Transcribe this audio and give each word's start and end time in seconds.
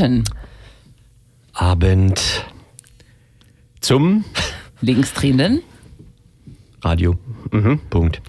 guten 0.00 0.24
Abend 1.52 2.46
Zum 3.80 4.24
Linksdrehenden. 4.80 5.60
Radio. 6.80 7.18
Mhm. 7.52 7.80
Punkt. 7.90 8.22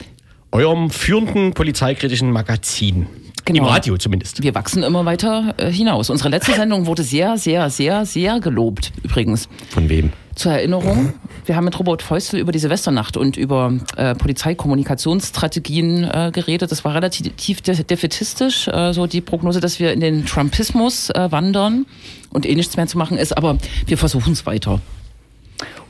eurem 0.52 0.90
führenden 0.90 1.54
polizeikritischen 1.54 2.30
Magazin. 2.31 3.08
Genau. 3.45 3.59
Im 3.59 3.66
Radio 3.70 3.95
zumindest. 3.95 4.44
Wir 4.44 4.54
wachsen 4.54 4.84
immer 4.84 5.05
weiter 5.05 5.55
äh, 5.58 5.72
hinaus. 5.72 6.09
Unsere 6.09 6.28
letzte 6.28 6.54
Sendung 6.54 6.88
wurde 6.88 7.04
sehr, 7.04 7.38
sehr, 7.38 7.70
sehr, 7.70 8.06
sehr 8.06 8.42
gelobt, 8.42 8.92
übrigens. 9.03 9.48
Von 9.70 9.88
wem? 9.88 10.12
Zur 10.41 10.54
Erinnerung, 10.54 11.13
wir 11.45 11.55
haben 11.55 11.66
mit 11.66 11.77
Robert 11.77 12.02
Feustel 12.02 12.40
über 12.40 12.52
die 12.52 12.58
Silvesternacht 12.58 13.16
und 13.16 13.38
über 13.38 13.73
äh, 13.95 14.16
Polizeikommunikationsstrategien 14.16 16.04
äh, 16.04 16.31
geredet. 16.34 16.72
Das 16.72 16.84
war 16.84 16.95
relativ 16.95 17.62
de 17.62 17.84
defetistisch, 17.84 18.67
äh, 18.67 18.91
so 18.91 19.05
die 19.05 19.22
Prognose, 19.22 19.59
dass 19.59 19.80
wir 19.80 19.94
in 19.94 20.00
den 20.00 20.26
Trumpismus 20.26 21.12
äh, 21.12 21.31
wandern 21.31 21.86
und 22.31 22.48
eh 22.48 22.55
nichts 22.55 22.76
mehr 22.76 22.88
zu 22.88 22.98
machen 22.98 23.20
ist, 23.20 23.38
aber 23.38 23.59
wir 23.86 24.00
versuchen 24.00 24.34
es 24.34 24.48
weiter. 24.48 24.81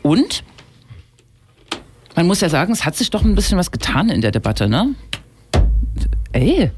Und 0.01 0.43
man 2.17 2.27
muss 2.27 2.41
ja 2.41 2.49
sagen, 2.49 2.73
es 2.73 2.83
hat 2.83 2.97
sich 2.97 3.09
doch 3.09 3.23
ein 3.23 3.35
bisschen 3.35 3.57
was 3.57 3.71
getan 3.71 4.09
in 4.09 4.19
der 4.19 4.31
Debatte, 4.31 4.67
ne? 4.67 4.95
Ey, 6.33 6.71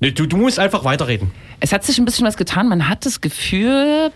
Nee, 0.00 0.10
Du, 0.10 0.26
du 0.26 0.36
musst 0.36 0.58
einfach 0.58 0.84
weiterreden. 0.84 1.30
es 1.60 1.72
hat 1.72 1.84
sich 1.84 1.96
ein 1.98 2.04
bisschen 2.04 2.26
was 2.26 2.36
getan. 2.36 2.68
Man 2.68 2.88
hat 2.90 3.06
das 3.06 3.22
Gefühl, 3.22 4.10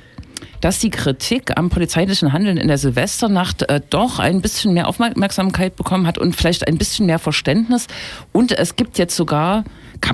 dass 0.60 0.78
die 0.78 0.90
Kritik 0.90 1.56
am 1.56 1.70
polizeilichen 1.70 2.32
Handeln 2.32 2.56
in 2.56 2.68
der 2.68 2.78
Silvesternacht 2.78 3.62
äh, 3.68 3.80
doch 3.90 4.18
ein 4.18 4.40
bisschen 4.40 4.74
mehr 4.74 4.88
Aufmerksamkeit 4.88 5.76
bekommen 5.76 6.06
hat 6.06 6.18
und 6.18 6.34
vielleicht 6.34 6.66
ein 6.66 6.78
bisschen 6.78 7.06
mehr 7.06 7.18
Verständnis. 7.18 7.86
Und 8.32 8.52
es 8.52 8.76
gibt 8.76 8.98
jetzt 8.98 9.16
sogar, 9.16 9.64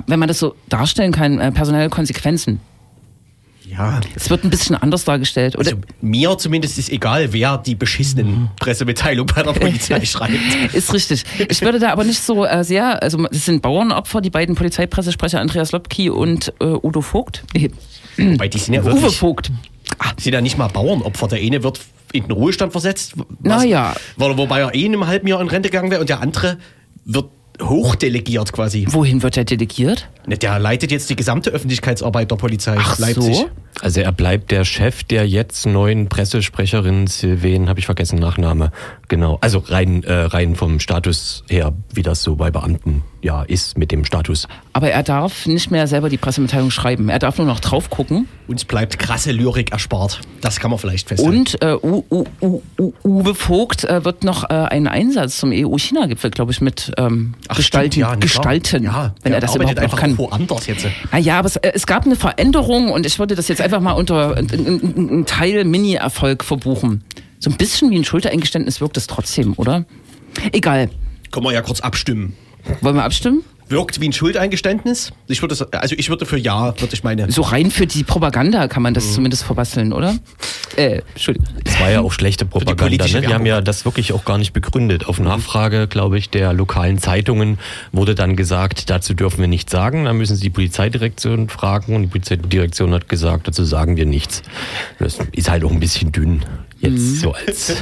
wenn 0.07 0.19
man 0.19 0.27
das 0.27 0.39
so 0.39 0.55
darstellen 0.69 1.11
kann, 1.11 1.39
äh, 1.39 1.51
personelle 1.51 1.89
Konsequenzen. 1.89 2.59
Ja. 3.77 4.01
Es 4.15 4.29
wird 4.29 4.43
ein 4.43 4.49
bisschen 4.49 4.75
anders 4.75 5.03
dargestellt. 5.03 5.55
Oder 5.55 5.71
Also 5.71 5.81
mir 6.01 6.37
zumindest 6.37 6.77
ist 6.77 6.91
egal, 6.91 7.33
wer 7.33 7.57
die 7.57 7.75
beschissenen 7.75 8.49
Pressemitteilungen 8.59 9.33
bei 9.33 9.41
der 9.41 9.53
Polizei 9.53 10.05
schreibt. 10.05 10.33
Ist 10.73 10.93
richtig. 10.93 11.23
Ich 11.49 11.61
würde 11.61 11.79
da 11.79 11.91
aber 11.91 12.03
nicht 12.03 12.21
so 12.21 12.45
äh, 12.45 12.63
sehr, 12.63 13.01
also 13.01 13.25
es 13.31 13.45
sind 13.45 13.61
Bauernopfer, 13.61 14.21
die 14.21 14.29
beiden 14.29 14.55
Polizeipressesprecher 14.55 15.39
Andreas 15.39 15.71
Lobki 15.71 16.09
und 16.09 16.53
äh, 16.59 16.65
Udo 16.65 17.01
Vogt. 17.01 17.43
Weil 18.17 18.49
die 18.49 18.59
sind 18.59 18.75
ja 18.75 18.83
Uwe 18.83 19.09
Vogt. 19.09 19.51
Sind 20.23 20.33
ja 20.33 20.41
nicht 20.41 20.57
mal 20.57 20.67
Bauernopfer. 20.67 21.27
Der 21.27 21.39
eine 21.39 21.63
wird 21.63 21.79
in 22.11 22.23
den 22.23 22.31
Ruhestand 22.31 22.71
versetzt. 22.71 23.13
Na 23.41 23.63
ja. 23.63 23.95
Wo- 24.17 24.37
Wobei 24.37 24.61
er 24.61 24.73
eh 24.75 24.85
in 24.85 24.93
einem 24.93 25.07
halben 25.07 25.27
Jahr 25.27 25.41
in 25.41 25.47
Rente 25.47 25.69
gegangen 25.69 25.91
wäre 25.91 26.01
und 26.01 26.09
der 26.09 26.21
andere 26.21 26.57
wird 27.05 27.25
hochdelegiert 27.61 28.51
quasi. 28.51 28.85
Wohin 28.89 29.21
wird 29.21 29.37
er 29.37 29.43
delegiert? 29.45 30.09
Der 30.25 30.57
leitet 30.59 30.91
jetzt 30.91 31.09
die 31.09 31.15
gesamte 31.15 31.51
Öffentlichkeitsarbeit 31.51 32.31
der 32.31 32.35
Polizei 32.35 32.75
Ach 32.79 32.97
Leipzig. 32.97 33.35
so. 33.35 33.49
Also 33.81 34.01
er 34.01 34.11
bleibt 34.11 34.51
der 34.51 34.65
Chef 34.65 35.03
der 35.03 35.27
jetzt 35.27 35.65
neuen 35.65 36.07
Pressesprecherin 36.09 37.07
Sylvain, 37.07 37.69
habe 37.69 37.79
ich 37.79 37.85
vergessen, 37.85 38.17
Nachname. 38.19 38.71
Genau. 39.13 39.37
Also 39.41 39.59
rein, 39.67 40.01
äh, 40.05 40.11
rein 40.11 40.55
vom 40.55 40.79
Status 40.79 41.43
her, 41.47 41.71
wie 41.93 42.01
das 42.01 42.23
so 42.23 42.35
bei 42.35 42.49
Beamten 42.49 43.03
ja 43.21 43.43
ist 43.43 43.77
mit 43.77 43.91
dem 43.91 44.05
Status. 44.05 44.47
Aber 44.73 44.89
er 44.89 45.03
darf 45.03 45.45
nicht 45.45 45.69
mehr 45.69 45.85
selber 45.85 46.09
die 46.09 46.17
Pressemitteilung 46.17 46.71
schreiben. 46.71 47.09
Er 47.09 47.19
darf 47.19 47.37
nur 47.37 47.45
noch 47.45 47.59
drauf 47.59 47.91
gucken. 47.91 48.27
Uns 48.47 48.65
bleibt 48.65 48.97
krasse 48.97 49.31
Lyrik 49.31 49.71
erspart. 49.71 50.19
Das 50.41 50.59
kann 50.59 50.71
man 50.71 50.79
vielleicht 50.79 51.09
festhalten. 51.09 51.37
Und 51.37 51.61
äh, 51.61 51.75
U, 51.75 52.03
U, 52.09 52.25
U, 52.41 52.61
U, 52.79 52.93
Uwe 53.03 53.35
Vogt 53.35 53.83
äh, 53.83 54.03
wird 54.03 54.23
noch 54.23 54.49
äh, 54.49 54.53
einen 54.53 54.87
Einsatz 54.87 55.37
zum 55.37 55.51
EU-China-Gipfel, 55.53 56.31
glaube 56.31 56.51
ich, 56.51 56.59
mit 56.59 56.91
ähm, 56.97 57.35
Ach, 57.49 57.57
gestalten. 57.57 57.91
stimmt, 57.91 58.07
ja, 58.07 58.15
gestalten 58.15 58.83
Ja, 58.83 59.13
wenn 59.21 59.33
er 59.33 59.41
das 59.41 59.55
überhaupt 59.55 59.75
noch 59.75 59.83
einfach 59.83 59.99
kann. 59.99 60.17
woanders 60.17 60.65
jetzt. 60.65 60.87
Naja, 61.11 61.37
aber 61.37 61.49
es, 61.49 61.57
äh, 61.57 61.71
es 61.75 61.85
gab 61.85 62.07
eine 62.07 62.15
Veränderung 62.15 62.89
und 62.89 63.05
ich 63.05 63.19
würde 63.19 63.35
das 63.35 63.47
jetzt 63.47 63.61
einfach 63.61 63.79
mal 63.79 63.91
unter 63.93 64.35
einen 64.37 65.27
Teil 65.27 65.65
Mini-Erfolg 65.65 66.43
verbuchen. 66.43 67.03
So 67.43 67.49
ein 67.49 67.57
bisschen 67.57 67.91
wie 67.91 67.97
ein 67.97 68.05
Schultereingeständnis 68.05 68.79
wirkt 68.79 68.95
es 68.95 69.05
trotzdem, 69.05 69.53
oder? 69.57 69.83
Egal. 70.53 70.89
Können 71.29 71.45
wir 71.45 71.51
ja 71.51 71.61
kurz 71.61 71.81
abstimmen. 71.81 72.37
Wollen 72.79 72.95
wir 72.95 73.03
abstimmen? 73.03 73.43
Wirkt 73.67 73.99
wie 73.99 74.07
ein 74.07 74.13
Schuldeingeständnis? 74.13 75.11
Ich 75.27 75.41
würde, 75.41 75.55
das- 75.55 75.73
also 75.73 75.93
ich 75.97 76.07
würde 76.09 76.25
für 76.25 76.37
Ja, 76.37 76.67
würde 76.79 76.93
ich 76.93 77.03
meine. 77.03 77.29
So 77.31 77.41
rein 77.41 77.69
für 77.69 77.85
die 77.85 78.05
Propaganda 78.05 78.69
kann 78.69 78.81
man 78.81 78.93
das 78.93 79.13
zumindest 79.13 79.43
verbasteln, 79.43 79.91
oder? 79.91 80.15
Äh, 80.77 81.01
Entschuldigung. 81.13 81.49
Es 81.65 81.77
war 81.81 81.89
ja 81.91 81.99
auch 81.99 82.13
schlechte 82.13 82.45
Propaganda. 82.45 82.83
politische 82.85 83.19
Ne? 83.19 83.27
Die 83.27 83.33
haben 83.33 83.45
ja 83.45 83.59
das 83.59 83.83
wirklich 83.83 84.13
auch 84.13 84.23
gar 84.23 84.37
nicht 84.37 84.53
begründet. 84.53 85.07
Auf 85.07 85.19
Nachfrage, 85.19 85.87
glaube 85.87 86.17
ich, 86.17 86.29
der 86.29 86.53
lokalen 86.53 86.97
Zeitungen 86.97 87.57
wurde 87.91 88.15
dann 88.15 88.37
gesagt, 88.37 88.89
dazu 88.89 89.13
dürfen 89.13 89.39
wir 89.41 89.47
nichts 89.49 89.71
sagen. 89.71 90.05
Da 90.05 90.13
müssen 90.13 90.37
Sie 90.37 90.43
die 90.43 90.49
Polizeidirektion 90.49 91.49
fragen. 91.49 91.95
Und 91.95 92.03
die 92.03 92.07
Polizeidirektion 92.07 92.93
hat 92.93 93.09
gesagt, 93.09 93.49
dazu 93.49 93.65
sagen 93.65 93.97
wir 93.97 94.05
nichts. 94.05 94.43
Das 94.99 95.17
ist 95.33 95.49
halt 95.49 95.65
auch 95.65 95.71
ein 95.71 95.79
bisschen 95.81 96.11
dünn. 96.13 96.43
Jetzt 96.83 97.21
so 97.21 97.31
als 97.31 97.75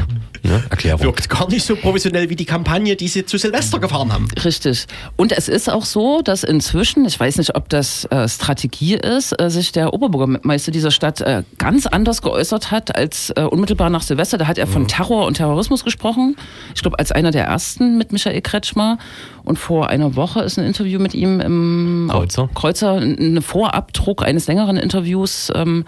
ne, 0.44 0.64
Erklärung. 0.70 1.02
Wirkt 1.02 1.30
gar 1.30 1.50
nicht 1.50 1.66
so 1.66 1.76
professionell 1.76 2.30
wie 2.30 2.36
die 2.36 2.46
Kampagne, 2.46 2.96
die 2.96 3.08
sie 3.08 3.26
zu 3.26 3.38
Silvester 3.38 3.80
gefahren 3.80 4.14
haben. 4.14 4.28
Richtig. 4.44 4.86
Und 5.16 5.32
es 5.32 5.50
ist 5.50 5.70
auch 5.70 5.86
so, 5.86 6.22
dass 6.22 6.44
inzwischen, 6.44 7.06
ich 7.06 7.20
weiß 7.20 7.38
nicht, 7.38 7.56
ob 7.56 7.70
das 7.70 8.06
äh, 8.06 8.28
Strategie 8.30 8.96
ist, 8.96 9.40
äh, 9.42 9.50
sich 9.50 9.72
der 9.72 9.94
Oberbürgermeister 9.94 10.72
dieser 10.72 10.92
Stadt 10.92 11.22
äh, 11.22 11.44
ganz 11.58 11.88
anders 11.88 12.22
geäußert 12.22 12.70
hat 12.70 12.96
als 12.96 13.32
äh, 13.32 13.42
unmittelbar 13.42 13.90
nach 13.90 14.04
Silvester. 14.04 14.38
Da 14.38 14.48
hat 14.48 14.58
er 14.58 14.68
von 14.68 14.88
Terror 14.88 15.26
und 15.26 15.38
Terrorismus 15.38 15.84
gesprochen. 15.84 16.36
Ich 16.76 16.82
glaube, 16.82 17.00
als 17.00 17.12
einer 17.12 17.32
der 17.32 17.46
ersten 17.46 17.98
mit 17.98 18.12
Michael 18.12 18.42
Kretschmer. 18.42 18.98
Und 19.44 19.58
vor 19.58 19.90
einer 19.90 20.16
Woche 20.16 20.42
ist 20.42 20.60
ein 20.60 20.66
Interview 20.66 21.00
mit 21.00 21.16
ihm 21.16 21.40
im 21.40 22.08
Kreuzer. 22.12 22.50
Kreuzer, 22.54 22.98
ein 22.98 23.42
Vorabdruck 23.42 24.24
eines 24.24 24.46
längeren 24.46 24.78
Interviews. 24.78 25.52
Ähm, 25.56 25.86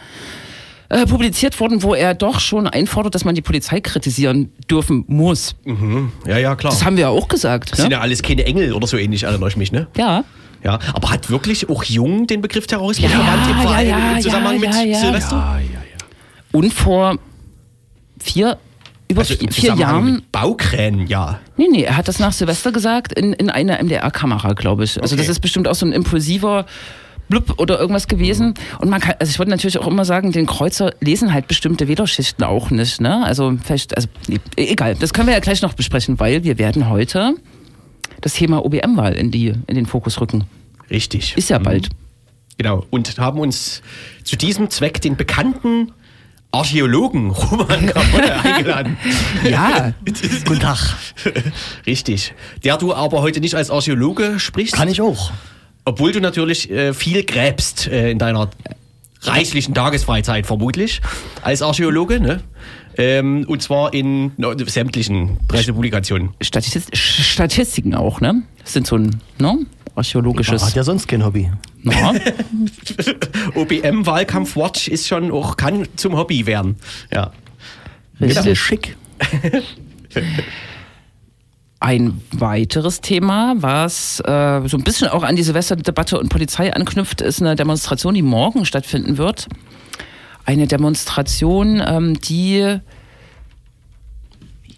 äh, 0.93 1.05
publiziert 1.05 1.59
worden, 1.59 1.83
wo 1.83 1.93
er 1.95 2.13
doch 2.13 2.39
schon 2.39 2.67
einfordert, 2.67 3.15
dass 3.15 3.25
man 3.25 3.35
die 3.35 3.41
Polizei 3.41 3.81
kritisieren 3.81 4.51
dürfen 4.69 5.03
muss. 5.07 5.55
Ja, 6.27 6.37
ja, 6.37 6.55
klar. 6.55 6.71
Das 6.71 6.85
haben 6.85 6.95
wir 6.97 7.01
ja 7.03 7.09
auch 7.09 7.27
gesagt. 7.27 7.71
Das 7.71 7.79
sind 7.79 7.89
Ne? 7.89 7.95
ja 7.95 8.01
alles 8.01 8.21
keine 8.21 8.45
Engel 8.45 8.73
oder 8.73 8.87
so 8.87 8.97
ähnlich, 8.97 9.23
erinnere 9.23 9.49
ich 9.49 9.57
mich, 9.57 9.71
ne? 9.71 9.87
Ja. 9.97 10.23
Ja, 10.63 10.79
aber 10.93 11.09
hat 11.11 11.29
wirklich 11.29 11.67
auch 11.69 11.83
Jung 11.83 12.25
den 12.27 12.39
Begriff 12.41 12.67
Terrorismus 12.67 13.11
Ja, 13.11 13.17
verwandt 13.17 13.49
im, 13.49 13.57
ja, 13.57 13.61
Verein, 13.61 13.87
ja, 13.89 14.11
im 14.15 14.21
Zusammenhang 14.21 14.53
ja, 14.55 14.59
mit 14.61 14.73
ja, 14.75 14.81
ja. 14.83 14.97
Silvester? 14.99 15.59
Und 16.53 16.73
vor 16.73 17.17
vier, 18.21 18.57
über 19.09 19.21
Also 19.21 19.33
vier, 19.33 19.41
im 19.47 19.49
vier 19.53 19.75
Jahren. 19.75 20.13
mit 20.13 20.31
Baukränen, 20.31 21.07
ja. 21.07 21.39
Nee, 21.57 21.67
nee, 21.69 21.83
er 21.83 21.97
hat 21.97 22.07
das 22.07 22.19
nach 22.19 22.31
Silvester 22.31 22.71
gesagt 22.71 23.11
in, 23.13 23.33
in 23.33 23.49
einer 23.49 23.83
MDR-Kamera, 23.83 24.53
glaube 24.53 24.85
ich. 24.85 25.01
Also 25.01 25.15
Okay. 25.15 25.23
das 25.23 25.29
ist 25.29 25.39
bestimmt 25.41 25.67
auch 25.67 25.75
so 25.75 25.85
ein 25.85 25.91
impulsiver 25.91 26.65
Blub 27.29 27.59
oder 27.59 27.79
irgendwas 27.79 28.07
gewesen. 28.07 28.53
Und 28.79 28.89
man 28.89 29.01
kann, 29.01 29.15
also 29.19 29.29
ich 29.29 29.39
würde 29.39 29.51
natürlich 29.51 29.77
auch 29.79 29.87
immer 29.87 30.05
sagen, 30.05 30.31
den 30.31 30.45
Kreuzer 30.45 30.93
lesen 30.99 31.33
halt 31.33 31.47
bestimmte 31.47 31.87
Wählerschichten 31.87 32.43
auch 32.45 32.69
nicht. 32.69 33.01
Ne? 33.01 33.23
Also 33.23 33.57
vielleicht, 33.63 33.95
also 33.95 34.07
nee, 34.27 34.39
egal, 34.55 34.95
das 34.95 35.13
können 35.13 35.27
wir 35.27 35.33
ja 35.33 35.39
gleich 35.39 35.61
noch 35.61 35.73
besprechen, 35.73 36.19
weil 36.19 36.43
wir 36.43 36.57
werden 36.57 36.89
heute 36.89 37.35
das 38.21 38.33
Thema 38.33 38.63
OBM-Wahl 38.65 39.13
in, 39.13 39.31
die, 39.31 39.53
in 39.67 39.75
den 39.75 39.85
Fokus 39.85 40.19
rücken. 40.21 40.45
Richtig. 40.89 41.35
Ist 41.37 41.49
ja 41.49 41.59
bald. 41.59 41.89
Genau. 42.57 42.85
Und 42.89 43.17
haben 43.17 43.39
uns 43.39 43.81
zu 44.23 44.35
diesem 44.35 44.69
Zweck 44.69 45.01
den 45.01 45.15
bekannten 45.15 45.91
Archäologen 46.51 47.31
Roman 47.31 47.87
Capote 47.87 48.35
eingeladen. 48.43 48.97
Ja, 49.43 49.93
Guten 50.45 50.59
Tag. 50.59 50.95
Richtig. 51.87 52.35
Der 52.63 52.77
du 52.77 52.93
aber 52.93 53.21
heute 53.21 53.39
nicht 53.39 53.55
als 53.55 53.71
Archäologe 53.71 54.39
sprichst. 54.39 54.75
Kann 54.75 54.87
ich 54.87 55.01
auch. 55.01 55.31
Obwohl 55.85 56.11
du 56.11 56.21
natürlich 56.21 56.69
äh, 56.69 56.93
viel 56.93 57.23
gräbst 57.23 57.87
äh, 57.87 58.11
in 58.11 58.19
deiner 58.19 58.49
reichlichen 59.21 59.73
Tagesfreizeit 59.73 60.45
vermutlich 60.45 61.01
als 61.41 61.61
Archäologe, 61.61 62.19
ne? 62.19 62.41
Ähm, 62.95 63.45
und 63.47 63.61
zwar 63.63 63.93
in 63.93 64.31
no, 64.37 64.53
sämtlichen 64.65 65.37
Pressepublikationen. 65.47 66.29
Statistik, 66.41 66.95
Statistiken 66.95 67.95
auch, 67.95 68.21
ne? 68.21 68.43
Das 68.61 68.73
sind 68.73 68.85
so 68.85 68.97
ein 68.97 69.19
ne? 69.39 69.65
archäologisches. 69.95 70.63
Hat 70.63 70.75
ja 70.75 70.83
sonst 70.83 71.07
kein 71.07 71.25
Hobby. 71.25 71.49
Na, 71.81 72.13
OBM 73.55 74.05
Wahlkampfwatch 74.05 74.87
ist 74.87 75.07
schon 75.07 75.31
auch 75.31 75.57
kann 75.57 75.87
zum 75.95 76.17
Hobby 76.17 76.45
werden. 76.45 76.77
Ja. 77.11 77.31
richtig. 78.21 78.59
schick. 78.59 78.95
Ein 81.83 82.21
weiteres 82.31 83.01
Thema, 83.01 83.55
was 83.57 84.21
äh, 84.21 84.61
so 84.69 84.77
ein 84.77 84.85
bisschen 84.85 85.09
auch 85.09 85.21
an 85.21 85.35
die 85.35 85.43
Silvesterdebatte 85.43 86.17
und 86.17 86.29
Polizei 86.29 86.73
anknüpft, 86.73 87.19
ist 87.19 87.41
eine 87.41 87.57
Demonstration, 87.57 88.13
die 88.13 88.21
morgen 88.21 88.63
stattfinden 88.63 89.17
wird. 89.17 89.49
Eine 90.45 90.65
Demonstration, 90.67 91.83
ähm, 91.85 92.17
die 92.21 92.79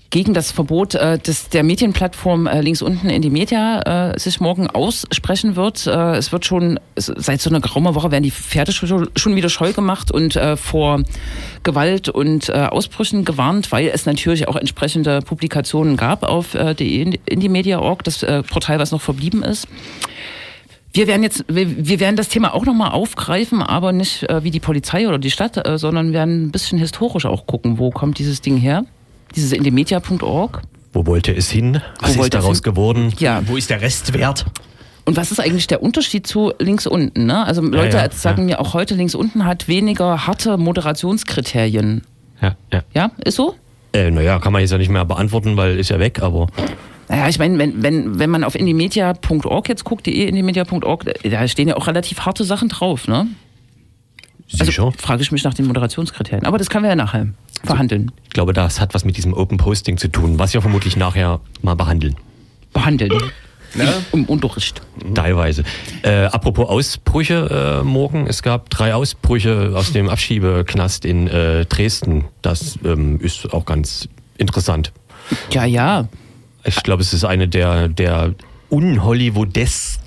gegen 0.10 0.34
das 0.34 0.52
Verbot 0.52 0.96
äh, 0.96 1.18
des, 1.18 1.50
der 1.50 1.64
Medienplattform 1.64 2.48
äh, 2.48 2.62
links 2.62 2.82
unten 2.82 3.10
in 3.10 3.22
die 3.22 3.30
Media 3.30 4.14
äh, 4.14 4.20
sich 4.20 4.40
morgen 4.40 4.68
aussprechen 4.68 5.56
wird. 5.56 5.88
Äh, 5.88 6.16
es 6.16 6.32
wird 6.32 6.46
schon, 6.46 6.80
es, 6.96 7.08
seit 7.16 7.42
so 7.42 7.50
einer 7.50 7.60
geraumer 7.60 7.96
Woche 7.96 8.12
werden 8.12 8.24
die 8.24 8.32
Pferde 8.32 8.72
schon, 8.72 9.10
schon 9.16 9.36
wieder 9.36 9.50
scheu 9.50 9.74
gemacht 9.74 10.12
und 10.12 10.36
äh, 10.36 10.58
vor 10.58 11.04
Gewalt 11.64 12.10
und 12.10 12.50
äh, 12.50 12.54
Ausbrüchen 12.54 13.26
gewarnt, 13.26 13.72
weil 13.72 13.88
es 13.88 14.06
natürlich 14.06 14.48
auch 14.48 14.56
entsprechende 14.56 15.22
Publikationen 15.22 15.98
gab 15.98 16.24
auf 16.24 16.54
äh, 16.54 16.74
die 16.74 17.02
Indie-Media.org, 17.26 18.04
das 18.04 18.24
äh, 18.24 18.44
Portal, 18.44 18.80
was 18.80 18.92
noch 18.92 19.02
verblieben 19.02 19.44
ist. 19.44 19.68
Wir 20.96 21.08
werden 21.08 21.24
jetzt, 21.24 21.44
wir, 21.50 21.86
wir 21.86 22.00
werden 22.00 22.16
das 22.16 22.30
Thema 22.30 22.54
auch 22.54 22.66
nochmal 22.66 22.92
aufgreifen, 22.92 23.62
aber 23.62 23.92
nicht 23.92 24.24
äh, 24.30 24.46
wie 24.46 24.52
die 24.52 24.62
Polizei 24.62 25.10
oder 25.10 25.20
die 25.20 25.30
Stadt, 25.30 25.68
äh, 25.68 25.78
sondern 25.78 26.14
werden 26.14 26.46
ein 26.46 26.52
bisschen 26.52 26.80
historisch 26.80 27.26
auch 27.26 27.48
gucken, 27.48 27.80
wo 27.80 27.90
kommt 27.90 28.18
dieses 28.18 28.40
Ding 28.40 28.56
her? 28.56 28.86
Dieses 29.36 29.52
indemedia.org. 29.52 30.62
Wo 30.94 31.06
wollte 31.06 31.36
es 31.36 31.50
hin? 31.50 31.82
Was 32.00 32.12
ist 32.12 32.18
wollte 32.18 32.38
es 32.38 32.44
daraus 32.44 32.58
hin? 32.58 32.64
geworden? 32.64 33.14
Ja. 33.20 33.42
Wo 33.46 33.58
ist 33.58 33.70
der 33.70 33.82
Restwert? 33.82 34.46
Und 35.06 35.18
was 35.18 35.32
ist 35.32 35.40
eigentlich 35.40 35.68
der 35.68 35.84
Unterschied 35.84 36.26
zu 36.26 36.54
links 36.58 36.88
unten? 36.88 37.26
Ne? 37.26 37.46
Also 37.46 37.62
Leute 37.62 37.98
ja, 37.98 38.10
sagen 38.12 38.46
mir 38.46 38.60
auch 38.60 38.74
heute, 38.74 38.96
links 38.96 39.14
unten 39.14 39.46
hat 39.46 39.68
weniger 39.68 40.26
harte 40.26 40.58
Moderationskriterien. 40.58 42.02
Ja, 42.42 42.56
ja. 42.74 42.84
Ja, 42.94 43.12
ist 43.24 43.36
so? 43.36 43.56
Äh, 43.94 44.10
naja, 44.10 44.40
kann 44.40 44.52
man 44.52 44.62
jetzt 44.62 44.72
ja 44.72 44.78
nicht 44.78 44.90
mehr 44.90 45.06
beantworten, 45.06 45.58
weil 45.58 45.78
ist 45.78 45.90
ja 45.90 46.00
weg, 46.00 46.22
aber 46.22 46.48
Naja, 47.08 47.30
ich 47.30 47.38
meine, 47.38 47.58
wenn, 47.60 47.84
wenn, 47.84 48.18
wenn 48.20 48.30
man 48.30 48.44
auf 48.44 48.56
indymedia.org 48.56 49.70
jetzt 49.70 49.84
guckt, 49.84 50.08
de 50.08 50.28
indymedia.org, 50.28 51.06
da 51.24 51.48
stehen 51.48 51.68
ja 51.68 51.78
auch 51.78 51.88
relativ 51.88 52.22
harte 52.22 52.44
Sachen 52.44 52.70
drauf, 52.70 53.08
ne? 53.08 53.28
Sicher. 54.48 54.86
Also 54.86 54.92
frage 54.98 55.22
ich 55.22 55.32
mich 55.32 55.44
nach 55.44 55.54
den 55.54 55.66
Moderationskriterien. 55.68 56.46
Aber 56.46 56.58
das 56.58 56.70
können 56.70 56.84
wir 56.84 56.90
ja 56.90 56.96
nachher 56.96 57.28
verhandeln. 57.64 58.12
Ich 58.26 58.32
glaube, 58.32 58.54
das 58.54 58.80
hat 58.80 58.94
was 58.94 59.06
mit 59.06 59.18
diesem 59.18 59.34
Open 59.34 59.58
Posting 59.58 59.98
zu 59.98 60.08
tun, 60.10 60.40
was 60.40 60.54
wir 60.54 60.62
vermutlich 60.62 60.96
nachher 60.96 61.40
mal 61.62 61.76
behandeln. 61.76 62.16
Behandeln. 62.74 63.12
Ne? 63.76 63.94
Im, 64.14 64.26
Unterricht. 64.26 64.82
Teilweise. 65.14 65.64
Äh, 66.02 66.26
apropos 66.26 66.70
Ausbrüche, 66.70 67.82
äh, 67.82 67.84
morgen, 67.84 68.26
es 68.28 68.42
gab 68.42 68.70
drei 68.70 68.94
Ausbrüche 68.94 69.74
aus 69.76 69.92
dem 69.92 70.08
Abschiebeknast 70.10 71.04
in 71.04 71.28
äh, 71.28 71.66
Dresden. 71.66 72.26
Das 72.42 72.80
ähm, 72.86 73.20
ist 73.20 73.54
auch 73.54 73.66
ganz 73.66 74.08
interessant. 74.38 74.94
Ja, 75.52 75.66
ja. 75.66 76.08
Ich 76.64 76.84
glaube, 76.84 77.02
es 77.02 77.14
ist 77.14 77.26
eine 77.26 77.50
der, 77.50 77.90
der 77.90 78.34
unhollywoodesk-kesten 78.70 80.05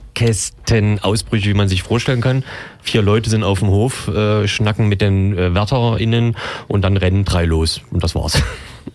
Ausbrüche, 1.02 1.48
wie 1.48 1.54
man 1.54 1.68
sich 1.68 1.82
vorstellen 1.82 2.20
kann. 2.20 2.44
Vier 2.82 3.02
Leute 3.02 3.30
sind 3.30 3.42
auf 3.44 3.60
dem 3.60 3.68
Hof, 3.68 4.08
äh, 4.08 4.46
schnacken 4.48 4.88
mit 4.88 5.00
den 5.00 5.36
äh, 5.36 5.54
WärterInnen 5.54 6.36
und 6.68 6.82
dann 6.82 6.96
rennen 6.96 7.24
drei 7.24 7.44
los. 7.44 7.80
Und 7.90 8.02
das 8.02 8.14
war's. 8.14 8.40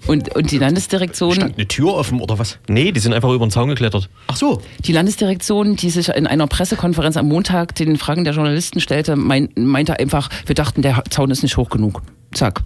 Und, 0.07 0.35
und 0.35 0.49
die 0.49 0.57
Landesdirektion, 0.57 1.33
Stand 1.35 1.55
eine 1.55 1.67
Tür 1.67 1.93
offen 1.93 2.19
oder 2.19 2.37
was? 2.39 2.57
Nee, 2.67 2.91
die 2.91 2.99
sind 2.99 3.13
einfach 3.13 3.29
über 3.29 3.45
den 3.45 3.51
Zaun 3.51 3.69
geklettert. 3.69 4.09
Ach 4.27 4.35
so. 4.35 4.59
die 4.79 4.91
Landesdirektion, 4.91 5.75
die 5.75 5.91
sich 5.91 6.09
in 6.09 6.25
einer 6.25 6.47
Pressekonferenz 6.47 7.15
am 7.15 7.27
Montag 7.27 7.75
den 7.75 7.95
Fragen 7.97 8.23
der 8.23 8.33
Journalisten 8.33 8.81
stellte, 8.81 9.15
mein, 9.15 9.49
meinte 9.55 9.99
einfach, 9.99 10.29
wir 10.47 10.55
dachten, 10.55 10.81
der 10.81 11.03
Zaun 11.09 11.29
ist 11.29 11.43
nicht 11.43 11.55
hoch 11.57 11.69
genug. 11.69 12.01
Zack. 12.33 12.61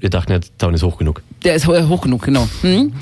Wir 0.00 0.10
dachten, 0.10 0.32
der 0.32 0.40
Zaun 0.58 0.74
ist 0.74 0.82
hoch 0.82 0.98
genug. 0.98 1.22
Der 1.44 1.54
ist 1.54 1.68
ho- 1.68 1.88
hoch 1.88 2.00
genug, 2.02 2.22
genau. 2.24 2.48
Hm? 2.62 2.92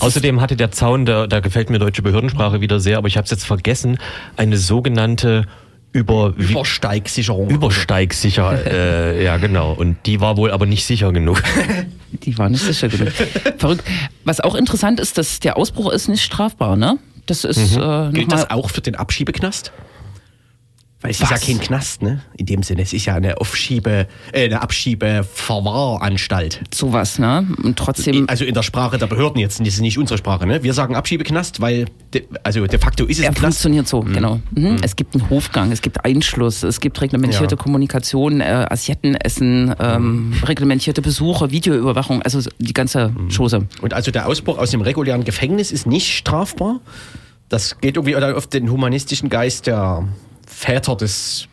Außerdem 0.00 0.40
hatte 0.40 0.56
der 0.56 0.70
Zaun, 0.70 1.06
da, 1.06 1.26
da 1.26 1.40
gefällt 1.40 1.70
mir 1.70 1.78
deutsche 1.78 2.02
Behördensprache 2.02 2.60
wieder 2.60 2.80
sehr, 2.80 2.98
aber 2.98 3.08
ich 3.08 3.16
habe 3.16 3.24
es 3.24 3.30
jetzt 3.30 3.44
vergessen, 3.44 3.98
eine 4.36 4.56
sogenannte 4.56 5.46
über, 5.92 6.34
Übersteigsicherung. 6.36 7.50
Übersteigsicher, 7.50 8.66
äh, 8.66 9.24
ja 9.24 9.36
genau. 9.36 9.72
Und 9.72 9.96
die 10.06 10.20
war 10.20 10.36
wohl 10.36 10.50
aber 10.50 10.66
nicht 10.66 10.84
sicher 10.84 11.12
genug. 11.12 11.42
Die 12.22 12.38
war 12.38 12.48
nicht 12.48 12.62
sicher 12.62 12.88
genug. 12.88 13.12
Verrückt. 13.58 13.82
Was 14.24 14.40
auch 14.40 14.54
interessant 14.54 15.00
ist, 15.00 15.18
dass 15.18 15.40
der 15.40 15.56
Ausbruch 15.56 15.92
ist 15.92 16.08
nicht 16.08 16.22
strafbar, 16.22 16.76
ne? 16.76 16.98
Das 17.26 17.44
ist 17.44 17.76
äh, 17.76 18.10
Gilt 18.12 18.30
das 18.30 18.50
auch 18.50 18.70
für 18.70 18.82
den 18.82 18.94
Abschiebeknast? 18.94 19.72
Weil 21.04 21.10
es 21.10 21.20
ist 21.20 21.30
ja 21.30 21.36
kein 21.36 21.60
Knast, 21.60 22.00
ne? 22.00 22.22
In 22.38 22.46
dem 22.46 22.62
Sinne, 22.62 22.80
es 22.80 22.94
ist 22.94 23.04
ja 23.04 23.14
eine 23.14 23.38
Aufschiebe, 23.38 24.08
äh, 24.32 24.46
eine 24.46 24.62
Abschiebeverwahranstalt. 24.62 26.62
sowas, 26.72 27.18
ne? 27.18 27.46
Und 27.62 27.78
trotzdem. 27.78 28.24
Also 28.26 28.46
in 28.46 28.54
der 28.54 28.62
Sprache 28.62 28.96
der 28.96 29.06
Behörden 29.06 29.38
jetzt, 29.38 29.60
das 29.60 29.68
ist 29.68 29.80
nicht 29.82 29.98
unsere 29.98 30.16
Sprache, 30.16 30.46
ne? 30.46 30.62
Wir 30.62 30.72
sagen 30.72 30.96
Abschiebeknast, 30.96 31.60
weil, 31.60 31.84
de, 32.14 32.24
also 32.42 32.66
de 32.66 32.78
facto 32.78 33.04
ist 33.04 33.18
es 33.18 33.24
Er 33.24 33.28
ein 33.30 33.34
Knast. 33.34 33.58
funktioniert 33.58 33.86
so, 33.86 34.00
genau. 34.00 34.40
Mhm. 34.52 34.78
Es 34.80 34.96
gibt 34.96 35.14
einen 35.14 35.28
Hofgang, 35.28 35.72
es 35.72 35.82
gibt 35.82 36.02
Einschluss, 36.06 36.62
es 36.62 36.80
gibt 36.80 36.98
reglementierte 37.02 37.56
Ja. 37.56 37.62
Kommunikation, 37.62 38.40
äh, 38.40 38.64
Assietten-Essen, 38.70 39.74
ähm, 39.78 40.32
reglementierte 40.42 41.02
Besuche, 41.02 41.50
Videoüberwachung, 41.50 42.22
also 42.22 42.40
die 42.58 42.72
ganze 42.72 43.12
Chose. 43.34 43.66
Und 43.82 43.92
also 43.92 44.10
der 44.10 44.26
Ausbruch 44.26 44.56
aus 44.56 44.70
dem 44.70 44.80
regulären 44.80 45.24
Gefängnis 45.24 45.70
ist 45.70 45.86
nicht 45.86 46.16
strafbar. 46.16 46.80
Das 47.50 47.78
geht 47.80 47.96
irgendwie 47.96 48.16
auf 48.16 48.46
den 48.46 48.70
humanistischen 48.70 49.28
Geist 49.28 49.66
der 49.66 50.08
Väter 50.64 50.96
des 50.96 51.46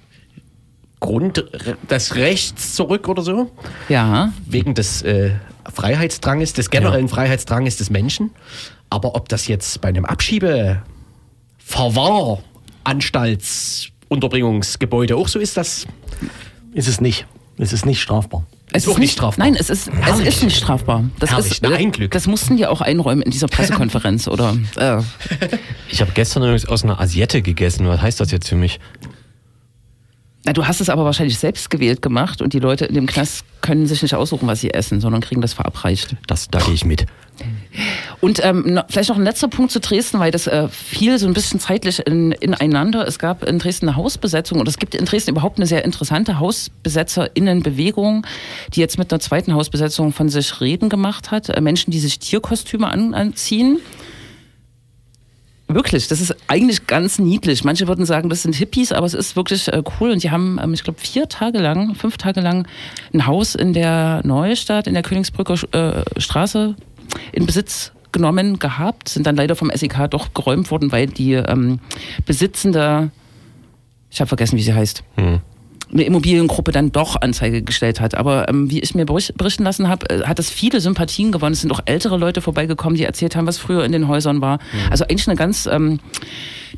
Grund, 1.02 1.44
des 1.90 2.16
Rechts 2.16 2.76
zurück 2.76 3.10
oder 3.10 3.24
so. 3.24 3.52
Ja, 3.90 4.32
Wegen 4.46 4.74
des 4.74 5.02
äh, 5.02 5.32
Freiheitsdranges, 5.74 6.54
des 6.54 6.70
generellen 6.70 7.10
Freiheitsdranges 7.10 7.76
des 7.76 7.90
Menschen. 7.90 8.32
Aber 8.90 9.16
ob 9.16 9.28
das 9.28 9.48
jetzt 9.48 9.82
bei 9.82 9.90
einem 9.90 10.06
Abschiebe 10.06 10.82
Verwahr 11.58 12.40
Anstaltsunterbringungsgebäude 12.86 15.18
auch 15.18 15.28
so 15.28 15.40
ist, 15.40 15.58
das 15.58 15.86
Ist 16.74 16.88
es 16.88 17.02
nicht. 17.02 17.26
Es 17.58 17.74
ist 17.74 17.86
nicht 17.86 18.02
strafbar. 18.02 18.46
Es 18.74 18.88
auch 18.88 18.98
nicht 18.98 19.12
strafbar. 19.14 19.46
Nein, 19.46 19.56
es 19.60 19.70
ist, 19.70 19.90
es 20.10 20.20
ist 20.20 20.44
nicht 20.44 20.58
strafbar. 20.58 21.04
Das 21.20 21.32
Herrlich, 21.32 21.52
ist, 21.52 21.64
na, 21.64 21.70
ein 21.76 21.92
Glück. 21.92 22.12
Das 22.12 22.28
mussten 22.28 22.58
die 22.58 22.66
auch 22.68 22.82
einräumen 22.82 23.22
in 23.22 23.32
dieser 23.32 23.48
Pressekonferenz, 23.50 24.28
oder? 24.28 24.56
Äh, 24.78 25.02
Ich 25.90 26.02
habe 26.02 26.12
gestern 26.14 26.44
übrigens 26.44 26.66
aus 26.68 26.84
einer 26.84 27.00
Asiette 27.00 27.42
gegessen. 27.42 27.88
Was 27.88 28.02
heißt 28.02 28.20
das 28.20 28.32
jetzt 28.32 28.48
für 28.50 28.56
mich? 28.56 28.80
Na, 30.44 30.54
du 30.54 30.66
hast 30.66 30.82
es 30.82 30.90
aber 30.90 31.06
wahrscheinlich 31.06 31.38
selbst 31.38 31.70
gewählt 31.70 32.02
gemacht 32.02 32.42
und 32.42 32.54
die 32.54 32.60
Leute 32.60 32.86
in 32.86 32.96
dem 32.96 33.06
Knast 33.06 33.46
können 33.62 33.86
sich 33.86 34.02
nicht 34.02 34.16
aussuchen, 34.16 34.48
was 34.48 34.62
sie 34.62 34.74
essen, 34.74 35.00
sondern 35.00 35.22
kriegen 35.22 35.42
das 35.42 35.54
verabreicht. 35.54 36.16
Das, 36.26 36.48
da 36.50 36.60
gehe 36.60 36.74
ich 36.74 36.84
mit. 36.84 37.06
Und 38.22 38.44
ähm, 38.44 38.80
vielleicht 38.90 39.10
noch 39.10 39.18
ein 39.18 39.24
letzter 39.24 39.48
Punkt 39.48 39.72
zu 39.72 39.80
Dresden, 39.80 40.20
weil 40.20 40.32
das 40.32 40.48
äh, 40.48 40.68
fiel 40.68 41.18
so 41.18 41.28
ein 41.28 41.34
bisschen 41.34 41.60
zeitlich 41.60 42.06
in, 42.06 42.32
ineinander. 42.34 43.08
Es 43.08 43.20
gab 43.20 43.44
in 43.44 43.60
Dresden 43.60 43.88
eine 43.88 43.98
Hausbesetzung 43.98 44.60
und 44.60 44.68
es 44.68 44.78
gibt 44.78 44.96
in 44.96 45.06
Dresden 45.06 45.32
überhaupt 45.32 45.58
eine 45.58 45.66
sehr 45.66 45.86
interessante 45.86 46.40
Hausbesetzerinnenbewegung, 46.40 48.26
die 48.74 48.80
jetzt 48.80 48.98
mit 48.98 49.12
einer 49.12 49.20
zweiten 49.20 49.54
Hausbesetzung 49.54 50.12
von 50.12 50.30
sich 50.30 50.60
reden 50.62 50.90
gemacht 50.90 51.32
hat. 51.32 51.50
Äh, 51.50 51.62
Menschen, 51.62 51.92
die 51.92 52.00
sich 52.00 52.20
Tierkostüme 52.20 52.88
an, 52.88 53.14
anziehen. 53.14 53.80
Wirklich, 55.74 56.08
das 56.08 56.22
ist 56.22 56.36
eigentlich 56.48 56.88
ganz 56.88 57.20
niedlich. 57.20 57.64
Manche 57.64 57.88
würden 57.88 58.06
sagen, 58.06 58.30
das 58.30 58.44
sind 58.44 58.56
Hippies, 58.56 58.92
aber 58.92 59.06
es 59.06 59.14
ist 59.14 59.36
wirklich 59.36 59.68
äh, 59.68 59.84
cool. 60.00 60.12
Und 60.12 60.24
die 60.24 60.32
haben, 60.32 60.60
ähm, 60.62 60.74
ich 60.74 60.84
glaube, 60.84 61.00
vier 61.00 61.30
Tage 61.30 61.60
lang, 61.60 61.96
fünf 61.96 62.18
Tage 62.18 62.42
lang 62.42 62.68
ein 63.14 63.26
Haus 63.26 63.56
in 63.56 63.74
der 63.74 64.22
Neustadt, 64.24 64.88
in 64.88 64.94
der 64.94 65.04
Königsbrücker 65.04 65.56
äh, 65.74 66.20
Straße 66.20 66.76
in 67.32 67.46
Besitz 67.46 67.92
genommen 68.12 68.60
gehabt, 68.60 69.10
sind 69.10 69.26
dann 69.26 69.36
leider 69.36 69.56
vom 69.56 69.72
SEK 69.74 70.10
doch 70.10 70.34
geräumt 70.34 70.72
worden, 70.72 70.92
weil 70.92 71.08
die 71.08 71.34
ähm, 71.34 71.80
Besitzende, 72.26 73.12
ich 74.10 74.20
habe 74.20 74.28
vergessen, 74.28 74.58
wie 74.58 74.64
sie 74.64 74.74
heißt, 74.74 75.04
eine 75.16 75.42
Immobiliengruppe 75.94 76.72
dann 76.72 76.92
doch 76.92 77.20
Anzeige 77.22 77.62
gestellt 77.62 78.00
hat. 78.00 78.16
Aber 78.16 78.48
ähm, 78.50 78.70
wie 78.72 78.80
ich 78.80 78.96
mir 78.96 79.06
bericht- 79.06 79.38
berichten 79.38 79.64
lassen 79.64 79.88
habe, 79.90 80.10
äh, 80.10 80.24
hat 80.24 80.40
es 80.40 80.50
viele 80.50 80.80
Sympathien 80.80 81.32
gewonnen. 81.32 81.54
Es 81.54 81.62
sind 81.62 81.72
auch 81.72 81.82
ältere 81.86 82.18
Leute 82.18 82.42
vorbeigekommen, 82.42 82.98
die 82.98 83.04
erzählt 83.04 83.36
haben, 83.36 83.48
was 83.48 83.58
früher 83.58 83.84
in 83.84 83.92
den 83.92 84.08
Häusern 84.08 84.42
war. 84.42 84.60
Also 84.90 85.04
eigentlich 85.04 85.28
eine 85.28 85.36
ganz 85.38 85.66
ähm, 85.66 86.00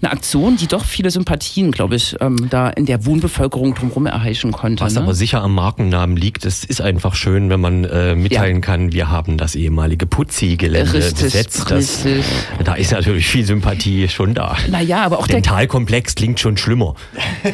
eine 0.01 0.11
Aktion, 0.11 0.57
die 0.57 0.67
doch 0.67 0.85
viele 0.85 1.11
Sympathien, 1.11 1.71
glaube 1.71 1.95
ich, 1.95 2.15
ähm, 2.19 2.49
da 2.49 2.69
in 2.69 2.85
der 2.85 3.05
Wohnbevölkerung 3.05 3.75
drumherum 3.75 4.05
erheischen 4.05 4.51
konnte. 4.51 4.83
Was 4.83 4.95
ne? 4.95 5.01
aber 5.01 5.13
sicher 5.13 5.41
am 5.41 5.53
Markennamen 5.55 6.17
liegt, 6.17 6.45
es 6.45 6.63
ist 6.63 6.81
einfach 6.81 7.15
schön, 7.15 7.49
wenn 7.49 7.61
man 7.61 7.83
äh, 7.83 8.15
mitteilen 8.15 8.57
Ja. 8.57 8.61
kann, 8.61 8.93
wir 8.93 9.09
haben 9.09 9.37
das 9.37 9.55
ehemalige 9.55 10.05
Putzi-Gelände 10.05 10.91
besetzt. 10.91 11.69
Das, 11.69 12.05
richtig. 12.05 12.25
da 12.63 12.75
ist 12.75 12.91
natürlich 12.91 13.27
viel 13.27 13.45
Sympathie 13.45 14.07
schon 14.07 14.33
da. 14.33 14.57
Naja, 14.69 15.03
aber 15.03 15.19
auch 15.19 15.27
der, 15.27 15.37
Dentalkomplex 15.37 16.15
klingt 16.15 16.39
schon 16.39 16.57
schlimmer. 16.57 16.95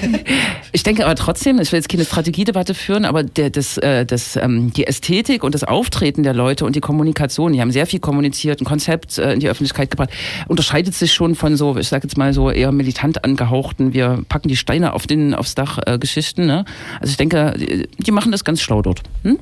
Ich 0.72 0.84
denke 0.84 1.04
aber 1.04 1.16
trotzdem, 1.16 1.60
ich 1.60 1.72
will 1.72 1.80
jetzt 1.80 1.90
keine 1.90 2.06
Strategiedebatte 2.06 2.76
führen, 2.76 3.06
aber 3.06 3.24
der, 3.24 3.50
das, 3.50 3.78
äh, 3.78 4.06
das, 4.06 4.36
ähm, 4.36 4.72
die 4.72 4.86
Ästhetik 4.86 5.44
und 5.44 5.56
das 5.56 5.64
Auftreten 5.64 6.22
der 6.22 6.36
Leute 6.36 6.64
und 6.64 6.76
die 6.76 6.80
Kommunikation, 6.80 7.54
die 7.54 7.62
haben 7.62 7.72
sehr 7.72 7.88
viel 7.88 8.00
kommuniziert, 8.00 8.62
ein 8.62 8.66
Konzept 8.66 9.18
äh, 9.18 9.34
in 9.34 9.40
die 9.40 9.50
Öffentlichkeit 9.50 9.90
gebracht, 9.90 10.12
unterscheidet 10.48 10.94
sich 10.94 11.12
schon 11.12 11.34
von 11.34 11.58
so, 11.58 11.76
ich 11.76 11.88
sage 11.88 12.04
jetzt 12.04 12.18
mal 12.18 12.29
so 12.34 12.50
eher 12.52 12.72
militant 12.72 13.24
angehauchten, 13.24 13.94
wir 13.94 14.24
packen 14.30 14.48
die 14.48 14.58
Steine 14.58 14.94
auf 14.94 15.08
den, 15.08 15.34
aufs 15.34 15.56
Dach 15.56 15.80
äh, 15.86 15.98
Geschichten. 15.98 16.46
Ne? 16.46 16.66
Also 17.00 17.12
ich 17.12 17.18
denke, 17.18 17.54
die, 17.58 17.88
die 17.98 18.12
machen 18.12 18.32
das 18.32 18.44
ganz 18.44 18.62
schlau 18.62 18.82
dort. 18.82 19.02
Hm? 19.24 19.40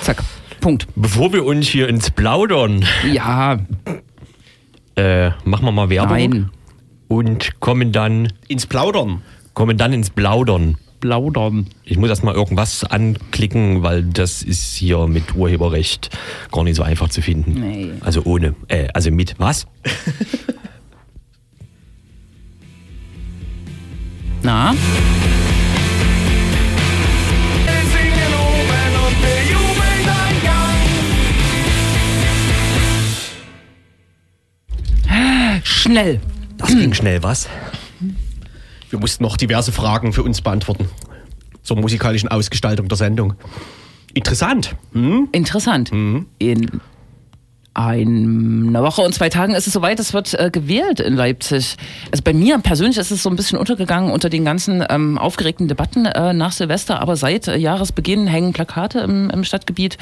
Zack, 0.00 0.22
Punkt. 0.60 0.86
Bevor 0.96 1.32
wir 1.32 1.44
uns 1.44 1.68
hier 1.68 1.88
ins 1.88 2.10
Plaudern, 2.10 2.84
Ja, 3.12 3.58
äh, 4.96 5.30
machen 5.44 5.64
wir 5.64 5.72
mal 5.72 5.90
Werbung 5.90 6.16
nein, 6.16 6.50
und 7.06 7.60
kommen 7.60 7.92
dann, 7.92 8.32
ins 8.48 8.66
Plaudern. 8.66 9.22
kommen 9.54 9.76
dann 9.76 9.92
ins 9.92 10.10
Plaudern. 10.10 10.76
plaudern. 10.98 11.68
Ich 11.84 11.96
muss 11.98 12.08
erst 12.08 12.24
mal 12.24 12.34
irgendwas 12.34 12.82
anklicken, 12.82 13.84
weil 13.84 14.02
das 14.02 14.42
ist 14.42 14.74
hier 14.74 15.06
mit 15.06 15.36
Urheberrecht 15.36 16.10
gar 16.50 16.64
nicht 16.64 16.74
so 16.74 16.82
einfach 16.82 17.08
zu 17.08 17.22
finden. 17.22 17.52
Nee. 17.60 17.90
Also 18.00 18.22
ohne, 18.24 18.56
äh, 18.66 18.88
also 18.92 19.12
mit 19.12 19.36
was? 19.38 19.66
Na? 24.42 24.74
Schnell. 35.64 36.20
Das 36.58 36.68
ging 36.68 36.92
schnell, 36.92 37.22
was? 37.22 37.48
Wir 38.90 38.98
mussten 38.98 39.22
noch 39.22 39.36
diverse 39.36 39.72
Fragen 39.72 40.12
für 40.12 40.22
uns 40.22 40.40
beantworten. 40.40 40.88
Zur 41.62 41.78
musikalischen 41.78 42.28
Ausgestaltung 42.28 42.88
der 42.88 42.96
Sendung. 42.96 43.34
Interessant. 44.14 44.76
Hm? 44.92 45.28
Interessant. 45.32 45.90
In 45.90 46.80
einer 47.78 48.82
Woche 48.82 49.02
und 49.02 49.14
zwei 49.14 49.28
Tagen 49.28 49.54
ist 49.54 49.68
es 49.68 49.72
soweit, 49.72 50.00
es 50.00 50.12
wird 50.12 50.34
äh, 50.34 50.50
gewählt 50.50 50.98
in 50.98 51.14
Leipzig. 51.14 51.76
Also 52.10 52.24
bei 52.24 52.32
mir 52.32 52.58
persönlich 52.58 52.98
ist 52.98 53.12
es 53.12 53.22
so 53.22 53.30
ein 53.30 53.36
bisschen 53.36 53.56
untergegangen 53.56 54.10
unter 54.10 54.28
den 54.28 54.44
ganzen 54.44 54.84
ähm, 54.88 55.16
aufgeregten 55.16 55.68
Debatten 55.68 56.04
äh, 56.06 56.34
nach 56.34 56.50
Silvester, 56.50 57.00
aber 57.00 57.14
seit 57.14 57.46
äh, 57.46 57.56
Jahresbeginn 57.56 58.26
hängen 58.26 58.52
Plakate 58.52 58.98
im, 59.00 59.30
im 59.30 59.44
Stadtgebiet. 59.44 59.96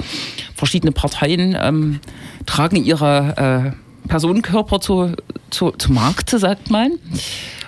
Verschiedene 0.55 0.93
Parteien 0.93 1.57
ähm, 1.61 2.01
tragen 2.47 2.77
ihre 2.77 3.75
äh, 3.77 4.09
Personenkörper 4.09 4.81
zu, 4.81 5.13
zu, 5.51 5.73
zu 5.73 5.93
Markte, 5.93 6.39
sagt 6.39 6.71
man. 6.71 6.93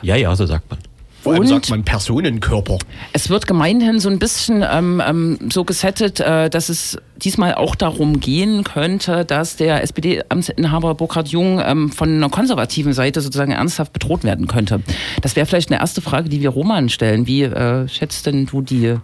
Ja, 0.01 0.17
ja, 0.17 0.35
so 0.35 0.47
sagt 0.47 0.71
man. 0.71 0.79
Vor 1.29 1.35
allem 1.35 1.43
Und- 1.43 1.49
sagt 1.49 1.69
man 1.69 1.85
Personenkörper. 1.85 2.79
Es 3.13 3.29
wird 3.29 3.47
gemeinhin 3.47 4.01
so 4.01 4.09
ein 4.09 4.19
bisschen 4.19 4.65
ähm, 4.67 5.03
ähm, 5.07 5.39
so 5.53 5.63
gesettet, 5.63 6.21
äh, 6.21 6.49
dass 6.49 6.71
es 6.71 6.97
diesmal 7.17 7.55
auch 7.55 7.75
darum 7.75 8.19
gehen 8.19 8.65
könnte, 8.65 9.27
dass 9.27 9.57
der 9.57 9.83
SPD-Amtsinhaber 9.83 10.95
Burkhard 10.95 11.29
Jung 11.29 11.61
ähm, 11.63 11.93
von 11.93 12.09
einer 12.09 12.31
konservativen 12.31 12.95
Seite 12.95 13.21
sozusagen 13.21 13.53
ernsthaft 13.53 13.93
bedroht 13.93 14.25
werden 14.25 14.47
könnte. 14.47 14.81
Das 15.21 15.37
wäre 15.37 15.45
vielleicht 15.45 15.71
eine 15.71 15.81
erste 15.81 16.01
Frage, 16.01 16.31
die 16.31 16.41
wir 16.41 16.49
Roman 16.49 16.89
stellen. 16.89 17.27
Wie 17.27 17.43
äh, 17.43 17.87
schätzt 17.89 18.25
denn 18.25 18.47
du 18.47 18.63
die 18.63 18.95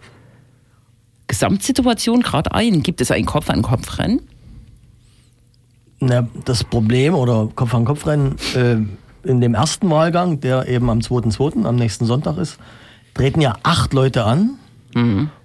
Gesamtsituation 1.27 2.23
gerade 2.23 2.55
ein? 2.55 2.83
Gibt 2.83 3.03
es 3.03 3.11
ein 3.11 3.27
Kopf-an-Kopf-Rennen? 3.27 4.23
Na, 6.01 6.27
das 6.47 6.65
Problem 6.65 7.15
oder 7.15 7.51
Kopf-an-Kopf-Rennen 7.55 8.37
äh, 8.55 8.77
in 9.25 9.41
dem 9.41 9.55
ersten 9.55 9.91
Wahlgang, 9.91 10.41
der 10.41 10.69
eben 10.69 10.91
am 10.91 11.01
2.2., 11.01 11.65
am 11.65 11.77
nächsten 11.77 12.07
Sonntag 12.07 12.39
ist, 12.39 12.59
treten 13.15 13.41
ja 13.41 13.55
acht 13.63 13.93
Leute 13.93 14.25
an 14.25 14.59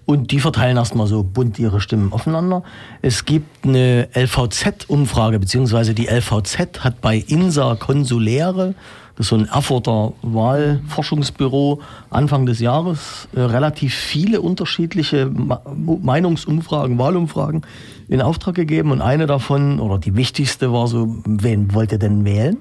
und 0.06 0.32
die 0.32 0.40
verteilen 0.40 0.78
erstmal 0.78 1.06
so 1.06 1.24
bunt 1.24 1.60
ihre 1.60 1.82
Stimmen 1.82 2.12
aufeinander. 2.12 2.64
Es 3.02 3.26
gibt 3.26 3.66
eine 3.66 4.10
LVZ-Umfrage, 4.16 5.40
beziehungsweise 5.40 5.94
die 5.94 6.08
LVZ 6.08 6.84
hat 6.84 7.02
bei 7.02 7.18
INSA 7.18 7.76
Konsuläre, 7.76 8.74
das 9.16 9.26
ist 9.26 9.30
so 9.30 9.36
ein 9.36 9.48
Erfurter 9.48 10.14
Wahlforschungsbüro, 10.22 11.82
Anfang 12.10 12.46
des 12.46 12.60
Jahres 12.60 13.28
äh, 13.36 13.42
relativ 13.42 13.94
viele 13.94 14.40
unterschiedliche 14.40 15.30
Ma 15.30 15.62
Meinungsumfragen, 15.76 16.98
Wahlumfragen 16.98 17.64
in 18.08 18.22
Auftrag 18.22 18.56
gegeben. 18.56 18.92
Und 18.92 19.02
eine 19.02 19.28
davon, 19.28 19.82
oder 19.82 19.98
die 19.98 20.16
wichtigste, 20.16 20.72
war 20.72 20.88
so, 20.88 21.18
wen 21.26 21.74
wollt 21.74 21.92
ihr 21.92 22.00
denn 22.00 22.24
wählen? 22.24 22.58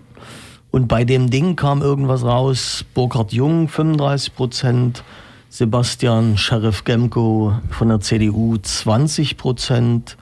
Und 0.71 0.89
bei 0.89 1.05
dem 1.05 1.31
Ding 1.31 1.57
kam 1.57 1.83
irgendwas 1.83 2.25
raus, 2.25 2.85
Burkhard 2.95 3.33
Jung 3.33 3.69
35 3.69 4.35
Prozent, 4.35 5.03
Sebastian 5.49 6.37
Sheriff 6.37 6.85
Gemko 6.85 7.55
von 7.71 7.89
der 7.89 8.01
CDU 8.01 8.57
20 8.59 9.39
Prozent, 9.39 10.17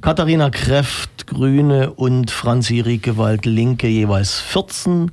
Katharina 0.00 0.50
Kräft 0.50 1.26
Grüne 1.26 1.92
und 1.92 2.30
Franzi 2.30 2.80
Riekewald 2.80 3.46
Linke 3.46 3.88
jeweils 3.88 4.38
14, 4.40 5.10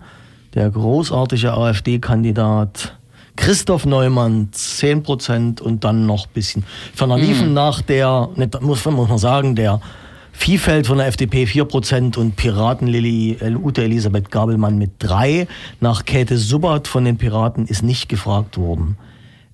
der 0.54 0.70
großartige 0.70 1.54
AfD-Kandidat 1.54 2.98
Christoph 3.36 3.86
Neumann 3.86 4.50
10 4.52 5.04
Prozent. 5.04 5.62
Und 5.62 5.84
dann 5.84 6.06
noch 6.06 6.28
ein 6.28 6.34
bisschen. 6.34 6.64
Ferner 6.94 7.18
liefen 7.18 7.54
nach 7.54 7.82
der, 7.82 8.30
muss, 8.62 8.86
muss 8.86 9.10
man 9.10 9.18
sagen, 9.18 9.56
der 9.56 9.82
Viehfeld 10.34 10.88
von 10.88 10.98
der 10.98 11.08
FDP 11.08 11.46
4% 11.46 12.18
und 12.18 12.36
Piratenlilly 12.36 13.38
Ute 13.64 13.84
Elisabeth 13.84 14.30
Gabelmann 14.30 14.78
mit 14.78 14.92
3. 15.00 15.48
Nach 15.80 16.04
Käthe 16.04 16.38
Subbert 16.38 16.88
von 16.88 17.06
den 17.06 17.18
Piraten 17.18 17.66
ist 17.68 17.84
nicht 17.84 18.10
gefragt 18.10 18.58
worden. 18.58 18.98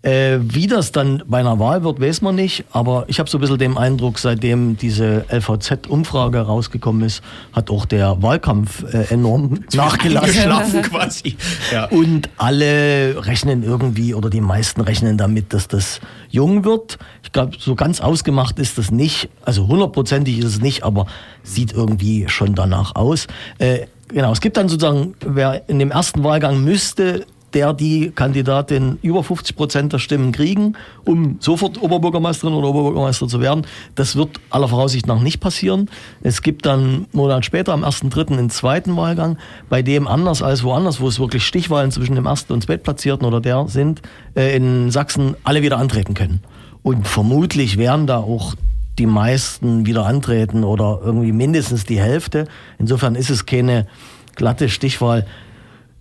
Äh, 0.02 0.40
wie 0.42 0.68
das 0.68 0.94
dann 0.94 1.24
bei 1.28 1.40
einer 1.40 1.60
Wahl 1.60 1.84
wird, 1.84 2.00
weiß 2.00 2.22
man 2.22 2.36
nicht. 2.36 2.64
Aber 2.72 3.04
ich 3.08 3.20
habe 3.20 3.30
so 3.30 3.38
ein 3.38 3.42
bisschen 3.42 3.58
den 3.58 3.78
Eindruck, 3.78 4.18
seitdem 4.18 4.78
diese 4.78 5.26
LVZ-Umfrage 5.30 6.40
rausgekommen 6.40 7.02
ist, 7.02 7.22
hat 7.52 7.70
auch 7.70 7.86
der 7.86 8.22
Wahlkampf 8.22 8.86
äh, 8.94 9.14
enorm 9.14 9.60
nachgelassen. 9.74 10.82
Quasi. 10.84 11.36
Ja. 11.74 11.86
Und 11.90 12.30
alle 12.38 13.26
rechnen 13.26 13.64
irgendwie, 13.64 14.14
oder 14.14 14.30
die 14.30 14.40
meisten 14.40 14.80
rechnen 14.80 15.18
damit, 15.18 15.54
dass 15.54 15.68
das 15.68 16.00
jung 16.30 16.64
wird. 16.64 16.98
Ich 17.24 17.34
glaube, 17.34 17.58
so 17.60 17.76
ganz 17.76 18.00
ausgemacht 18.00 18.58
ist 18.58 18.78
das 18.78 18.92
nicht. 18.92 19.28
Also 19.44 19.68
hundertprozentig 19.68 20.40
ist 20.40 20.46
es 20.46 20.62
nicht, 20.62 20.84
aber 20.84 21.08
sieht 21.44 21.74
irgendwie 21.74 22.30
schon 22.30 22.56
danach 22.56 22.96
aus. 22.96 23.28
Äh, 23.58 23.88
genau, 24.08 24.32
es 24.32 24.40
gibt 24.40 24.56
dann 24.56 24.70
sozusagen, 24.70 25.16
wer 25.26 25.68
in 25.68 25.78
dem 25.78 25.92
ersten 25.92 26.24
Wahlgang 26.24 26.64
müsste 26.64 27.26
der 27.54 27.74
die 27.74 28.12
Kandidatin 28.12 28.98
über 29.02 29.24
50 29.24 29.56
Prozent 29.56 29.94
der 29.94 30.00
Stimmen 30.00 30.32
kriegen, 30.32 30.74
um 31.06 31.38
sofort 31.40 31.82
Oberbürgermeisterin 31.82 32.54
oder 32.54 32.70
Oberbürgermeister 32.70 33.28
zu 33.28 33.42
werden. 33.42 33.66
Das 33.96 34.16
wird 34.16 34.40
aller 34.50 34.68
Voraussicht 34.68 35.08
nach 35.08 35.22
nicht 35.22 35.40
passieren. 35.40 35.90
Es 36.22 36.42
gibt 36.42 36.66
dann 36.66 36.80
einen 36.80 37.08
Monat 37.12 37.46
später, 37.46 37.74
am 37.74 37.84
1.3., 37.84 38.34
einen 38.34 38.50
zweiten 38.50 38.96
Wahlgang, 38.96 39.38
bei 39.70 39.82
dem 39.82 40.08
anders 40.08 40.42
als 40.42 40.64
woanders, 40.64 41.02
wo 41.02 41.08
es 41.08 41.20
wirklich 41.20 41.46
Stichwahlen 41.46 41.92
zwischen 41.92 42.16
dem 42.16 42.26
ersten 42.26 42.54
und 42.54 42.64
zweitplatzierten 42.64 43.26
oder 43.26 43.42
der 43.42 43.68
sind, 43.68 44.02
äh, 44.36 44.56
in 44.56 44.92
Sachsen 44.92 45.36
alle 45.44 45.62
wieder 45.62 45.78
antreten 45.78 46.14
können. 46.14 46.42
Und 46.82 47.08
vermutlich 47.08 47.78
werden 47.78 48.08
da 48.08 48.18
auch 48.18 48.56
die 49.00 49.06
meisten 49.06 49.86
wieder 49.86 50.06
antreten 50.06 50.64
oder 50.64 51.00
irgendwie 51.04 51.32
mindestens 51.32 51.86
die 51.86 52.00
Hälfte. 52.00 52.48
Insofern 52.78 53.16
ist 53.16 53.30
es 53.30 53.46
keine 53.46 53.88
glatte 54.36 54.70
Stichwahl. 54.70 55.26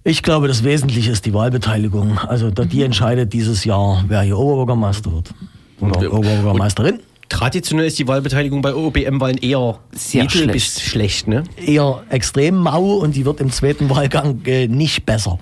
Ich 0.09 0.23
glaube, 0.23 0.49
das 0.49 0.65
Wesentliche 0.65 1.11
ist 1.11 1.27
die 1.27 1.35
Wahlbeteiligung. 1.35 2.17
Also 2.19 2.50
da- 2.50 2.65
die 2.65 2.83
entscheidet 2.83 3.35
dieses 3.35 3.65
Jahr, 3.65 4.05
wer 4.09 4.23
hier 4.23 4.38
Oberbürgermeister 4.38 5.12
wird. 5.12 5.35
Oder 5.81 6.11
Oberbürgermeisterin. 6.11 7.00
Traditionell 7.29 7.87
ist 7.87 7.99
die 7.99 8.09
Wahlbeteiligung 8.09 8.62
bei 8.62 8.75
OBM-Wahlen 8.75 9.37
eher 9.37 9.79
Sehr 9.93 10.23
mittel 10.23 10.38
schlecht. 10.45 10.53
bis 10.55 10.81
schlecht, 10.81 11.29
ne? 11.29 11.45
Eher 11.62 12.03
extrem 12.09 12.57
mau 12.57 12.95
und 12.95 13.17
die 13.17 13.27
wird 13.27 13.41
im 13.43 13.50
zweiten 13.53 13.91
Wahlgang 13.91 14.41
äh, 14.47 14.67
nicht 14.67 15.05
besser. 15.05 15.38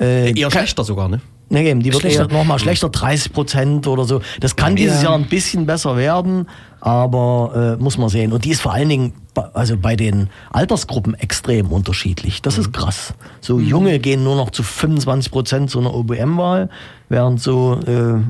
Äh, 0.00 0.32
Eher 0.32 0.50
schlechter 0.50 0.82
sogar, 0.82 1.10
ne? 1.10 1.20
Nee, 1.48 1.70
eben, 1.70 1.80
die 1.80 1.92
wird 1.92 2.00
Schlechter. 2.00 2.28
eher 2.28 2.36
nochmal 2.38 2.58
schlechter, 2.58 2.88
30 2.88 3.32
Prozent 3.32 3.86
oder 3.86 4.04
so. 4.04 4.20
Das 4.40 4.56
kann 4.56 4.74
dieses 4.74 5.02
Ja. 5.02 5.10
Jahr 5.10 5.14
ein 5.18 5.26
bisschen 5.26 5.64
besser 5.64 5.96
werden, 5.96 6.48
aber 6.80 7.76
äh, 7.78 7.82
muss 7.82 7.98
man 7.98 8.08
sehen. 8.08 8.32
Und 8.32 8.44
die 8.44 8.50
ist 8.50 8.60
vor 8.62 8.72
allen 8.72 8.88
Dingen 8.88 9.12
bei- 9.32 9.44
also 9.54 9.76
bei 9.76 9.94
den 9.94 10.28
Altersgruppen 10.52 11.14
extrem 11.14 11.68
unterschiedlich. 11.70 12.42
Das 12.42 12.58
ist 12.58 12.72
krass. 12.72 13.14
So 13.40 13.60
Junge 13.60 13.98
gehen 14.00 14.24
nur 14.24 14.34
noch 14.34 14.50
zu 14.50 14.64
25 14.64 15.30
Prozent 15.30 15.70
zu 15.70 15.78
einer 15.78 15.94
OBM-Wahl, 15.94 16.68
während 17.08 17.40
so 17.40 17.78
äh, 17.86 18.20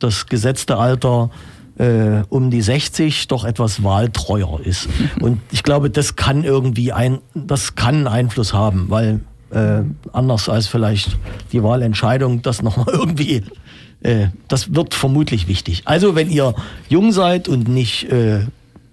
das 0.00 0.26
gesetzte 0.26 0.76
Alter 0.76 1.30
äh, 1.78 2.22
um 2.30 2.50
die 2.50 2.62
60 2.62 3.28
doch 3.28 3.44
etwas 3.44 3.84
wahltreuer 3.84 4.58
ist. 4.64 4.88
Und 5.20 5.40
ich 5.52 5.62
glaube, 5.62 5.88
das 5.90 6.16
kann 6.16 6.42
irgendwie 6.42 6.92
ein, 6.92 7.18
das 7.34 7.76
kann 7.76 7.94
einen 7.96 8.08
Einfluss 8.08 8.52
haben, 8.54 8.86
weil 8.88 9.20
äh, 9.50 9.82
anders 10.12 10.48
als 10.48 10.66
vielleicht 10.66 11.16
die 11.52 11.62
Wahlentscheidung, 11.62 12.42
das 12.42 12.62
nochmal 12.62 12.88
irgendwie, 12.92 13.42
äh, 14.00 14.28
das 14.48 14.74
wird 14.74 14.94
vermutlich 14.94 15.48
wichtig. 15.48 15.82
Also 15.84 16.14
wenn 16.14 16.30
ihr 16.30 16.54
jung 16.88 17.12
seid 17.12 17.48
und 17.48 17.68
nicht 17.68 18.10
äh, 18.10 18.40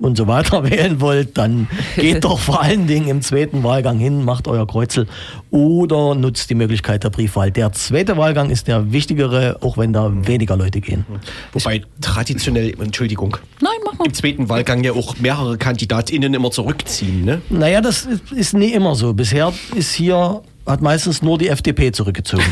und 0.04 0.18
so 0.18 0.28
weiter 0.28 0.64
wählen 0.70 1.00
wollt, 1.00 1.38
dann 1.38 1.68
geht 1.96 2.24
doch 2.24 2.40
vor 2.40 2.62
allen 2.62 2.88
Dingen 2.88 3.08
im 3.08 3.22
zweiten 3.22 3.64
Wahlgang 3.64 4.00
hin, 4.00 4.24
macht 4.24 4.48
euer 4.48 4.68
Kreuzel 4.68 5.08
oder 5.50 6.14
nutzt 6.14 6.50
die 6.50 6.56
Möglichkeit 6.56 7.04
der 7.04 7.10
Briefwahl. 7.10 7.52
Der 7.52 7.72
zweite 7.72 8.18
Wahlgang 8.18 8.50
ist 8.50 8.68
der 8.68 8.92
wichtigere, 8.92 9.58
auch 9.62 9.78
wenn 9.78 9.94
da 9.94 10.12
weniger 10.28 10.58
Leute 10.58 10.82
gehen. 10.82 11.06
Wobei 11.54 11.84
traditionell, 12.02 12.74
Entschuldigung, 12.80 13.38
Nein, 13.62 13.72
mach 13.86 13.98
mal. 13.98 14.06
im 14.06 14.14
zweiten 14.14 14.50
Wahlgang 14.50 14.84
ja 14.84 14.92
auch 14.92 15.18
mehrere 15.20 15.58
KandidatInnen 15.58 16.34
immer 16.34 16.52
zurückziehen, 16.52 17.24
ne? 17.24 17.42
Naja, 17.50 17.80
das 17.80 18.08
ist, 18.36 18.54
nie 18.54 18.74
immer 18.74 18.96
so. 18.96 19.14
Bisher 19.14 19.54
ist 19.74 19.94
hier, 19.94 20.42
hat 20.66 20.82
meistens 20.82 21.22
nur 21.22 21.38
die 21.38 21.48
FDP 21.48 21.92
zurückgezogen. 21.94 22.44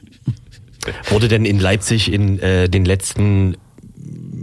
Wurde 1.10 1.28
denn 1.28 1.44
in 1.44 1.60
Leipzig 1.60 2.12
in 2.12 2.40
äh, 2.40 2.68
den 2.68 2.84
letzten 2.84 3.56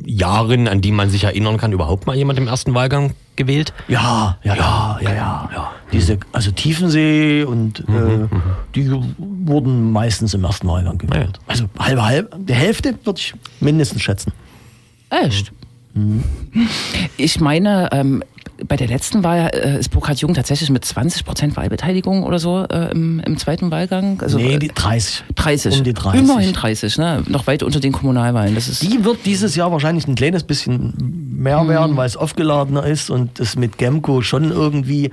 Jahren, 0.09 0.67
an 0.67 0.81
die 0.81 0.91
man 0.91 1.09
sich 1.09 1.23
erinnern 1.23 1.57
kann, 1.57 1.71
überhaupt 1.71 2.07
mal 2.07 2.15
jemand 2.15 2.39
im 2.39 2.47
ersten 2.47 2.73
Wahlgang 2.73 3.13
gewählt? 3.35 3.73
Ja, 3.87 4.37
ja, 4.43 4.55
ja, 4.55 4.99
ja, 5.01 5.09
ja. 5.11 5.49
ja. 5.53 5.71
Diese, 5.91 6.19
also 6.31 6.51
Tiefensee 6.51 7.43
und 7.43 7.79
äh, 7.81 8.27
die 8.75 8.91
wurden 9.17 9.91
meistens 9.91 10.33
im 10.33 10.43
ersten 10.43 10.67
Wahlgang 10.67 10.97
gewählt. 10.97 11.39
Also 11.47 11.65
halbe, 11.77 12.05
halbe, 12.05 12.37
die 12.37 12.53
Hälfte 12.53 12.95
würde 13.03 13.19
ich 13.19 13.33
mindestens 13.59 14.01
schätzen. 14.01 14.33
Echt? 15.09 15.51
Ich 17.17 17.39
meine, 17.39 17.89
ähm, 17.91 18.23
bei 18.67 18.75
der 18.75 18.87
letzten 18.87 19.23
Wahl 19.23 19.51
äh, 19.53 19.79
ist 19.79 19.89
Burkhard 19.89 20.19
Jung 20.19 20.33
tatsächlich 20.33 20.69
mit 20.69 20.85
20 20.85 21.25
Prozent 21.25 21.57
Wahlbeteiligung 21.57 22.23
oder 22.23 22.39
so 22.39 22.65
äh, 22.69 22.91
im, 22.91 23.19
im 23.19 23.37
zweiten 23.37 23.71
Wahlgang. 23.71 24.21
Also, 24.21 24.37
nee, 24.37 24.55
äh, 24.55 24.59
die 24.59 24.69
30. 24.69 25.23
30. 25.35 25.77
Um 25.77 25.83
die 25.83 25.93
30. 25.93 26.21
Immerhin 26.21 26.53
30, 26.53 26.97
ne? 26.97 27.23
Noch 27.27 27.47
weit 27.47 27.63
unter 27.63 27.79
den 27.79 27.91
Kommunalwahlen. 27.91 28.55
Das 28.55 28.67
ist 28.67 28.81
Die 28.81 29.03
wird 29.03 29.25
dieses 29.25 29.55
Jahr 29.55 29.71
wahrscheinlich 29.71 30.07
ein 30.07 30.15
kleines 30.15 30.43
bisschen 30.43 30.93
mehr 31.37 31.67
werden, 31.67 31.95
weil 31.95 32.07
es 32.07 32.17
aufgeladener 32.17 32.85
ist 32.85 33.09
und 33.09 33.39
es 33.39 33.55
mit 33.55 33.77
Gemco 33.77 34.21
schon 34.21 34.51
irgendwie 34.51 35.11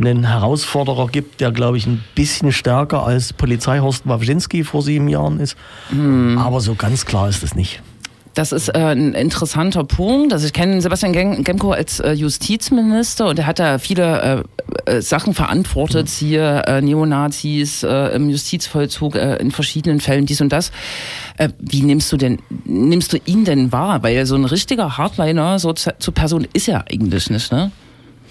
einen 0.00 0.24
Herausforderer 0.24 1.08
gibt, 1.08 1.40
der, 1.40 1.50
glaube 1.50 1.76
ich, 1.76 1.86
ein 1.86 2.04
bisschen 2.14 2.52
stärker 2.52 3.04
als 3.04 3.32
Polizeihorst 3.32 4.06
Wawczynski 4.06 4.62
vor 4.62 4.82
sieben 4.82 5.08
Jahren 5.08 5.40
ist. 5.40 5.56
Aber 6.38 6.60
so 6.60 6.74
ganz 6.74 7.04
klar 7.04 7.28
ist 7.28 7.42
es 7.42 7.54
nicht. 7.54 7.82
Das 8.38 8.52
ist 8.52 8.68
äh, 8.68 8.78
ein 8.78 9.14
interessanter 9.14 9.82
Punkt. 9.82 10.32
Also 10.32 10.46
ich 10.46 10.52
kenne 10.52 10.80
Sebastian 10.80 11.12
Gem- 11.12 11.42
Gemko 11.42 11.72
als 11.72 11.98
äh, 11.98 12.12
Justizminister 12.12 13.26
und 13.26 13.36
er 13.40 13.46
hat 13.46 13.58
da 13.58 13.78
viele 13.78 14.44
äh, 14.86 14.90
äh, 14.98 15.02
Sachen 15.02 15.34
verantwortet, 15.34 16.08
hier 16.08 16.62
äh, 16.68 16.80
Neonazis 16.80 17.82
äh, 17.82 18.14
im 18.14 18.30
Justizvollzug 18.30 19.16
äh, 19.16 19.36
in 19.36 19.50
verschiedenen 19.50 19.98
Fällen, 20.00 20.24
dies 20.24 20.40
und 20.40 20.52
das. 20.52 20.70
Äh, 21.36 21.48
wie 21.58 21.82
nimmst 21.82 22.12
du 22.12 22.16
denn, 22.16 22.38
nimmst 22.64 23.12
du 23.12 23.16
ihn 23.24 23.44
denn 23.44 23.72
wahr? 23.72 24.04
Weil 24.04 24.24
so 24.24 24.36
ein 24.36 24.44
richtiger 24.44 24.96
Hardliner 24.96 25.58
so 25.58 25.72
zu, 25.72 25.92
zur 25.98 26.14
Person 26.14 26.46
ist 26.52 26.68
er 26.68 26.84
eigentlich 26.88 27.30
nicht, 27.30 27.50
ne? 27.50 27.72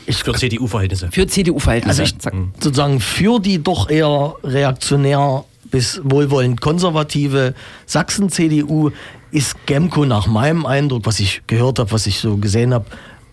Für 0.10 0.32
CDU-Verhältnisse. 0.34 1.10
Für 1.12 1.28
CDU-Verhältnisse. 1.28 2.04
Also 2.04 2.16
ich- 2.16 2.20
Zack. 2.20 2.34
sozusagen 2.62 3.02
für 3.02 3.40
die 3.42 3.62
doch 3.62 3.90
eher 3.90 4.36
reaktionär 4.42 5.44
bis 5.70 6.00
wohlwollend 6.02 6.62
konservative 6.62 7.54
Sachsen-CDU 7.88 8.92
ist 9.32 9.66
Gemko 9.66 10.06
nach 10.06 10.28
meinem 10.28 10.66
Eindruck, 10.66 11.06
was 11.06 11.20
ich 11.20 11.42
gehört 11.48 11.80
habe, 11.80 11.92
was 11.92 12.08
ich 12.08 12.20
so 12.20 12.38
gesehen 12.38 12.74
habe, 12.74 12.86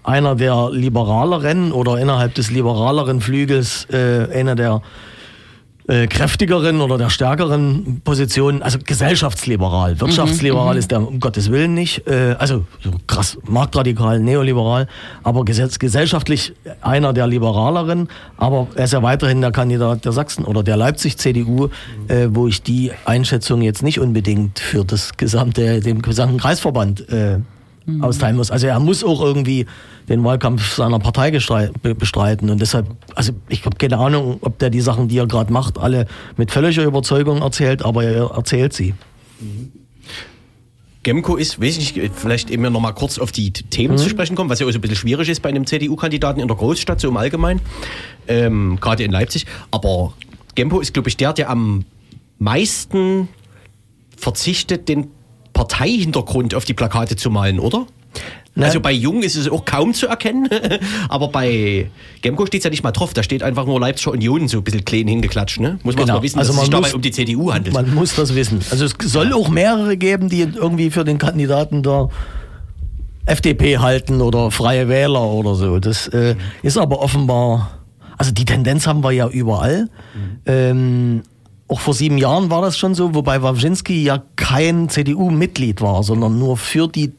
einer 0.03 0.35
der 0.35 0.71
liberaleren 0.71 1.73
oder 1.73 1.99
innerhalb 1.99 2.35
des 2.35 2.51
liberaleren 2.51 3.21
Flügels 3.21 3.87
äh, 3.91 4.29
einer 4.33 4.55
der 4.55 4.83
äh, 5.87 6.07
kräftigeren 6.07 6.81
oder 6.81 6.97
der 6.97 7.11
stärkeren 7.11 8.00
Positionen, 8.05 8.62
also 8.62 8.79
gesellschaftsliberal. 8.83 10.00
Wirtschaftsliberal 10.00 10.76
ist 10.76 10.91
der 10.91 11.07
um 11.07 11.21
Gottes 11.21 11.50
Willen 11.50 11.75
nicht, 11.75 12.07
äh, 12.07 12.37
also 12.38 12.64
so 12.81 12.91
krass 13.07 13.37
marktradikal, 13.47 14.19
neoliberal, 14.19 14.88
aber 15.23 15.45
gesetz, 15.45 15.79
gesellschaftlich 15.79 16.55
einer 16.81 17.12
der 17.12 17.26
liberaleren, 17.26 18.09
aber 18.38 18.67
er 18.75 18.85
ist 18.85 18.93
ja 18.93 19.03
weiterhin 19.03 19.41
der 19.41 19.53
Kandidat 19.53 20.05
der 20.05 20.12
Sachsen 20.12 20.45
oder 20.45 20.62
der 20.62 20.76
Leipzig-CDU, 20.76 21.69
äh, 22.09 22.29
wo 22.31 22.49
ich 22.49 22.62
die 22.62 22.93
Einschätzung 23.05 23.61
jetzt 23.61 23.83
nicht 23.83 24.00
unbedingt 24.00 24.61
für 24.61 24.85
das 24.85 25.17
gesamte, 25.17 25.81
dem 25.81 26.00
gesamten 26.00 26.38
Kreisverband 26.38 27.09
äh, 27.11 27.41
austeilen 28.00 28.37
muss. 28.37 28.50
Also 28.50 28.67
er 28.67 28.81
muss 28.81 29.05
auch 29.05 29.21
irgendwie 29.21 29.67
den 30.09 30.25
Wahlkampf 30.25 30.75
seiner 30.75 30.99
Partei 30.99 31.31
bestreiten 31.31 32.50
und 32.50 32.61
deshalb, 32.61 32.87
also 33.14 33.33
ich 33.49 33.64
habe 33.64 33.76
keine 33.76 33.99
Ahnung, 33.99 34.38
ob 34.41 34.59
der 34.59 34.71
die 34.71 34.81
Sachen, 34.81 35.09
die 35.09 35.19
er 35.19 35.26
gerade 35.26 35.53
macht, 35.53 35.79
alle 35.79 36.07
mit 36.37 36.50
völliger 36.50 36.85
Überzeugung 36.85 37.43
erzählt, 37.43 37.85
aber 37.85 38.05
er 38.05 38.31
erzählt 38.31 38.73
sie. 38.73 38.95
Gemco 41.03 41.37
ist, 41.37 41.61
weiß 41.61 41.76
ich 41.76 41.95
nicht, 41.95 42.14
vielleicht 42.14 42.50
eben 42.50 42.62
noch 42.73 42.81
mal 42.81 42.93
kurz 42.93 43.19
auf 43.19 43.31
die 43.31 43.53
Themen 43.53 43.99
zu 43.99 44.09
sprechen 44.09 44.35
kommen, 44.35 44.49
was 44.49 44.61
ja 44.61 44.67
auch 44.67 44.71
so 44.71 44.79
ein 44.79 44.81
bisschen 44.81 44.97
schwierig 44.97 45.29
ist 45.29 45.41
bei 45.41 45.50
einem 45.50 45.67
CDU-Kandidaten 45.67 46.41
in 46.41 46.49
der 46.49 46.57
Großstadt, 46.57 47.00
so 47.00 47.09
im 47.09 47.17
Allgemeinen, 47.19 47.61
ähm, 48.26 48.79
gerade 48.81 49.05
in 49.05 49.11
Leipzig. 49.11 49.45
Aber 49.71 50.14
Gemco 50.55 50.81
ist, 50.81 50.95
glaube 50.95 51.11
ich, 51.11 51.17
der, 51.19 51.35
der 51.35 51.50
am 51.50 51.85
meisten 52.38 53.29
verzichtet, 54.17 54.88
den 54.88 55.09
Parteihintergrund 55.68 56.54
auf 56.54 56.64
die 56.64 56.75
Plakate 56.75 57.16
zu 57.16 57.30
malen, 57.30 57.59
oder? 57.59 57.87
Nein. 58.56 58.66
Also 58.66 58.78
bei 58.80 58.92
Jung 58.92 59.23
ist 59.25 59.35
es 59.35 59.49
auch 59.50 59.64
kaum 59.64 59.94
zu 59.94 60.06
erkennen, 60.06 60.49
aber 61.09 61.28
bei 61.28 61.91
Gemco 62.23 62.47
steht 62.47 62.60
es 62.60 62.65
ja 62.65 62.71
nicht 62.71 62.84
mal 62.84 62.93
drauf, 62.93 63.12
da 63.12 63.25
steht 63.25 63.43
einfach 63.43 63.67
nur 63.67 63.80
Leipziger 63.80 64.12
Union 64.12 64.47
so 64.47 64.58
ein 64.58 64.62
bisschen 64.65 64.84
klein 64.84 65.08
hingeklatscht, 65.08 65.58
ne? 65.58 65.78
Muss 65.82 65.97
man 65.97 66.04
Genau. 66.04 66.19
mal 66.19 66.23
wissen, 66.23 66.39
Also 66.39 66.52
dass 66.52 66.56
es 66.56 66.56
man 66.56 66.65
sich 66.67 66.71
dabei 66.71 66.86
muss- 66.89 66.95
um 66.95 67.02
die 67.02 67.10
CDU 67.10 67.52
handelt. 67.52 67.75
Man 67.75 67.93
muss 67.95 68.15
das 68.15 68.34
wissen. 68.36 68.60
Also 68.71 68.84
es 68.84 68.95
soll 69.02 69.32
auch 69.32 69.49
mehrere 69.49 69.97
geben, 69.97 70.28
die 70.28 70.43
irgendwie 70.43 70.91
für 70.91 71.04
den 71.04 71.19
Kandidaten 71.19 71.82
der 71.82 72.08
FDP 73.26 73.78
halten 73.78 74.21
oder 74.21 74.50
Freie 74.52 74.89
Wähler 74.89 75.23
oder 75.25 75.54
so. 75.56 75.78
Das 75.80 76.06
äh, 76.08 76.36
ist 76.62 76.76
aber 76.78 77.00
offenbar, 77.00 77.78
also 78.19 78.30
die 78.32 78.45
Tendenz 78.45 78.86
haben 78.86 79.02
wir 79.02 79.10
ja 79.12 79.28
überall. 79.28 79.89
Ähm, 80.47 81.23
auch 81.69 81.81
vor 81.81 81.95
sieben 81.95 82.19
Jahren 82.19 82.50
war 82.50 82.63
das 82.63 82.77
schon 82.77 82.95
so, 82.95 83.15
wobei 83.15 83.43
Wawczynski 83.43 84.05
ja 84.05 84.23
kein 84.37 84.89
CDU-Mitglied 84.89 85.81
war, 85.81 86.03
sondern 86.03 86.39
nur 86.39 86.57
für 86.57 86.89
die 86.89 87.13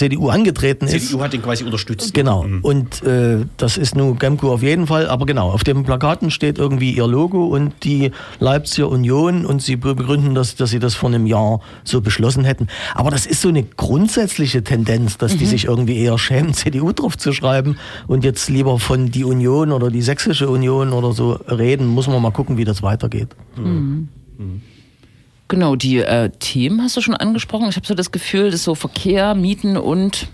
CDU 0.00 0.30
angetreten 0.30 0.86
ist. 0.86 1.08
CDU 1.08 1.22
hat 1.22 1.34
ihn 1.34 1.42
quasi 1.42 1.62
unterstützt. 1.62 2.14
Genau. 2.14 2.46
Und 2.62 3.02
äh, 3.02 3.44
das 3.58 3.76
ist 3.76 3.94
nun 3.94 4.18
Gemco 4.18 4.50
auf 4.50 4.62
jeden 4.62 4.86
Fall. 4.86 5.06
Aber 5.06 5.26
genau, 5.26 5.50
auf 5.50 5.62
den 5.62 5.84
Plakaten 5.84 6.30
steht 6.30 6.56
irgendwie 6.58 6.92
ihr 6.92 7.06
Logo 7.06 7.44
und 7.44 7.74
die 7.84 8.10
Leipziger 8.38 8.88
Union 8.88 9.44
und 9.44 9.60
sie 9.60 9.76
begründen 9.76 10.34
das, 10.34 10.56
dass 10.56 10.70
sie 10.70 10.78
das 10.78 10.94
vor 10.94 11.10
einem 11.10 11.26
Jahr 11.26 11.60
so 11.84 12.00
beschlossen 12.00 12.46
hätten. 12.46 12.68
Aber 12.94 13.10
das 13.10 13.26
ist 13.26 13.42
so 13.42 13.50
eine 13.50 13.62
grundsätzliche 13.62 14.64
Tendenz, 14.64 15.18
dass 15.18 15.36
die 15.36 15.44
sich 15.44 15.66
irgendwie 15.66 15.98
eher 15.98 16.16
schämen, 16.16 16.54
CDU 16.60 16.92
drauf 16.92 17.18
zu 17.18 17.34
schreiben 17.34 17.76
und 18.06 18.24
jetzt 18.24 18.48
lieber 18.48 18.78
von 18.78 19.10
die 19.10 19.24
Union 19.24 19.70
oder 19.70 19.90
die 19.90 20.00
Sächsische 20.00 20.48
Union 20.48 20.94
oder 20.94 21.12
so 21.12 21.32
reden. 21.32 21.86
Muss 21.86 22.06
man 22.08 22.22
mal 22.22 22.32
gucken, 22.32 22.56
wie 22.56 22.64
das 22.64 22.82
weitergeht. 22.82 23.36
Genau, 25.50 25.74
die 25.74 25.98
äh, 25.98 26.30
Themen 26.38 26.80
hast 26.80 26.96
du 26.96 27.00
schon 27.00 27.14
angesprochen. 27.14 27.68
Ich 27.68 27.76
habe 27.76 27.84
so 27.84 27.94
das 27.94 28.12
Gefühl, 28.12 28.52
dass 28.52 28.62
so 28.62 28.76
Verkehr, 28.76 29.34
Mieten 29.34 29.76
und 29.76 30.28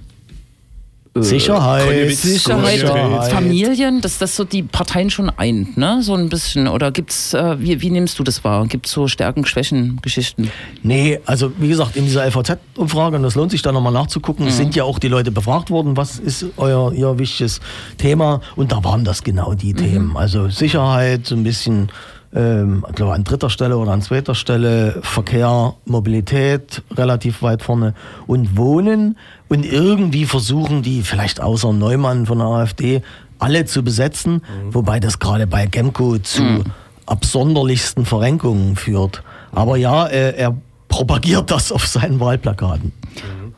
Sicherheit, 1.14 1.86
Konnewitz, 1.86 2.20
Sicherheit, 2.20 2.80
Sicherheit. 2.80 3.32
Familien, 3.32 4.02
dass 4.02 4.18
das 4.18 4.36
so 4.36 4.44
die 4.44 4.62
Parteien 4.62 5.08
schon 5.08 5.30
eint, 5.30 5.78
ne? 5.78 6.02
So 6.02 6.14
ein 6.14 6.28
bisschen. 6.28 6.68
Oder 6.68 6.90
gibt's, 6.90 7.32
äh, 7.32 7.58
wie, 7.58 7.80
wie 7.80 7.88
nimmst 7.88 8.18
du 8.18 8.24
das 8.24 8.44
wahr? 8.44 8.66
Gibt's 8.66 8.92
so 8.92 9.08
Stärken, 9.08 9.46
Schwächen, 9.46 9.98
Geschichten? 10.02 10.50
Nee, 10.82 11.18
also 11.24 11.50
wie 11.56 11.68
gesagt, 11.68 11.96
in 11.96 12.04
dieser 12.04 12.26
LVZ-Umfrage, 12.26 13.16
und 13.16 13.22
das 13.22 13.34
lohnt 13.36 13.52
sich 13.52 13.62
da 13.62 13.72
nochmal 13.72 13.94
nachzugucken, 13.94 14.46
es 14.46 14.58
sind 14.58 14.76
ja 14.76 14.84
auch 14.84 14.98
die 14.98 15.08
Leute 15.08 15.30
befragt 15.30 15.70
worden, 15.70 15.96
was 15.96 16.18
ist 16.18 16.44
euer, 16.58 16.92
ihr 16.92 17.18
wichtiges 17.18 17.60
Thema? 17.96 18.42
Und 18.54 18.72
da 18.72 18.84
waren 18.84 19.02
das 19.04 19.24
genau 19.24 19.54
die 19.54 19.72
Themen. 19.72 20.14
Also 20.14 20.50
Sicherheit, 20.50 21.26
so 21.26 21.34
ein 21.34 21.42
bisschen, 21.42 21.88
ähm, 22.36 22.84
ich 22.88 22.94
glaube 22.94 23.14
an 23.14 23.24
dritter 23.24 23.48
Stelle 23.50 23.78
oder 23.78 23.92
an 23.92 24.02
zweiter 24.02 24.34
Stelle, 24.34 24.98
Verkehr, 25.02 25.74
Mobilität 25.86 26.82
relativ 26.94 27.42
weit 27.42 27.62
vorne 27.62 27.94
und 28.26 28.56
Wohnen. 28.56 29.16
Und 29.48 29.64
irgendwie 29.64 30.26
versuchen 30.26 30.82
die, 30.82 31.02
vielleicht 31.02 31.40
außer 31.40 31.72
Neumann 31.72 32.26
von 32.26 32.38
der 32.38 32.46
AfD, 32.48 33.02
alle 33.38 33.64
zu 33.64 33.82
besetzen, 33.82 34.42
wobei 34.70 35.00
das 35.00 35.18
gerade 35.18 35.46
bei 35.46 35.66
Gemco 35.66 36.18
zu 36.18 36.64
absonderlichsten 37.06 38.04
Verrenkungen 38.04 38.76
führt. 38.76 39.22
Aber 39.52 39.76
ja, 39.76 40.06
er, 40.06 40.36
er 40.36 40.56
propagiert 40.88 41.50
das 41.50 41.72
auf 41.72 41.86
seinen 41.86 42.20
Wahlplakaten. 42.20 42.92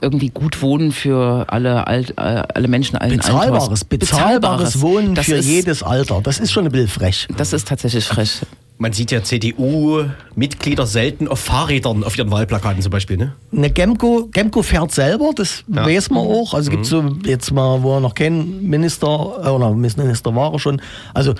Irgendwie 0.00 0.28
gut 0.28 0.62
wohnen 0.62 0.92
für 0.92 1.46
alle, 1.48 1.86
alt, 1.88 2.10
äh, 2.16 2.20
alle 2.20 2.68
Menschen 2.68 2.96
allen 2.96 3.16
Bezahlbares, 3.16 3.64
Alters. 3.64 3.84
bezahlbares 3.84 4.80
Wohnen 4.80 5.16
das 5.16 5.26
für 5.26 5.36
ist, 5.36 5.46
jedes 5.46 5.82
Alter. 5.82 6.20
Das 6.22 6.38
ist 6.38 6.52
schon 6.52 6.66
ein 6.66 6.70
bisschen 6.70 6.88
frech. 6.88 7.26
Das 7.36 7.52
ist 7.52 7.66
tatsächlich 7.66 8.04
frech. 8.04 8.42
Man 8.80 8.92
sieht 8.92 9.10
ja 9.10 9.22
CDU-Mitglieder 9.22 10.86
selten 10.86 11.26
auf 11.26 11.40
Fahrrädern 11.40 12.04
auf 12.04 12.16
ihren 12.16 12.30
Wahlplakaten 12.30 12.80
zum 12.80 12.92
Beispiel, 12.92 13.16
ne? 13.16 13.34
Eine 13.52 13.70
Gemco, 13.70 14.28
Gemco 14.32 14.62
fährt 14.62 14.92
selber, 14.92 15.32
das 15.34 15.64
weiß 15.66 16.10
man 16.10 16.24
auch. 16.24 16.54
Also 16.54 16.70
gibt 16.70 16.86
so 16.86 17.02
jetzt 17.24 17.50
mal, 17.50 17.82
wo 17.82 17.96
er 17.96 18.00
noch 18.00 18.14
kein 18.14 18.62
Minister 18.62 19.06
äh, 19.44 19.48
oder 19.48 19.72
Minister 19.72 20.34
war 20.34 20.52
er 20.52 20.58
schon. 20.60 20.80
Also 21.12 21.34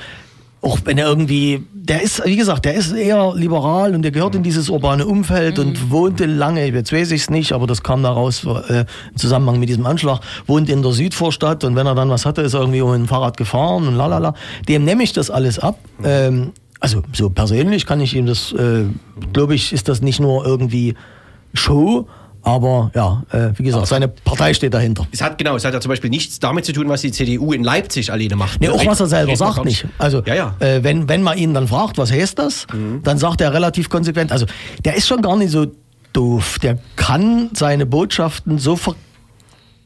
auch 0.61 0.79
wenn 0.85 0.98
er 0.98 1.07
irgendwie, 1.07 1.64
der 1.72 2.03
ist, 2.03 2.24
wie 2.24 2.37
gesagt, 2.37 2.64
der 2.64 2.74
ist 2.74 2.92
eher 2.92 3.33
liberal 3.37 3.94
und 3.94 4.03
der 4.03 4.11
gehört 4.11 4.35
in 4.35 4.42
dieses 4.42 4.68
urbane 4.68 5.07
Umfeld 5.07 5.59
und 5.61 5.90
wohnte 5.90 6.27
lange, 6.27 6.66
jetzt 6.66 6.92
weiß 6.92 7.12
ich 7.12 7.22
es 7.22 7.31
nicht, 7.31 7.53
aber 7.53 7.66
das 7.66 7.83
kam 7.83 8.03
daraus 8.03 8.44
äh, 8.44 8.81
im 8.81 9.16
Zusammenhang 9.16 9.61
mit 9.61 9.68
diesem 9.68 9.87
Anschlag, 9.87 10.20
wohnt 10.46 10.68
in 10.68 10.83
der 10.83 10.92
Südvorstadt 10.92 11.62
und 11.62 11.77
wenn 11.77 11.87
er 11.87 11.94
dann 11.94 12.11
was 12.11 12.27
hatte, 12.27 12.42
ist 12.42 12.55
er 12.55 12.61
irgendwie 12.61 12.81
um 12.81 12.90
ein 12.90 13.07
Fahrrad 13.07 13.37
gefahren 13.37 13.87
und 13.87 13.94
lalala. 13.94 14.35
Dem 14.68 14.85
nehme 14.85 15.05
ich 15.05 15.12
das 15.12 15.31
alles 15.31 15.61
ab. 15.61 15.79
Ähm, 16.03 16.53
also 16.80 17.02
so 17.12 17.30
persönlich 17.30 17.86
kann 17.86 18.00
ich 18.00 18.14
ihm 18.14 18.26
das, 18.26 18.52
äh, 18.52 18.84
glaube 19.32 19.54
ich, 19.54 19.72
ist 19.72 19.88
das 19.88 20.00
nicht 20.02 20.20
nur 20.20 20.46
irgendwie 20.46 20.94
Show, 21.54 22.06
aber 22.42 22.90
ja, 22.94 23.22
äh, 23.32 23.50
wie 23.58 23.64
gesagt, 23.64 23.88
seine 23.88 24.08
Partei 24.08 24.54
steht 24.54 24.72
dahinter. 24.72 25.06
Es 25.10 25.20
hat 25.20 25.38
genau, 25.38 25.56
es 25.56 25.64
hat 25.64 25.74
ja 25.74 25.80
zum 25.80 25.90
Beispiel 25.90 26.10
nichts 26.10 26.38
damit 26.38 26.64
zu 26.64 26.72
tun, 26.72 26.88
was 26.88 27.00
die 27.00 27.10
CDU 27.10 27.52
in 27.52 27.64
Leipzig 27.64 28.12
alleine 28.12 28.36
macht. 28.36 28.60
Nee, 28.60 28.68
ne? 28.68 28.72
auch 28.72 28.86
was 28.86 29.00
er 29.00 29.06
selber 29.06 29.32
Reden 29.32 29.38
sagt 29.38 29.64
nicht. 29.64 29.86
Also 29.98 30.22
ja, 30.24 30.34
ja. 30.34 30.54
Äh, 30.60 30.82
wenn, 30.84 31.08
wenn 31.08 31.22
man 31.22 31.36
ihn 31.36 31.52
dann 31.52 31.68
fragt, 31.68 31.98
was 31.98 32.12
heißt 32.12 32.38
das, 32.38 32.66
dann 33.02 33.18
sagt 33.18 33.40
er 33.40 33.52
relativ 33.52 33.88
konsequent, 33.90 34.32
also 34.32 34.46
der 34.84 34.94
ist 34.94 35.08
schon 35.08 35.20
gar 35.20 35.36
nicht 35.36 35.50
so 35.50 35.66
doof. 36.12 36.58
Der 36.62 36.78
kann 36.96 37.50
seine 37.54 37.86
Botschaften 37.86 38.58
so 38.58 38.76
ver 38.76 38.94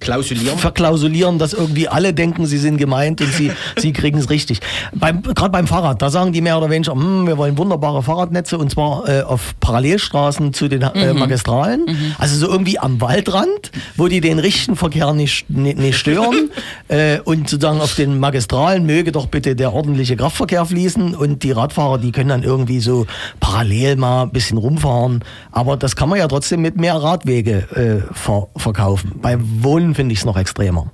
Klausulieren. 0.02 0.58
verklausulieren, 0.58 1.38
dass 1.38 1.52
irgendwie 1.52 1.88
alle 1.88 2.12
denken, 2.12 2.46
sie 2.46 2.58
sind 2.58 2.76
gemeint 2.76 3.20
und 3.20 3.32
sie, 3.32 3.52
sie 3.76 3.92
kriegen 3.92 4.18
es 4.18 4.30
richtig. 4.30 4.60
Beim, 4.94 5.22
Gerade 5.22 5.50
beim 5.50 5.66
Fahrrad, 5.66 6.02
da 6.02 6.10
sagen 6.10 6.32
die 6.32 6.40
mehr 6.40 6.58
oder 6.58 6.70
weniger, 6.70 6.92
hm, 6.92 7.26
wir 7.26 7.38
wollen 7.38 7.56
wunderbare 7.56 8.02
Fahrradnetze 8.02 8.58
und 8.58 8.70
zwar 8.70 9.08
äh, 9.08 9.22
auf 9.22 9.54
Parallelstraßen 9.60 10.52
zu 10.52 10.68
den 10.68 10.82
äh, 10.82 11.14
Magistralen. 11.14 11.86
Also 12.18 12.36
so 12.36 12.48
irgendwie 12.50 12.78
am 12.78 13.00
Waldrand, 13.00 13.70
wo 13.96 14.08
die 14.08 14.20
den 14.20 14.38
richtigen 14.38 14.76
Verkehr 14.76 15.12
nicht, 15.12 15.48
nicht, 15.50 15.78
nicht 15.78 15.96
stören. 15.96 16.50
äh, 16.88 17.20
und 17.20 17.48
sozusagen 17.48 17.80
auf 17.80 17.94
den 17.94 18.18
Magistralen 18.18 18.86
möge 18.86 19.12
doch 19.12 19.26
bitte 19.26 19.56
der 19.56 19.72
ordentliche 19.72 20.16
Kraftverkehr 20.16 20.64
fließen 20.64 21.14
und 21.14 21.42
die 21.42 21.52
Radfahrer, 21.52 21.98
die 21.98 22.12
können 22.12 22.28
dann 22.28 22.42
irgendwie 22.42 22.80
so 22.80 23.06
parallel 23.40 23.96
mal 23.96 24.24
ein 24.24 24.30
bisschen 24.30 24.58
rumfahren. 24.58 25.24
Aber 25.50 25.76
das 25.76 25.96
kann 25.96 26.08
man 26.08 26.18
ja 26.18 26.28
trotzdem 26.28 26.60
mit 26.60 26.76
mehr 26.76 26.94
Radwege 26.94 27.66
äh, 27.74 28.14
ver 28.14 28.48
verkaufen. 28.56 29.18
Bei 29.20 29.36
Wohnen 29.40 29.91
finde 29.94 30.12
ich 30.12 30.20
es 30.20 30.24
noch 30.24 30.36
extremer. 30.36 30.92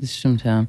Das 0.00 0.16
stimmt, 0.16 0.44
ja. 0.44 0.66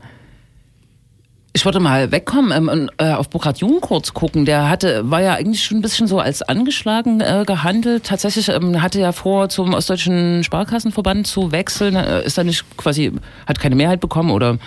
Ich 1.53 1.65
wollte 1.65 1.81
mal 1.81 2.13
wegkommen 2.13 2.53
ähm, 2.53 2.69
und 2.69 2.91
äh, 2.97 3.12
auf 3.12 3.29
Burkhard 3.29 3.57
Jung 3.57 3.81
kurz 3.81 4.13
gucken. 4.13 4.45
Der 4.45 4.69
hatte, 4.69 5.12
war 5.12 5.21
ja 5.21 5.34
eigentlich 5.34 5.62
schon 5.62 5.79
ein 5.79 5.81
bisschen 5.81 6.07
so 6.07 6.17
als 6.17 6.41
angeschlagen 6.41 7.19
äh, 7.19 7.43
gehandelt. 7.45 8.05
Tatsächlich 8.05 8.47
ähm, 8.47 8.81
hatte 8.81 9.01
er 9.01 9.12
vor, 9.12 9.49
zum 9.49 9.73
Ostdeutschen 9.73 10.45
Sparkassenverband 10.45 11.27
zu 11.27 11.51
wechseln, 11.51 11.97
äh, 11.97 12.23
ist 12.23 12.38
dann 12.38 12.45
nicht 12.45 12.65
quasi, 12.77 13.12
hat 13.45 13.60
keine 13.60 13.75
Mehrheit 13.75 13.99
bekommen 13.99 14.31
oder 14.31 14.60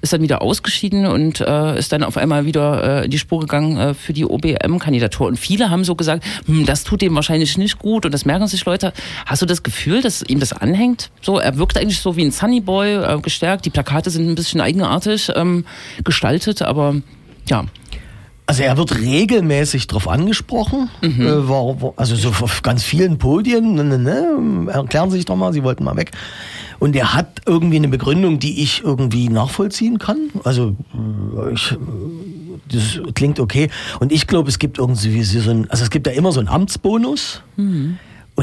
ist 0.00 0.12
dann 0.12 0.22
wieder 0.22 0.42
ausgeschieden 0.42 1.06
und 1.06 1.40
äh, 1.40 1.78
ist 1.78 1.92
dann 1.92 2.02
auf 2.02 2.16
einmal 2.16 2.44
wieder 2.46 3.02
äh, 3.02 3.04
in 3.04 3.10
die 3.10 3.18
Spur 3.18 3.40
gegangen 3.40 3.76
äh, 3.76 3.94
für 3.94 4.12
die 4.12 4.24
OBM-Kandidatur. 4.24 5.26
Und 5.26 5.38
viele 5.38 5.70
haben 5.70 5.84
so 5.84 5.94
gesagt, 5.94 6.24
hm, 6.46 6.66
das 6.66 6.84
tut 6.84 7.02
ihm 7.02 7.14
wahrscheinlich 7.14 7.58
nicht 7.58 7.78
gut 7.78 8.04
und 8.04 8.12
das 8.12 8.24
merken 8.24 8.46
sich 8.46 8.64
Leute. 8.64 8.92
Hast 9.26 9.42
du 9.42 9.46
das 9.46 9.62
Gefühl, 9.62 10.02
dass 10.02 10.22
ihm 10.22 10.40
das 10.40 10.52
anhängt? 10.52 11.10
So, 11.22 11.38
er 11.38 11.56
wirkt 11.56 11.78
eigentlich 11.78 12.00
so 12.00 12.16
wie 12.16 12.24
ein 12.24 12.30
Sunnyboy, 12.30 12.94
äh, 12.94 13.20
gestärkt. 13.20 13.64
Die 13.64 13.70
Plakate 13.70 14.10
sind 14.10 14.28
ein 14.28 14.34
bisschen 14.34 14.60
eigenartig 14.60 15.30
ähm, 15.34 15.64
gestaltet, 16.04 16.62
aber 16.62 16.96
ja. 17.48 17.64
Also 18.48 18.62
er 18.62 18.76
wird 18.76 18.94
regelmäßig 18.96 19.88
darauf 19.88 20.06
angesprochen, 20.08 20.88
Mhm. 21.02 21.20
äh, 21.26 21.48
war, 21.48 21.80
war, 21.82 21.92
also 21.96 22.14
so 22.14 22.28
auf 22.28 22.62
ganz 22.62 22.84
vielen 22.84 23.18
Podien, 23.18 23.74
ne, 23.74 23.82
ne, 23.84 23.98
ne, 23.98 24.70
erklären 24.72 25.10
Sie 25.10 25.16
sich 25.16 25.24
doch 25.24 25.34
mal, 25.36 25.52
Sie 25.52 25.64
wollten 25.64 25.82
mal 25.84 25.96
weg. 25.96 26.12
Und 26.78 26.94
er 26.94 27.14
hat 27.14 27.40
irgendwie 27.46 27.76
eine 27.76 27.88
Begründung, 27.88 28.38
die 28.38 28.62
ich 28.62 28.84
irgendwie 28.84 29.28
nachvollziehen 29.30 29.98
kann. 29.98 30.30
Also 30.44 30.76
äh, 30.94 31.52
ich, 31.54 31.74
das 32.70 33.00
klingt 33.14 33.40
okay. 33.40 33.68
Und 33.98 34.12
ich 34.12 34.26
glaube, 34.26 34.48
es 34.48 34.58
gibt 34.58 34.78
irgendwie 34.78 35.22
so 35.24 35.50
ein, 35.50 35.70
also 35.70 35.82
es 35.84 35.90
gibt 35.90 36.06
ja 36.06 36.12
immer 36.12 36.32
so 36.32 36.38
einen 36.40 36.48
Amtsbonus. 36.48 37.42
Und 37.56 37.98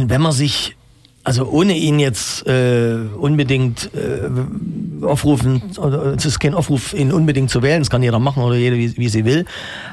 wenn 0.10 0.22
man 0.22 0.32
sich 0.32 0.76
also 1.24 1.50
ohne 1.50 1.78
ihn 1.78 2.00
jetzt 2.00 2.46
äh, 2.48 2.98
unbedingt 3.18 3.90
äh, 3.94 5.06
aufrufen, 5.06 5.62
oder 5.78 6.14
es 6.16 6.26
ist 6.26 6.40
kein 6.40 6.54
Aufruf, 6.54 6.94
ihn 6.94 7.12
unbedingt 7.12 7.50
zu 7.50 7.62
wählen, 7.62 7.80
das 7.80 7.90
kann 7.90 8.04
jeder 8.04 8.20
machen 8.20 8.44
oder 8.44 8.56
jede, 8.56 8.78
wie, 8.78 8.96
wie 8.98 9.10
sie 9.10 9.26
will. 9.26 9.46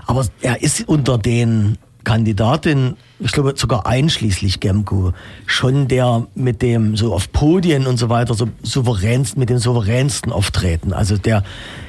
Aber 0.07 0.27
er 0.41 0.63
ist 0.63 0.89
unter 0.89 1.19
den 1.19 1.79
Kandidatinnen, 2.05 2.97
ich 3.19 3.33
glaube 3.33 3.55
sogar 3.57 3.87
einschließlich 3.87 4.61
Gemco, 4.61 5.13
schon 5.47 5.89
der 5.89 6.27
mit 6.35 6.63
dem 6.63 6.97
so 6.97 7.15
auf 7.15 7.31
Podien 7.33 7.87
und 7.87 7.99
so 7.99 8.09
weiter 8.09 8.35
so 8.35 8.49
souveränst, 8.63 9.37
mit 9.37 9.51
dem 9.51 9.59
souveränsten 9.59 10.33
Auftreten. 10.33 10.93
Also 10.93 11.17
der 11.17 11.45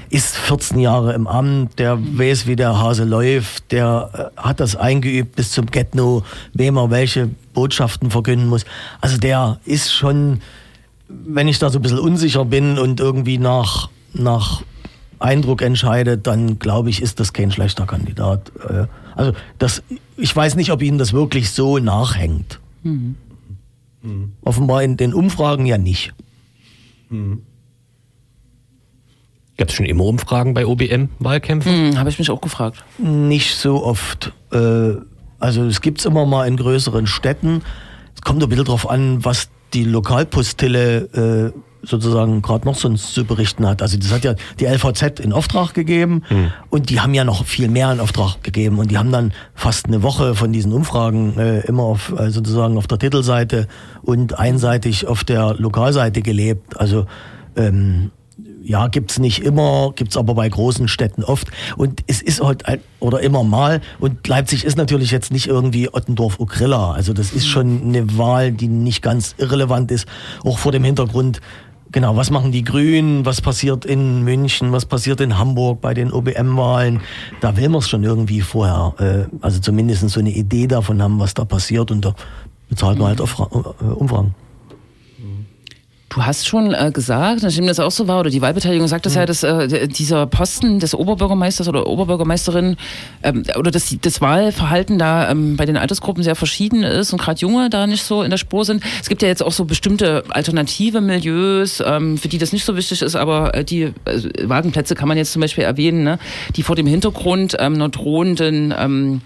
ist 0.09 0.35
14 0.35 0.79
Jahre 0.79 1.13
im 1.13 1.25
Amt, 1.25 1.79
der 1.79 1.97
weiß, 1.97 2.45
wie 2.45 2.57
der 2.57 2.77
Hase 2.77 3.05
läuft, 3.05 3.71
der 3.71 4.31
äh, 4.35 4.41
hat 4.41 4.59
das 4.59 4.75
eingeübt 4.75 5.37
bis 5.37 5.51
zum 5.51 5.67
Get-No, 5.67 6.23
wem 6.53 6.77
er 6.77 6.91
welche 6.91 7.29
Botschaften 7.53 8.11
verkünden 8.11 8.47
muss. 8.47 8.65
Also 8.99 9.17
der 9.17 9.59
ist 9.63 9.93
schon, 9.93 10.41
wenn 11.07 11.47
ich 11.47 11.59
da 11.59 11.69
so 11.69 11.79
ein 11.79 11.81
bisschen 11.81 11.99
unsicher 11.99 12.43
bin 12.43 12.77
und 12.77 12.99
irgendwie 12.99 13.37
nach, 13.37 13.89
nach 14.13 14.63
Eindruck 15.19 15.61
entscheide, 15.61 16.17
dann 16.17 16.59
glaube 16.59 16.89
ich, 16.89 17.01
ist 17.01 17.21
das 17.21 17.31
kein 17.31 17.51
schlechter 17.51 17.85
Kandidat. 17.85 18.51
Also 19.15 19.33
das, 19.59 19.83
ich 20.17 20.35
weiß 20.35 20.55
nicht, 20.55 20.71
ob 20.71 20.81
Ihnen 20.81 20.97
das 20.97 21.13
wirklich 21.13 21.51
so 21.51 21.77
nachhängt. 21.79 22.59
Offenbar 24.43 24.83
in 24.83 24.97
den 24.97 25.13
Umfragen 25.13 25.65
ja 25.65 25.77
nicht. 25.77 26.13
Gab 29.57 29.67
es 29.69 29.73
schon 29.75 29.85
immer 29.85 30.05
Umfragen 30.05 30.53
bei 30.53 30.65
OBM-Wahlkämpfen? 30.65 31.71
Hm, 31.91 31.97
Habe 31.99 32.09
ich 32.09 32.17
mich 32.17 32.29
auch 32.31 32.41
gefragt. 32.41 32.83
Nicht 32.97 33.55
so 33.55 33.83
oft. 33.85 34.33
Äh, 34.51 34.93
Also 35.39 35.65
es 35.65 35.81
gibt's 35.81 36.05
immer 36.05 36.25
mal 36.25 36.47
in 36.47 36.55
größeren 36.57 37.05
Städten. 37.07 37.61
Es 38.15 38.21
kommt 38.21 38.41
ein 38.43 38.49
bisschen 38.49 38.65
drauf 38.65 38.89
an, 38.89 39.23
was 39.25 39.49
die 39.73 39.83
Lokalpostille 39.83 41.51
äh, 41.53 41.59
sozusagen 41.83 42.41
gerade 42.41 42.65
noch 42.65 42.75
sonst 42.75 43.13
zu 43.13 43.25
berichten 43.25 43.67
hat. 43.67 43.81
Also 43.81 43.97
das 43.97 44.11
hat 44.11 44.23
ja 44.23 44.35
die 44.59 44.65
LVZ 44.65 45.19
in 45.19 45.33
Auftrag 45.33 45.73
gegeben 45.73 46.21
und 46.69 46.89
die 46.89 46.99
haben 47.01 47.13
ja 47.13 47.23
noch 47.23 47.45
viel 47.45 47.67
mehr 47.67 47.91
in 47.91 47.99
Auftrag 47.99 48.43
gegeben 48.43 48.79
und 48.79 48.91
die 48.91 48.97
haben 48.97 49.11
dann 49.11 49.33
fast 49.55 49.87
eine 49.87 50.03
Woche 50.03 50.35
von 50.35 50.53
diesen 50.53 50.73
Umfragen 50.73 51.37
äh, 51.37 51.61
immer 51.61 51.83
auf 51.83 52.13
äh, 52.17 52.29
sozusagen 52.29 52.77
auf 52.77 52.87
der 52.87 52.99
Titelseite 52.99 53.67
und 54.03 54.37
einseitig 54.37 55.07
auf 55.07 55.23
der 55.23 55.55
Lokalseite 55.55 56.21
gelebt. 56.21 56.79
Also 56.79 57.05
ähm, 57.55 58.11
ja, 58.63 58.87
gibt's 58.87 59.19
nicht 59.19 59.39
immer, 59.43 59.91
gibt's 59.95 60.17
aber 60.17 60.35
bei 60.35 60.47
großen 60.47 60.87
Städten 60.87 61.23
oft. 61.23 61.47
Und 61.77 62.01
es 62.07 62.21
ist 62.21 62.43
halt 62.43 62.67
ein- 62.67 62.79
oder 62.99 63.21
immer 63.21 63.43
mal. 63.43 63.81
Und 63.99 64.27
Leipzig 64.27 64.63
ist 64.63 64.77
natürlich 64.77 65.11
jetzt 65.11 65.31
nicht 65.31 65.47
irgendwie 65.47 65.89
Ottendorf-Ukrilla. 65.91 66.91
Also 66.91 67.13
das 67.13 67.33
ist 67.33 67.47
schon 67.47 67.81
eine 67.83 68.17
Wahl, 68.17 68.51
die 68.51 68.67
nicht 68.67 69.01
ganz 69.01 69.35
irrelevant 69.37 69.91
ist. 69.91 70.07
Auch 70.43 70.59
vor 70.59 70.71
dem 70.71 70.83
Hintergrund, 70.83 71.41
genau, 71.91 72.15
was 72.15 72.31
machen 72.31 72.51
die 72.51 72.63
Grünen, 72.63 73.25
was 73.25 73.41
passiert 73.41 73.85
in 73.85 74.23
München, 74.23 74.71
was 74.71 74.85
passiert 74.85 75.21
in 75.21 75.37
Hamburg 75.37 75.81
bei 75.81 75.93
den 75.93 76.11
OBM-Wahlen. 76.11 77.01
Da 77.41 77.57
will 77.57 77.69
man 77.69 77.79
es 77.79 77.89
schon 77.89 78.03
irgendwie 78.03 78.41
vorher, 78.41 78.93
äh, 78.99 79.35
also 79.41 79.59
zumindest 79.59 80.07
so 80.09 80.19
eine 80.19 80.31
Idee 80.31 80.67
davon 80.67 81.01
haben, 81.01 81.19
was 81.19 81.33
da 81.33 81.45
passiert. 81.45 81.91
Und 81.91 82.05
da 82.05 82.15
bezahlt 82.69 82.97
man 82.97 83.09
halt 83.09 83.21
auf 83.21 83.39
äh, 83.39 83.85
Umfragen. 83.85 84.35
Du 86.13 86.25
hast 86.25 86.45
schon 86.45 86.73
äh, 86.73 86.91
gesagt, 86.93 87.41
nachdem 87.41 87.67
das 87.67 87.79
auch 87.79 87.89
so 87.89 88.05
war, 88.05 88.19
oder 88.19 88.29
die 88.29 88.41
Wahlbeteiligung 88.41 88.85
sagt 88.89 89.05
das 89.05 89.15
ja, 89.15 89.25
dass 89.25 89.43
äh, 89.43 89.87
dieser 89.87 90.27
Posten 90.27 90.79
des 90.79 90.93
Oberbürgermeisters 90.93 91.69
oder 91.69 91.87
Oberbürgermeisterin 91.87 92.75
ähm, 93.23 93.43
oder 93.57 93.71
dass 93.71 93.85
die- 93.85 93.97
das 94.01 94.19
Wahlverhalten 94.19 94.99
da 94.99 95.31
ähm, 95.31 95.55
bei 95.55 95.65
den 95.65 95.77
Altersgruppen 95.77 96.21
sehr 96.21 96.35
verschieden 96.35 96.83
ist 96.83 97.13
und 97.13 97.21
gerade 97.21 97.39
Junge 97.39 97.69
da 97.69 97.87
nicht 97.87 98.03
so 98.03 98.23
in 98.23 98.29
der 98.29 98.37
Spur 98.37 98.65
sind. 98.65 98.83
Es 99.01 99.07
gibt 99.07 99.21
ja 99.21 99.29
jetzt 99.29 99.41
auch 99.41 99.53
so 99.53 99.63
bestimmte 99.63 100.25
alternative 100.27 100.99
Milieus, 100.99 101.81
ähm, 101.85 102.17
für 102.17 102.27
die 102.27 102.39
das 102.39 102.51
nicht 102.51 102.65
so 102.65 102.75
wichtig 102.75 103.01
ist, 103.01 103.15
aber 103.15 103.55
äh, 103.55 103.63
die 103.63 103.83
äh, 103.83 103.93
Wagenplätze 104.43 104.95
kann 104.95 105.07
man 105.07 105.17
jetzt 105.17 105.31
zum 105.31 105.41
Beispiel 105.41 105.63
erwähnen, 105.63 106.03
ne, 106.03 106.19
die 106.57 106.63
vor 106.63 106.75
dem 106.75 106.87
Hintergrund 106.87 107.55
ähm, 107.57 107.75
einer 107.75 107.87
drohenden 107.87 108.73
ähm, 108.77 109.21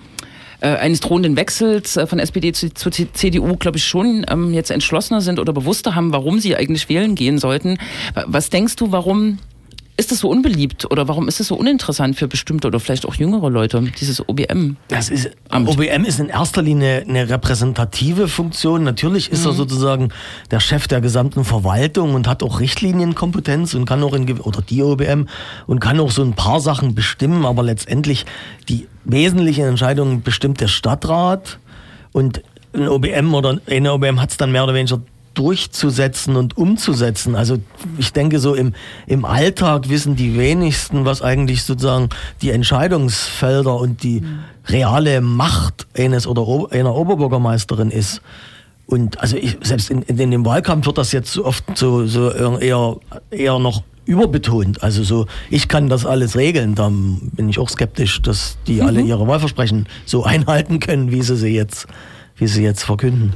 äh, 0.65 0.77
eines 0.77 0.99
drohenden 0.99 1.35
Wechsels 1.37 1.95
äh, 1.95 2.07
von 2.07 2.17
SPD 2.19 2.51
zu, 2.51 2.73
zu 2.73 2.89
CDU, 2.89 3.55
glaube 3.57 3.77
ich, 3.77 3.85
schon 3.85 4.25
ähm, 4.29 4.53
jetzt 4.53 4.71
entschlossener 4.71 5.21
sind 5.21 5.39
oder 5.39 5.53
bewusster 5.53 5.93
haben, 5.95 6.11
warum 6.11 6.39
sie 6.39 6.55
eigentlich 6.55 6.89
wählen 6.89 7.13
gehen 7.15 7.37
sollten. 7.37 7.77
Wa- 8.15 8.25
Was 8.27 8.49
denkst 8.49 8.75
du, 8.75 8.91
warum 8.91 9.37
ist 9.97 10.11
es 10.11 10.19
so 10.19 10.29
unbeliebt 10.29 10.89
oder 10.91 11.07
warum 11.07 11.27
ist 11.27 11.39
es 11.39 11.47
so 11.47 11.55
uninteressant 11.55 12.17
für 12.17 12.27
bestimmte 12.27 12.67
oder 12.67 12.79
vielleicht 12.79 13.05
auch 13.05 13.15
jüngere 13.15 13.49
Leute, 13.49 13.81
dieses 13.81 14.27
OBM? 14.27 14.75
Das 14.89 15.09
ist, 15.09 15.31
Amt. 15.49 15.69
OBM 15.69 16.03
ist 16.03 16.19
in 16.19 16.27
erster 16.27 16.61
Linie 16.61 17.05
eine 17.07 17.29
repräsentative 17.29 18.27
Funktion. 18.27 18.83
Natürlich 18.83 19.31
ist 19.31 19.45
er 19.45 19.53
sozusagen 19.53 20.09
der 20.51 20.59
Chef 20.59 20.87
der 20.87 20.99
gesamten 20.99 21.45
Verwaltung 21.45 22.13
und 22.13 22.27
hat 22.27 22.43
auch 22.43 22.59
Richtlinienkompetenz 22.59 23.73
und 23.73 23.85
kann 23.85 24.03
auch 24.03 24.13
in, 24.13 24.29
oder 24.41 24.61
die 24.61 24.83
OBM 24.83 25.27
und 25.65 25.79
kann 25.79 25.99
auch 25.99 26.11
so 26.11 26.23
ein 26.23 26.33
paar 26.33 26.59
Sachen 26.59 26.93
bestimmen, 26.93 27.45
aber 27.45 27.63
letztendlich 27.63 28.25
die 28.67 28.87
wesentlichen 29.05 29.65
Entscheidungen 29.65 30.23
bestimmt 30.23 30.59
der 30.59 30.67
Stadtrat 30.67 31.59
und 32.11 32.41
ein 32.73 32.89
OBM 32.89 33.33
oder 33.33 33.59
eine 33.67 33.93
OBM 33.93 34.21
hat 34.21 34.31
es 34.31 34.37
dann 34.37 34.51
mehr 34.51 34.65
oder 34.65 34.73
weniger 34.73 35.01
durchzusetzen 35.35 36.35
und 36.35 36.57
umzusetzen. 36.57 37.35
Also 37.35 37.57
ich 37.97 38.13
denke 38.13 38.39
so 38.39 38.55
im, 38.55 38.73
im 39.05 39.25
Alltag 39.25 39.89
wissen 39.89 40.15
die 40.15 40.37
wenigsten, 40.37 41.05
was 41.05 41.21
eigentlich 41.21 41.63
sozusagen 41.63 42.09
die 42.41 42.51
Entscheidungsfelder 42.51 43.75
und 43.75 44.03
die 44.03 44.23
reale 44.67 45.21
Macht 45.21 45.87
eines 45.95 46.25
oder 46.25 46.71
einer 46.71 46.95
Oberbürgermeisterin 46.95 47.91
ist. 47.91 48.21
Und 48.87 49.19
also 49.19 49.37
ich, 49.37 49.57
selbst 49.61 49.89
in, 49.89 50.01
in 50.03 50.31
dem 50.31 50.45
Wahlkampf 50.45 50.85
wird 50.85 50.97
das 50.97 51.11
jetzt 51.11 51.31
so 51.31 51.45
oft 51.45 51.63
so, 51.75 52.05
so 52.07 52.29
eher, 52.31 52.97
eher 53.31 53.59
noch 53.59 53.83
überbetont. 54.05 54.83
Also 54.83 55.03
so, 55.03 55.27
ich 55.49 55.67
kann 55.67 55.89
das 55.89 56.05
alles 56.05 56.35
regeln. 56.35 56.75
Da 56.75 56.89
bin 56.89 57.49
ich 57.49 57.59
auch 57.59 57.69
skeptisch, 57.69 58.21
dass 58.21 58.57
die 58.67 58.81
alle 58.81 59.01
ihre 59.01 59.27
Wahlversprechen 59.27 59.87
so 60.05 60.23
einhalten 60.25 60.79
können, 60.79 61.11
wie 61.11 61.21
sie 61.21 61.35
sie 61.35 61.49
jetzt, 61.55 61.87
wie 62.37 62.47
sie 62.47 62.63
jetzt 62.63 62.83
verkünden. 62.83 63.33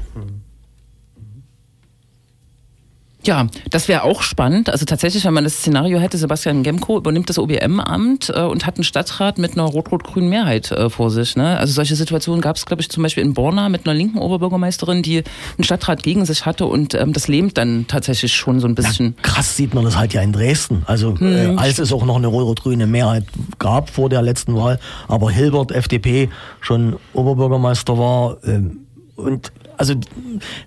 Ja, 3.26 3.48
das 3.70 3.90
wäre 3.90 4.04
auch 4.04 4.22
spannend. 4.22 4.70
Also 4.70 4.86
tatsächlich, 4.86 5.26
wenn 5.26 5.34
man 5.34 5.44
das 5.44 5.58
Szenario 5.58 6.00
hätte, 6.00 6.18
Sebastian 6.18 6.64
Gemko 6.64 6.98
übernimmt 6.98 7.30
das 7.30 7.38
OBM-Amt 7.38 8.32
äh, 8.34 8.42
und 8.44 8.66
hat 8.66 8.76
einen 8.76 8.86
Stadtrat 8.86 9.38
mit 9.38 9.54
einer 9.54 9.64
rot-rot-grünen 9.64 10.30
Mehrheit 10.30 10.72
äh, 10.72 10.90
vor 10.90 11.12
sich. 11.12 11.36
Ne? 11.36 11.58
Also 11.58 11.74
solche 11.74 11.96
Situationen 11.98 12.42
gab 12.42 12.56
es, 12.56 12.66
glaube 12.66 12.82
ich, 12.82 12.90
zum 12.90 13.04
Beispiel 13.04 13.24
in 13.24 13.34
Borna 13.34 13.68
mit 13.68 13.86
einer 13.86 13.94
linken 13.94 14.20
Oberbürgermeisterin, 14.20 15.04
die 15.04 15.18
einen 15.18 15.64
Stadtrat 15.64 16.02
gegen 16.02 16.26
sich 16.26 16.46
hatte 16.46 16.66
und 16.66 16.94
ähm, 16.94 17.12
das 17.12 17.28
lähmt 17.28 17.58
dann 17.58 17.88
tatsächlich 17.88 18.34
schon 18.34 18.62
so 18.62 18.68
ein 18.68 18.76
bisschen. 18.76 19.18
Krass 19.22 19.58
sieht 19.58 19.74
man 19.74 19.84
das 19.84 19.98
halt 19.98 20.14
ja 20.14 20.22
in 20.22 20.32
Dresden. 20.32 20.84
Also 20.86 21.16
äh, 21.20 21.56
als 21.58 21.80
es 21.80 21.92
auch 21.92 22.06
noch 22.06 22.16
eine 22.16 22.28
rot-rot-grüne 22.28 22.88
Mehrheit 22.88 23.26
gab 23.58 23.90
vor 23.90 24.10
der 24.10 24.22
letzten 24.22 24.56
Wahl, 24.56 24.80
aber 25.10 25.30
Hilbert, 25.30 25.72
FDP, 25.72 26.30
schon 26.62 26.96
Oberbürgermeister 27.14 27.98
war. 27.98 28.38
ähm, 28.46 28.86
und 29.16 29.52
also 29.80 29.94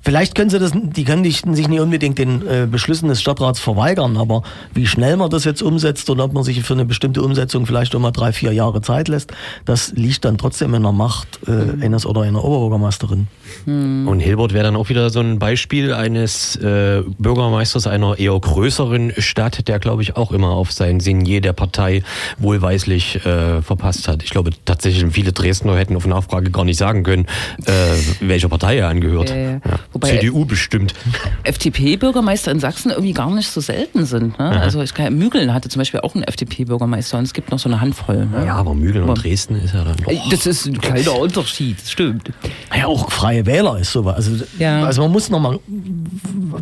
vielleicht 0.01 0.35
können 0.35 0.49
sie 0.49 0.59
das, 0.59 0.73
die 0.75 1.05
können 1.05 1.21
nicht, 1.21 1.45
sich 1.55 1.69
nicht 1.69 1.81
unbedingt 1.81 2.19
den 2.19 2.47
äh, 2.47 2.67
Beschlüssen 2.69 3.09
des 3.09 3.21
Stadtrats 3.21 3.61
verweigern, 3.61 4.17
aber 4.17 4.43
wie 4.73 4.87
schnell 4.87 5.19
man 5.19 5.29
das 5.29 5.45
jetzt 5.45 5.63
umsetzt 5.63 6.09
und 6.09 6.19
ob 6.19 6.33
man 6.33 6.45
sich 6.45 6.63
für 6.63 6.73
eine 6.73 6.87
bestimmte 6.87 7.21
Umsetzung 7.23 7.67
vielleicht 7.67 7.93
immer 7.93 8.11
drei, 8.11 8.33
vier 8.33 8.53
Jahre 8.53 8.81
Zeit 8.81 9.09
lässt, 9.09 9.31
das 9.67 9.93
liegt 9.93 10.25
dann 10.25 10.39
trotzdem 10.39 10.73
in 10.75 10.83
der 10.83 10.93
Macht 10.93 11.41
äh, 11.47 11.85
eines 11.85 12.07
oder 12.07 12.23
einer 12.23 12.43
Oberbürgermeisterin. 12.43 13.27
Und 13.67 14.21
Hilbert 14.21 14.55
wäre 14.55 14.65
dann 14.65 14.77
auch 14.77 14.89
wieder 14.89 15.11
so 15.11 15.21
ein 15.21 15.39
Beispiel 15.39 15.93
eines 15.93 16.57
äh, 16.57 17.03
Bürgermeisters 17.19 17.87
einer 17.87 18.19
eher 18.19 18.39
größeren 18.39 19.13
Stadt, 19.19 19.69
der, 19.69 19.79
glaube 19.79 20.01
ich, 20.01 20.17
auch 20.17 20.33
immer 20.33 20.51
auf 20.51 20.73
sein 20.73 21.01
Signier 21.01 21.43
der 21.43 21.53
Partei 21.53 22.03
wohlweislich 22.39 23.25
äh, 23.27 23.61
verpasst 23.61 24.09
hat. 24.09 24.23
Ich 24.23 24.31
glaube 24.31 24.53
tatsächlich, 24.65 25.05
viele 25.13 25.33
Dresdner 25.33 25.77
hätten 25.77 25.97
auf 25.97 26.07
Nachfrage 26.07 26.51
gar 26.51 26.65
nicht 26.65 26.79
sagen 26.79 27.03
können, 27.03 27.27
äh, 27.67 27.73
welcher 28.21 28.49
Partei 28.49 28.79
er 28.79 28.89
angehört. 28.89 29.02
Ja, 29.03 29.37
ja. 29.37 29.51
Ja. 29.53 29.61
Wobei- 29.93 30.19
CDU 30.19 30.45
bestimmt. 30.45 30.95
FDP-Bürgermeister 31.45 32.51
in 32.51 32.61
Sachsen 32.61 32.91
irgendwie 32.91 33.13
gar 33.13 33.31
nicht 33.35 33.49
so 33.49 33.61
selten 33.61 34.05
sind. 34.07 34.39
Ne? 34.39 34.51
Also 34.61 34.83
ich 34.83 34.95
kann, 34.95 35.17
Mügeln 35.17 35.53
hatte 35.53 35.69
zum 35.69 35.81
Beispiel 35.81 36.01
auch 36.01 36.15
einen 36.15 36.25
FDP-Bürgermeister 36.25 37.19
und 37.19 37.25
es 37.25 37.33
gibt 37.33 37.51
noch 37.51 37.59
so 37.59 37.69
eine 37.69 37.81
Handvoll. 37.81 38.27
Ne? 38.27 38.45
Ja, 38.47 38.55
aber 38.57 38.75
Mügeln 38.75 39.09
und 39.09 39.23
Dresden 39.23 39.57
ist 39.57 39.75
ja 39.75 39.85
dann 39.85 39.97
doch. 39.97 40.31
Das 40.31 40.47
ist 40.47 40.67
ein 40.67 40.81
kleiner 40.81 41.19
Unterschied, 41.19 41.77
stimmt. 41.87 42.31
Ja, 42.77 42.87
auch 42.87 43.11
freie 43.11 43.45
Wähler 43.47 43.79
ist 43.79 43.93
sowas. 43.93 44.17
Also, 44.17 44.45
Ja. 44.59 44.85
also 44.85 45.03
man 45.03 45.13
muss 45.13 45.31
nochmal, 45.31 45.59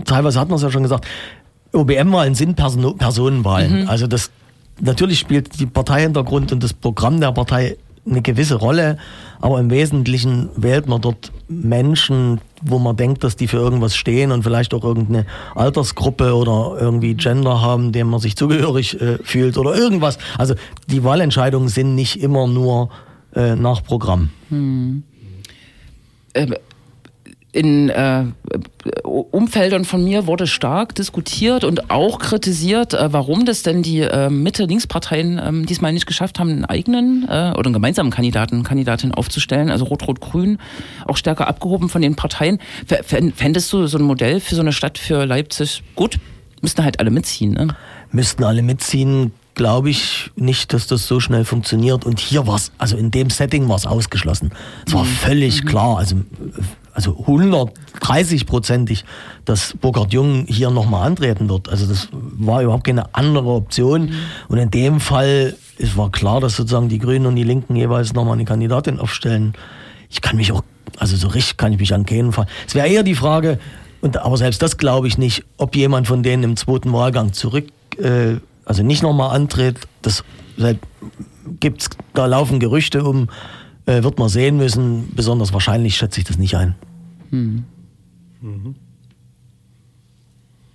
teilweise 0.05 0.41
hat 0.41 0.49
man 0.49 0.57
es 0.57 0.63
ja 0.63 0.71
schon 0.71 0.83
gesagt, 0.83 1.07
OBM-Wahlen 1.73 2.35
sind 2.35 2.57
Person 2.57 2.97
Personenwahlen. 2.99 3.89
Also 3.89 4.07
das 4.07 4.31
natürlich 4.81 5.19
spielt 5.19 5.59
die 5.61 5.67
Parteihintergrund 5.67 6.53
und 6.53 6.63
das 6.63 6.73
Programm 6.73 7.21
der 7.21 7.33
Partei 7.33 7.77
eine 8.11 8.23
gewisse 8.23 8.57
Rolle, 8.57 8.99
aber 9.41 9.59
im 9.59 9.71
Wesentlichen 9.71 10.51
wählt 10.57 10.87
man 10.87 11.01
dort 11.01 11.33
Menschen, 11.49 12.41
wo 12.63 12.79
man 12.79 12.97
denkt, 12.97 13.25
dass 13.25 13.37
die 13.37 13.49
für 13.49 13.57
irgendwas 13.57 13.97
stehen 13.97 14.33
und 14.33 14.43
vielleicht 14.43 14.75
auch 14.75 14.85
irgendeine 14.85 15.27
Altersgruppe 15.55 16.35
oder 16.35 16.77
irgendwie 16.79 17.15
Gender 17.15 17.61
haben, 17.61 17.93
dem 17.93 18.09
man 18.09 18.21
sich 18.21 18.37
zugehörig 18.37 19.01
äh, 19.01 19.19
fühlt 19.23 19.57
oder 19.57 19.75
irgendwas. 19.75 20.19
Also 20.37 20.55
die 20.89 21.03
Wahlentscheidungen 21.05 21.69
sind 21.69 21.95
nicht 21.95 22.21
immer 22.23 22.47
nur 22.47 22.91
äh, 23.35 23.55
nach 23.57 23.83
Programm. 23.83 24.31
Ähm, 26.35 26.55
in 27.53 27.89
äh, 27.89 28.25
Umfeldern 29.05 29.85
von 29.85 30.05
mir 30.05 30.27
wurde 30.27 30.47
stark 30.47 30.95
diskutiert 30.95 31.65
und 31.65 31.91
auch 31.91 32.19
kritisiert, 32.19 32.95
äh, 32.95 33.13
warum 33.13 33.45
das 33.45 33.63
denn 33.63 33.83
die 33.83 34.01
äh, 34.01 34.31
Mitte-Links-Parteien 34.31 35.41
ähm, 35.45 35.67
diesmal 35.67 35.93
nicht 35.93 36.07
geschafft 36.07 36.39
haben, 36.39 36.51
einen 36.51 36.65
eigenen 36.65 37.25
äh, 37.25 37.53
oder 37.57 37.67
einen 37.67 37.73
gemeinsamen 37.73 38.11
Kandidaten, 38.11 38.63
Kandidatin 38.63 39.13
aufzustellen, 39.13 39.71
also 39.71 39.85
Rot-Rot-Grün, 39.87 40.59
auch 41.07 41.17
stärker 41.17 41.49
abgehoben 41.49 41.89
von 41.89 42.03
den 42.03 42.15
Parteien. 42.15 42.59
Fändest 42.87 43.73
du 43.73 43.87
so 43.87 43.99
ein 43.99 44.05
Modell 44.05 44.41
für 44.41 44.55
so 44.55 44.61
eine 44.61 44.73
Stadt 44.73 44.99
für 44.99 45.25
Leipzig 45.25 45.83
gut? 45.95 46.19
Müssten 46.63 46.85
halt 46.85 47.01
alle 47.01 47.11
mitziehen, 47.11 47.53
ne? 47.53 47.69
müssten 48.13 48.45
alle 48.45 48.63
mitziehen, 48.63 49.33
glaube 49.55 49.91
ich 49.91 50.31
nicht, 50.37 50.73
dass 50.73 50.87
das 50.87 51.07
so 51.07 51.21
schnell 51.21 51.45
funktioniert. 51.45 52.05
Und 52.05 52.21
hier 52.21 52.47
war 52.47 52.57
es, 52.57 52.73
also 52.79 52.97
in 52.97 53.11
dem 53.11 53.31
Setting 53.31 53.69
war 53.69 53.77
es 53.77 53.87
ausgeschlossen. 53.87 54.53
Es 54.87 54.95
war 54.95 55.05
völlig 55.05 55.67
klar, 55.67 55.99
also, 55.99 56.17
also 57.01 57.25
130-prozentig, 57.27 59.05
dass 59.45 59.75
Burkhard 59.81 60.13
Jung 60.13 60.45
hier 60.47 60.71
nochmal 60.71 61.07
antreten 61.07 61.49
wird. 61.49 61.69
Also 61.69 61.87
das 61.87 62.09
war 62.13 62.63
überhaupt 62.63 62.85
keine 62.85 63.15
andere 63.15 63.49
Option. 63.49 64.13
Und 64.49 64.59
in 64.59 64.71
dem 64.71 65.01
Fall, 65.01 65.57
es 65.79 65.97
war 65.97 66.11
klar, 66.11 66.41
dass 66.41 66.57
sozusagen 66.57 66.89
die 66.89 66.99
Grünen 66.99 67.27
und 67.27 67.37
die 67.37 67.43
Linken 67.43 67.75
jeweils 67.75 68.13
nochmal 68.13 68.35
eine 68.35 68.45
Kandidatin 68.45 68.99
aufstellen. 68.99 69.55
Ich 70.11 70.21
kann 70.21 70.37
mich 70.37 70.53
auch, 70.53 70.63
also 70.99 71.17
so 71.17 71.29
richtig 71.29 71.57
kann 71.57 71.73
ich 71.73 71.79
mich 71.79 71.95
an 71.95 72.05
keinen 72.05 72.33
Fall. 72.33 72.47
Es 72.67 72.75
wäre 72.75 72.89
eher 72.89 73.03
die 73.03 73.15
Frage, 73.15 73.59
und, 74.03 74.19
aber 74.19 74.37
selbst 74.37 74.61
das 74.61 74.77
glaube 74.77 75.09
ich 75.09 75.17
nicht, 75.17 75.45
ob 75.57 75.77
jemand 75.77 76.07
von 76.07 76.23
denen 76.23 76.43
im 76.43 76.57
zweiten 76.57 76.93
Wahlgang 76.93 77.33
zurück, 77.33 77.67
äh, 77.99 78.37
also 78.65 78.83
nicht 78.83 79.03
nochmal 79.03 79.35
antritt. 79.35 79.81
Das 80.03 80.23
gibt's, 81.61 81.89
da 82.13 82.27
laufen 82.27 82.61
Gerüchte 82.61 83.05
um, 83.05 83.29
äh, 83.87 84.03
wird 84.03 84.19
man 84.19 84.29
sehen 84.29 84.57
müssen. 84.59 85.13
Besonders 85.15 85.53
wahrscheinlich 85.53 85.97
schätze 85.97 86.21
ich 86.21 86.27
das 86.27 86.39
nicht 86.39 86.57
ein. 86.57 86.75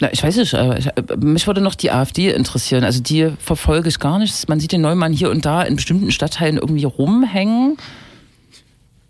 Na, 0.02 0.12
ich 0.12 0.22
weiß 0.22 0.36
nicht, 0.38 0.54
äh, 0.54 0.78
ich, 0.78 0.88
äh, 0.88 1.18
mich 1.18 1.48
würde 1.48 1.62
noch 1.62 1.76
die 1.76 1.92
AfD 1.92 2.32
interessieren. 2.32 2.84
Also 2.84 3.02
die 3.02 3.32
verfolge 3.40 3.88
ich 3.90 4.00
gar 4.00 4.20
nicht. 4.20 4.50
Man 4.50 4.60
sieht 4.60 4.72
den 4.72 4.82
Neumann 4.82 5.14
hier 5.14 5.30
und 5.30 5.46
da 5.46 5.62
in 5.62 5.78
bestimmten 5.78 6.12
Stadtteilen 6.12 6.58
irgendwie 6.58 6.84
rumhängen. 6.84 7.78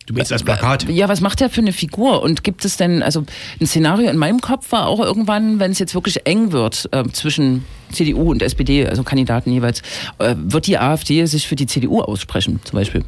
Du 0.05 0.13
meinst 0.13 0.29
das 0.29 0.43
Plakat? 0.43 0.87
Ja, 0.87 1.09
was 1.09 1.19
macht 1.19 1.39
der 1.39 1.49
für 1.49 1.61
eine 1.61 1.73
Figur? 1.73 2.21
Und 2.21 2.43
gibt 2.43 2.63
es 2.63 2.77
denn, 2.77 3.01
also 3.01 3.25
ein 3.59 3.65
Szenario 3.65 4.09
in 4.09 4.17
meinem 4.17 4.39
Kopf 4.39 4.71
war 4.71 4.85
auch 4.85 4.99
irgendwann, 4.99 5.59
wenn 5.59 5.71
es 5.71 5.79
jetzt 5.79 5.95
wirklich 5.95 6.27
eng 6.27 6.51
wird 6.51 6.87
äh, 6.91 7.03
zwischen 7.11 7.65
CDU 7.91 8.29
und 8.29 8.43
SPD, 8.43 8.85
also 8.85 9.01
Kandidaten 9.01 9.51
jeweils, 9.51 9.81
äh, 10.19 10.35
wird 10.37 10.67
die 10.67 10.77
AfD 10.77 11.25
sich 11.25 11.47
für 11.47 11.55
die 11.55 11.65
CDU 11.65 12.01
aussprechen, 12.01 12.59
zum 12.63 12.77
Beispiel? 12.77 13.03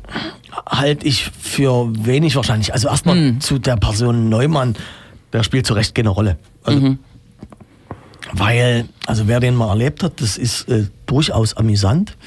Halte 0.66 1.06
ich 1.06 1.30
für 1.40 1.92
wenig 1.94 2.36
wahrscheinlich. 2.36 2.74
Also 2.74 2.88
erstmal 2.88 3.38
zu 3.40 3.60
der 3.60 3.76
Person 3.78 4.30
Neumann, 4.30 4.76
der 5.34 5.44
spielt 5.44 5.68
zu 5.68 5.76
Recht 5.76 5.94
keine 5.94 6.10
Rolle. 6.10 6.38
Also, 6.64 6.98
Weil, 8.34 8.90
also 9.06 9.28
wer 9.28 9.40
den 9.40 9.56
mal 9.56 9.70
erlebt 9.70 10.02
hat, 10.02 10.20
das 10.20 10.38
ist 10.38 10.68
äh, 10.68 10.88
durchaus 11.06 11.56
amüsant. 11.56 12.18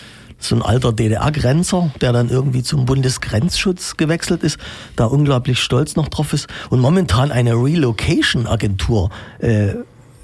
So 0.40 0.56
ein 0.56 0.62
alter 0.62 0.92
DDR-Grenzer, 0.92 1.90
der 2.00 2.12
dann 2.12 2.30
irgendwie 2.30 2.62
zum 2.62 2.86
Bundesgrenzschutz 2.86 3.96
gewechselt 3.96 4.42
ist, 4.42 4.58
da 4.96 5.04
unglaublich 5.04 5.60
stolz 5.60 5.96
noch 5.96 6.08
drauf 6.08 6.32
ist 6.32 6.48
und 6.70 6.80
momentan 6.80 7.30
eine 7.30 7.54
Relocation-Agentur 7.54 9.10
äh, 9.38 9.74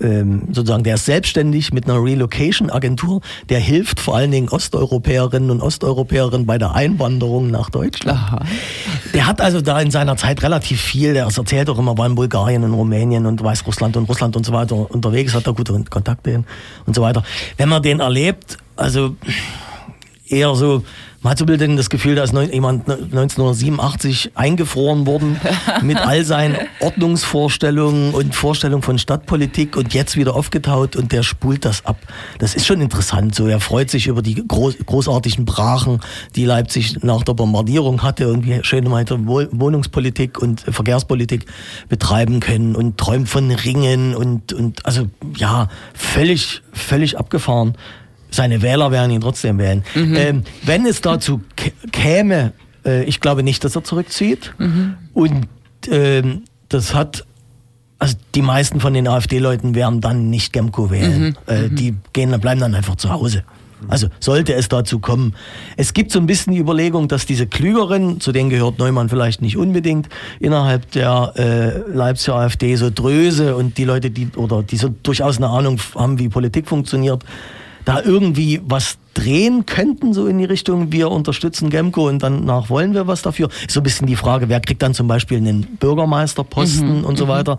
ähm, 0.00 0.42
sozusagen, 0.52 0.84
der 0.84 0.96
ist 0.96 1.06
selbstständig 1.06 1.72
mit 1.72 1.88
einer 1.88 2.02
Relocation-Agentur, 2.02 3.20
der 3.48 3.60
hilft 3.60 4.00
vor 4.00 4.16
allen 4.16 4.30
Dingen 4.30 4.48
Osteuropäerinnen 4.48 5.50
und 5.50 5.62
Osteuropäerinnen 5.62 6.46
bei 6.46 6.58
der 6.58 6.74
Einwanderung 6.74 7.50
nach 7.50 7.70
Deutschland. 7.70 8.18
Aha. 8.18 8.44
Der 9.14 9.26
hat 9.26 9.40
also 9.40 9.60
da 9.60 9.80
in 9.80 9.90
seiner 9.90 10.16
Zeit 10.16 10.42
relativ 10.42 10.80
viel, 10.80 11.14
der 11.14 11.24
erzählt 11.24 11.70
auch 11.70 11.78
immer, 11.78 11.96
war 11.96 12.06
in 12.06 12.14
Bulgarien 12.14 12.64
und 12.64 12.74
Rumänien 12.74 13.26
und 13.26 13.42
Weißrussland 13.42 13.96
und 13.96 14.08
Russland 14.08 14.36
und 14.36 14.44
so 14.44 14.52
weiter 14.52 14.90
unterwegs, 14.90 15.34
hat 15.34 15.46
da 15.46 15.52
gute 15.52 15.72
Kontakte 15.84 16.30
hin 16.30 16.44
und 16.84 16.94
so 16.94 17.02
weiter. 17.02 17.22
Wenn 17.56 17.68
man 17.68 17.82
den 17.82 18.00
erlebt, 18.00 18.58
also 18.76 19.16
eher 20.28 20.54
so, 20.54 20.82
man 21.22 21.32
hat 21.32 21.38
so 21.38 21.44
ein 21.44 21.46
bisschen 21.46 21.76
das 21.76 21.90
Gefühl, 21.90 22.14
da 22.14 22.24
ist 22.24 22.32
jemand 22.32 22.88
1987 22.88 24.32
eingefroren 24.34 25.06
worden 25.06 25.40
mit 25.82 25.96
all 25.96 26.24
seinen 26.24 26.56
Ordnungsvorstellungen 26.80 28.14
und 28.14 28.34
Vorstellungen 28.34 28.82
von 28.82 28.98
Stadtpolitik 28.98 29.76
und 29.76 29.94
jetzt 29.94 30.16
wieder 30.16 30.36
aufgetaut 30.36 30.94
und 30.94 31.12
der 31.12 31.22
spult 31.22 31.64
das 31.64 31.84
ab. 31.84 31.98
Das 32.38 32.54
ist 32.54 32.66
schon 32.66 32.80
interessant. 32.80 33.34
So, 33.34 33.46
er 33.46 33.60
freut 33.60 33.90
sich 33.90 34.06
über 34.06 34.22
die 34.22 34.46
groß, 34.46 34.76
großartigen 34.84 35.44
Brachen, 35.44 36.00
die 36.36 36.44
Leipzig 36.44 37.02
nach 37.02 37.22
der 37.22 37.34
Bombardierung 37.34 38.02
hatte 38.02 38.28
und 38.28 38.46
wie 38.46 38.62
schön 38.62 38.90
weiter 38.90 39.18
Wohnungspolitik 39.26 40.40
und 40.40 40.60
Verkehrspolitik 40.60 41.46
betreiben 41.88 42.40
können 42.40 42.76
und 42.76 42.98
träumt 42.98 43.28
von 43.28 43.50
Ringen 43.50 44.14
und, 44.14 44.52
und 44.52 44.84
also 44.86 45.08
ja, 45.36 45.68
völlig, 45.94 46.62
völlig 46.72 47.18
abgefahren 47.18 47.76
seine 48.30 48.62
Wähler 48.62 48.90
werden 48.90 49.10
ihn 49.10 49.20
trotzdem 49.20 49.58
wählen. 49.58 49.82
Ähm, 49.94 50.42
wenn 50.64 50.86
es 50.86 51.00
dazu 51.00 51.40
kä- 51.56 51.72
käme, 51.92 52.52
äh, 52.84 53.04
ich 53.04 53.20
glaube 53.20 53.42
nicht, 53.42 53.64
dass 53.64 53.76
er 53.76 53.84
zurückzieht. 53.84 54.54
Und 55.14 55.48
ähm, 55.90 56.42
das 56.68 56.94
hat, 56.94 57.24
also 57.98 58.16
die 58.34 58.42
meisten 58.42 58.80
von 58.80 58.92
den 58.94 59.08
AfD-Leuten 59.08 59.74
werden 59.74 60.00
dann 60.00 60.30
nicht 60.30 60.52
Gemco 60.52 60.90
wählen. 60.90 61.36
Äh, 61.46 61.68
die 61.70 61.94
gehen, 62.12 62.38
bleiben 62.40 62.60
dann 62.60 62.74
einfach 62.74 62.96
zu 62.96 63.10
Hause. 63.10 63.44
Also 63.88 64.08
sollte 64.20 64.54
es 64.54 64.68
dazu 64.68 64.98
kommen. 65.00 65.34
Es 65.76 65.92
gibt 65.92 66.10
so 66.10 66.18
ein 66.18 66.26
bisschen 66.26 66.54
die 66.54 66.58
Überlegung, 66.58 67.08
dass 67.08 67.26
diese 67.26 67.46
Klügeren, 67.46 68.20
zu 68.20 68.32
denen 68.32 68.48
gehört 68.48 68.78
Neumann 68.78 69.10
vielleicht 69.10 69.42
nicht 69.42 69.58
unbedingt, 69.58 70.08
innerhalb 70.40 70.90
der 70.92 71.34
äh, 71.36 71.90
Leipziger 71.94 72.36
AfD 72.36 72.74
so 72.76 72.88
Dröse 72.92 73.54
und 73.54 73.76
die 73.76 73.84
Leute, 73.84 74.10
die 74.10 74.28
oder 74.34 74.62
die 74.62 74.78
so 74.78 74.88
durchaus 75.02 75.36
eine 75.36 75.48
Ahnung 75.50 75.78
haben, 75.94 76.18
wie 76.18 76.30
Politik 76.30 76.66
funktioniert, 76.68 77.22
da 77.86 78.02
irgendwie 78.02 78.60
was 78.66 78.98
drehen 79.14 79.64
könnten, 79.64 80.12
so 80.12 80.26
in 80.26 80.38
die 80.38 80.44
Richtung, 80.44 80.92
wir 80.92 81.10
unterstützen 81.10 81.70
Gemco 81.70 82.08
und 82.08 82.22
danach 82.22 82.68
wollen 82.68 82.92
wir 82.92 83.06
was 83.06 83.22
dafür. 83.22 83.48
Ist 83.48 83.70
so 83.70 83.80
ein 83.80 83.84
bisschen 83.84 84.06
die 84.06 84.16
Frage, 84.16 84.50
wer 84.50 84.60
kriegt 84.60 84.82
dann 84.82 84.92
zum 84.92 85.08
Beispiel 85.08 85.38
einen 85.38 85.62
Bürgermeisterposten 85.78 87.04
und 87.04 87.16
so 87.16 87.28
weiter. 87.28 87.58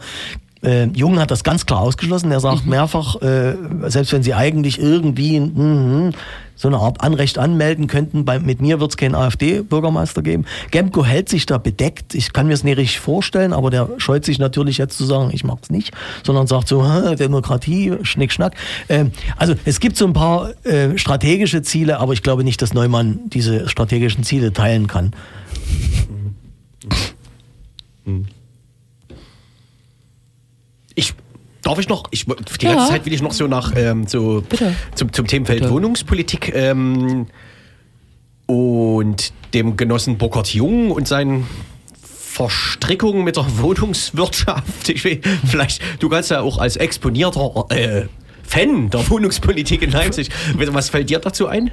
Äh, 0.64 0.86
Jung 0.88 1.20
hat 1.20 1.32
das 1.32 1.44
ganz 1.44 1.66
klar 1.66 1.82
ausgeschlossen. 1.82 2.32
Er 2.32 2.40
sagt 2.40 2.66
mehrfach, 2.66 3.22
äh, 3.22 3.56
selbst 3.88 4.14
wenn 4.14 4.24
sie 4.24 4.34
eigentlich 4.34 4.80
irgendwie 4.80 5.40
mm, 5.40 6.14
so 6.56 6.68
eine 6.68 6.78
Art 6.78 7.02
Anrecht 7.02 7.38
anmelden 7.38 7.88
könnten, 7.88 8.26
bei, 8.26 8.40
mit 8.40 8.62
mir 8.62 8.80
wird 8.80 8.92
es 8.92 8.98
keinen 8.98 9.14
AfD-Bürgermeister 9.16 10.24
geben. 10.24 10.46
Gemco 10.72 11.06
hält 11.06 11.30
sich 11.30 11.46
da 11.46 11.60
bedeckt. 11.60 12.16
Ich 12.16 12.34
kann 12.34 12.48
mir 12.48 12.54
es 12.54 12.64
nicht 12.64 12.78
richtig 12.78 13.00
vorstellen, 13.00 13.54
aber 13.54 13.70
der 13.70 13.90
scheut 13.98 14.26
sich 14.26 14.40
natürlich 14.40 14.80
jetzt 14.80 14.98
zu 14.98 15.06
sagen, 15.06 15.30
ich 15.32 15.44
mach's 15.44 15.70
nicht, 15.70 15.94
sondern 16.24 16.48
sagt 16.48 16.68
so, 16.68 16.84
"Hä, 16.92 17.16
Demokratie, 17.16 17.94
Schnick, 18.02 18.32
Schnack. 18.32 18.56
Ähm, 18.90 19.12
also 19.38 19.54
es 19.66 19.80
gibt 19.80 19.98
so 19.98 20.06
ein 20.06 20.14
paar 20.14 20.50
äh, 20.66 20.98
strategische 20.98 21.62
Ziele, 21.62 22.00
aber 22.00 22.14
ich 22.14 22.24
glaube 22.24 22.44
nicht, 22.44 22.62
dass 22.62 22.74
Neumann 22.74 23.20
diese 23.28 23.70
strategischen 23.70 24.24
Ziele 24.24 24.52
teilen 24.52 24.88
kann. 24.88 25.14
Ich 30.98 31.14
darf 31.62 31.78
ich 31.80 31.88
noch, 31.88 32.06
ich, 32.12 32.26
die 32.26 32.66
Ja. 32.66 32.74
ganze 32.74 32.92
Zeit 32.92 33.06
will 33.06 33.14
ich 33.14 33.22
noch 33.22 33.32
so 33.34 33.48
nach 33.48 33.74
ähm, 33.76 34.08
so 34.08 34.42
Bitte. 34.42 34.76
Zum, 34.96 35.14
zum 35.14 35.28
Themenfeld 35.28 35.60
Bitte. 35.62 35.72
Wohnungspolitik 35.72 36.54
ähm, 36.56 37.28
und 38.48 39.32
dem 39.54 39.78
Genossen 39.78 40.18
Burkhard 40.18 40.54
Jung 40.54 40.92
und 40.92 41.08
seinen 41.08 41.46
Verstrickungen 42.02 43.24
mit 43.24 43.36
der 43.38 43.46
Wohnungswirtschaft. 43.60 44.90
Ich 44.90 45.04
will, 45.04 45.22
vielleicht, 45.46 45.82
du 46.02 46.10
kannst 46.10 46.32
ja 46.32 46.42
auch 46.42 46.58
als 46.58 46.78
exponierter 46.78 47.66
äh, 47.70 48.06
Fan 48.44 48.90
der 48.90 49.08
Wohnungspolitik 49.10 49.82
in 49.82 49.92
Leipzig, 49.92 50.30
was 50.56 50.90
fällt 50.90 51.10
dir 51.10 51.20
dazu 51.20 51.48
ein? 51.48 51.72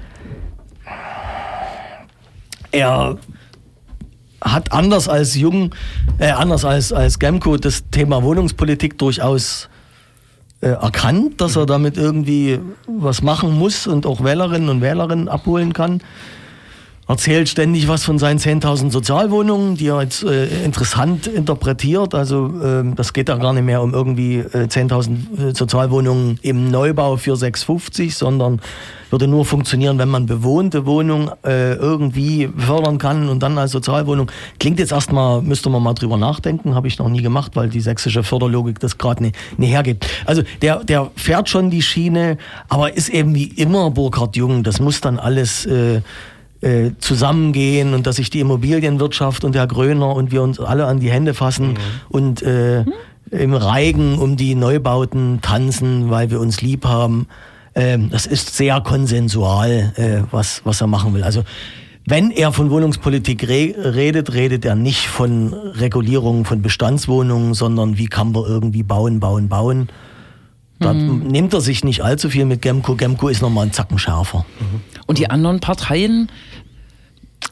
er 2.73 3.19
hat 4.45 4.73
anders 4.73 5.09
als 5.09 5.35
Jung, 5.35 5.75
äh, 6.19 6.31
anders 6.31 6.65
als, 6.65 6.93
als 6.93 7.19
Gemco 7.19 7.57
das 7.57 7.85
Thema 7.91 8.23
Wohnungspolitik 8.23 8.99
durchaus 8.99 9.69
äh, 10.61 10.69
erkannt, 10.69 11.41
dass 11.41 11.57
er 11.57 11.67
damit 11.67 11.97
irgendwie 11.97 12.61
was 12.87 13.23
machen 13.23 13.59
muss 13.59 13.87
und 13.87 14.07
auch 14.07 14.23
Wählerinnen 14.23 14.69
und 14.69 14.81
Wählerinnen 14.83 15.29
abholen 15.29 15.73
kann. 15.73 16.01
Erzählt 17.07 17.51
ständig 17.51 17.87
was 17.87 18.03
von 18.03 18.19
seinen 18.19 18.38
10.000 18.38 18.90
Sozialwohnungen, 18.90 19.77
die 19.77 19.88
er 19.88 20.01
jetzt 20.03 20.25
äh, 20.25 20.47
interessant 20.64 21.27
interpretiert. 21.27 22.14
Also 22.14 22.47
ähm, 22.62 22.95
das 22.97 23.12
geht 23.12 23.29
ja 23.29 23.37
gar 23.37 23.53
nicht 23.53 23.64
mehr 23.64 23.83
um 23.83 23.93
irgendwie 23.93 24.38
äh, 24.38 24.69
10.000 24.69 25.51
äh, 25.51 25.55
Sozialwohnungen 25.55 26.38
im 26.40 26.71
Neubau 26.71 27.19
für 27.19 27.37
650, 27.37 28.17
sondern 28.17 28.62
würde 29.11 29.29
nur 29.29 29.45
funktionieren, 29.45 29.99
wenn 29.99 30.09
man 30.09 30.25
bewohnte 30.25 30.87
Wohnungen 30.87 31.31
äh, 31.45 31.75
irgendwie 31.75 32.49
fördern 32.57 32.97
kann 32.97 33.29
und 33.29 33.43
dann 33.43 33.59
als 33.59 33.73
Sozialwohnung. 33.73 34.31
Klingt 34.59 34.79
jetzt 34.79 34.90
erstmal, 34.90 35.43
müsste 35.43 35.69
man 35.69 35.83
mal 35.83 35.93
drüber 35.93 36.17
nachdenken, 36.17 36.75
habe 36.75 36.88
ich 36.88 36.99
noch 36.99 37.11
nie 37.11 37.23
gemacht, 37.23 37.53
weil 37.55 37.69
die 37.69 37.81
sächsische 37.81 38.23
Förderlogik 38.23 38.81
das 38.81 38.97
gerade 38.97 39.23
nicht, 39.23 39.37
nicht 39.59 39.71
hergibt. 39.71 40.07
Also 40.25 40.43
der, 40.62 40.83
der 40.83 41.11
fährt 41.17 41.51
schon 41.51 41.69
die 41.69 41.83
Schiene, 41.83 42.38
aber 42.69 42.97
ist 42.97 43.11
eben 43.11 43.35
wie 43.35 43.45
immer 43.45 43.90
Burkhard 43.90 44.37
Jung, 44.37 44.64
das 44.64 44.81
muss 44.81 45.03
dann 45.03 45.19
alles 45.19 45.67
äh, 45.67 46.01
äh, 46.64 46.92
zusammengehen 46.98 47.92
und 47.92 48.07
dass 48.07 48.16
sich 48.16 48.31
die 48.31 48.40
Immobilienwirtschaft 48.40 49.44
und 49.44 49.55
Herr 49.55 49.66
Gröner 49.66 50.16
und 50.16 50.33
wir 50.33 50.42
uns 50.42 50.59
alle 50.59 50.87
an 50.87 50.98
die 50.98 51.11
Hände 51.11 51.35
fassen 51.35 51.74
und 52.09 52.42
äh, 52.42 52.85
im 53.31 53.55
Reigen 53.55 54.18
um 54.18 54.37
die 54.37 54.55
Neubauten 54.55 55.40
tanzen, 55.42 56.11
weil 56.11 56.31
wir 56.31 56.40
uns 56.40 56.62
lieb 56.62 56.87
haben. 56.87 57.27
Ähm, 57.74 58.09
das 58.11 58.27
ist 58.27 58.57
sehr 58.57 58.81
konsensual, 58.81 59.92
äh, 59.96 60.22
was, 60.31 60.62
was 60.64 60.81
er 60.81 60.87
machen 60.87 61.12
will. 61.12 61.22
Also 61.22 61.42
wenn 62.07 62.31
er 62.31 62.53
von 62.53 62.70
Wohnungspolitik 62.70 63.48
re 63.48 63.74
redet, 63.94 64.33
redet 64.35 64.64
er 64.64 64.74
nicht 64.74 65.07
von 65.09 65.53
Regulierung 65.53 66.44
von 66.44 66.62
Bestandswohnungen, 66.62 67.55
sondern 67.55 67.98
wie 67.98 68.07
kann 68.07 68.33
man 68.33 68.44
irgendwie 68.44 68.83
bauen, 68.83 69.20
bauen, 69.20 69.48
bauen. 69.48 69.88
Da 70.81 70.92
nimmt 70.92 71.55
er 71.55 71.61
sich 71.61 71.85
nicht 71.85 72.03
allzu 72.03 72.29
viel 72.29 72.44
mit 72.44 72.61
Gemco. 72.61 72.94
Gemco 72.94 73.29
ist 73.29 73.40
nochmal 73.40 73.66
ein 73.66 73.72
Zacken 73.72 73.98
schärfer. 73.98 74.44
Und 75.07 75.18
die 75.18 75.31
anderen 75.31 75.61
Parteien, 75.61 76.29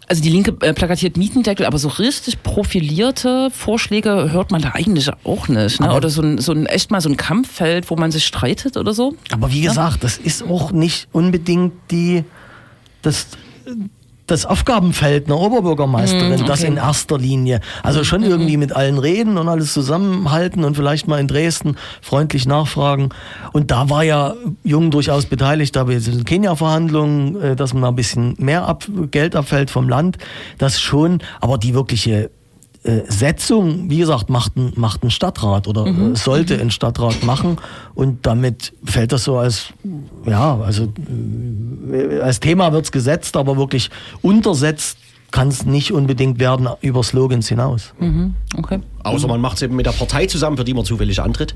also 0.08 0.22
die 0.22 0.28
Linke 0.30 0.54
äh, 0.60 0.72
plakatiert 0.72 1.16
Mietendeckel, 1.16 1.66
aber 1.66 1.78
so 1.78 1.88
richtig 1.88 2.42
profilierte 2.42 3.50
Vorschläge 3.50 4.32
hört 4.32 4.50
man 4.50 4.62
da 4.62 4.70
eigentlich 4.70 5.08
auch 5.24 5.48
nicht. 5.48 5.80
Ne? 5.80 5.94
Oder 5.94 6.10
so 6.10 6.22
ein, 6.22 6.38
so 6.38 6.52
ein 6.52 6.66
echt 6.66 6.90
mal 6.90 7.00
so 7.00 7.08
ein 7.08 7.16
Kampffeld, 7.16 7.90
wo 7.90 7.96
man 7.96 8.10
sich 8.10 8.26
streitet 8.26 8.76
oder 8.76 8.94
so. 8.94 9.14
Aber 9.30 9.52
wie 9.52 9.62
gesagt, 9.62 10.04
das 10.04 10.18
ist 10.18 10.42
auch 10.42 10.72
nicht 10.72 11.08
unbedingt 11.12 11.72
die, 11.90 12.24
das, 13.02 13.28
das 14.26 14.46
Aufgabenfeld 14.46 15.26
einer 15.26 15.38
Oberbürgermeisterin, 15.38 16.44
das 16.46 16.62
in 16.62 16.76
erster 16.76 17.18
Linie. 17.18 17.60
Also 17.82 18.04
schon 18.04 18.22
irgendwie 18.22 18.56
mit 18.56 18.74
allen 18.74 18.98
reden 18.98 19.36
und 19.36 19.48
alles 19.48 19.72
zusammenhalten 19.72 20.64
und 20.64 20.76
vielleicht 20.76 21.08
mal 21.08 21.18
in 21.18 21.28
Dresden 21.28 21.76
freundlich 22.00 22.46
nachfragen. 22.46 23.10
Und 23.52 23.70
da 23.70 23.90
war 23.90 24.04
ja 24.04 24.34
Jung 24.62 24.90
durchaus 24.90 25.26
beteiligt, 25.26 25.74
da 25.74 25.88
wir 25.88 26.00
sind 26.00 26.24
Kenia-Verhandlungen, 26.24 27.40
äh, 27.40 27.56
dass 27.56 27.74
man 27.74 27.84
ein 27.84 27.96
bisschen 27.96 28.34
mehr 28.38 28.66
ab, 28.66 28.84
Geld 29.10 29.34
abfällt 29.34 29.70
vom 29.70 29.88
Land. 29.88 30.18
Das 30.58 30.80
schon, 30.80 31.18
aber 31.40 31.58
die 31.58 31.74
wirkliche 31.74 32.30
äh, 32.84 33.02
Setzung, 33.06 33.90
wie 33.90 33.98
gesagt, 33.98 34.28
macht 34.28 34.56
ein, 34.56 34.72
macht 34.74 35.04
ein 35.04 35.10
Stadtrat 35.10 35.68
oder 35.68 35.86
äh, 35.86 36.16
sollte 36.16 36.60
ein 36.60 36.70
Stadtrat 36.70 37.22
machen. 37.22 37.58
Und 37.94 38.26
damit 38.26 38.72
fällt 38.84 39.12
das 39.12 39.24
so 39.24 39.38
als, 39.38 39.68
ja, 40.26 40.58
also 40.58 40.92
äh, 41.92 42.20
als 42.20 42.40
Thema 42.40 42.72
wird's 42.72 42.90
gesetzt, 42.90 43.36
aber 43.36 43.56
wirklich 43.56 43.90
untersetzt 44.20 44.98
kann 45.32 45.48
es 45.48 45.66
nicht 45.66 45.92
unbedingt 45.92 46.38
werden 46.38 46.68
über 46.80 47.02
Slogans 47.02 47.48
hinaus. 47.48 47.92
Okay. 48.56 48.80
Außer 49.02 49.26
man 49.26 49.40
macht 49.40 49.56
es 49.56 49.62
eben 49.62 49.74
mit 49.74 49.86
der 49.86 49.92
Partei 49.92 50.26
zusammen, 50.26 50.56
für 50.56 50.64
die 50.64 50.74
man 50.74 50.84
zufällig 50.84 51.20
antritt. 51.20 51.54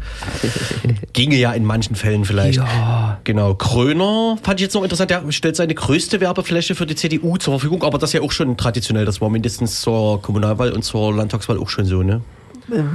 Ginge 1.12 1.36
ja 1.36 1.52
in 1.52 1.64
manchen 1.64 1.94
Fällen 1.94 2.24
vielleicht. 2.24 2.58
Ja. 2.58 3.20
Genau. 3.22 3.54
Kröner 3.54 4.36
fand 4.42 4.58
ich 4.58 4.64
jetzt 4.64 4.74
noch 4.74 4.82
interessant. 4.82 5.10
Der 5.10 5.30
stellt 5.30 5.54
seine 5.54 5.74
größte 5.74 6.20
Werbefläche 6.20 6.74
für 6.74 6.86
die 6.86 6.96
CDU 6.96 7.36
zur 7.36 7.54
Verfügung, 7.54 7.84
aber 7.84 7.98
das 7.98 8.10
ist 8.10 8.14
ja 8.14 8.22
auch 8.22 8.32
schon 8.32 8.56
traditionell. 8.56 9.04
Das 9.04 9.20
war 9.20 9.30
mindestens 9.30 9.80
zur 9.80 10.20
Kommunalwahl 10.22 10.72
und 10.72 10.82
zur 10.82 11.14
Landtagswahl 11.14 11.58
auch 11.58 11.68
schon 11.68 11.84
so, 11.84 12.02
ne? 12.02 12.22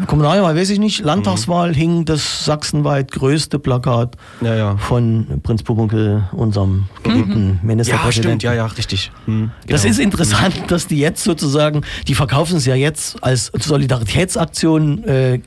Kommunalwahl 0.08 0.56
weiß 0.56 0.70
ich 0.72 0.80
nicht, 0.80 1.00
Landtagswahl 1.04 1.74
hing 1.74 2.04
das 2.06 2.44
sachsenweit 2.46 3.12
größte 3.12 3.58
Plakat 3.58 4.18
Ja, 4.42 4.56
ja. 4.56 4.78
von 4.78 5.40
Prinz 5.44 5.64
Pumuckl, 5.64 6.24
unserem 6.34 6.86
geliebten 7.04 7.60
Ja, 7.62 7.68
Ministerpräsidenten. 7.68 8.40
stimmt, 8.40 8.44
ja, 8.44 8.54
ja, 8.54 8.66
richtig. 8.66 9.12
Hm, 9.26 9.52
Das 9.68 9.84
genau. 9.84 9.92
ist 9.92 10.00
interessant, 10.00 10.56
dass 10.68 10.88
die 10.88 10.98
jetzt 11.00 11.24
sozusagen, 11.24 11.82
die 12.08 12.16
verkaufen 12.16 12.58
es 12.58 12.66
ja 12.66 12.76
jetzt 12.76 13.24
als 13.24 13.52
Solidaritätsaktion 13.58 15.04
äh, 15.06 15.40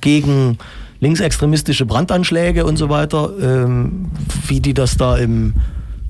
gegen 0.00 0.58
linksextremistische 1.00 1.86
Brandanschläge 1.86 2.64
und 2.64 2.76
so 2.76 2.88
weiter. 2.88 3.30
Ähm, 3.40 4.10
wie 4.46 4.60
die 4.60 4.74
das 4.74 4.96
da 4.96 5.16
im 5.16 5.54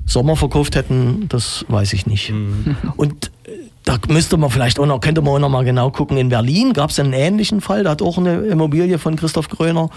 Sommer 0.05 0.35
verkauft 0.35 0.75
hätten, 0.75 1.25
das 1.29 1.65
weiß 1.67 1.93
ich 1.93 2.05
nicht. 2.05 2.31
Und 2.97 3.25
äh, 3.27 3.29
da 3.85 3.97
müsste 4.09 4.37
man 4.37 4.49
vielleicht 4.49 4.79
auch 4.79 4.87
noch, 4.87 4.99
könnte 4.99 5.21
man 5.21 5.33
auch 5.33 5.39
noch 5.39 5.49
mal 5.49 5.63
genau 5.63 5.91
gucken. 5.91 6.17
In 6.17 6.29
Berlin 6.29 6.73
gab 6.73 6.89
es 6.89 6.99
einen 6.99 7.13
ähnlichen 7.13 7.61
Fall. 7.61 7.83
Da 7.83 7.91
hat 7.91 8.01
auch 8.01 8.17
eine 8.17 8.37
Immobilie 8.37 8.97
von 8.97 9.15
Christoph 9.15 9.47
Gröner, 9.47 9.89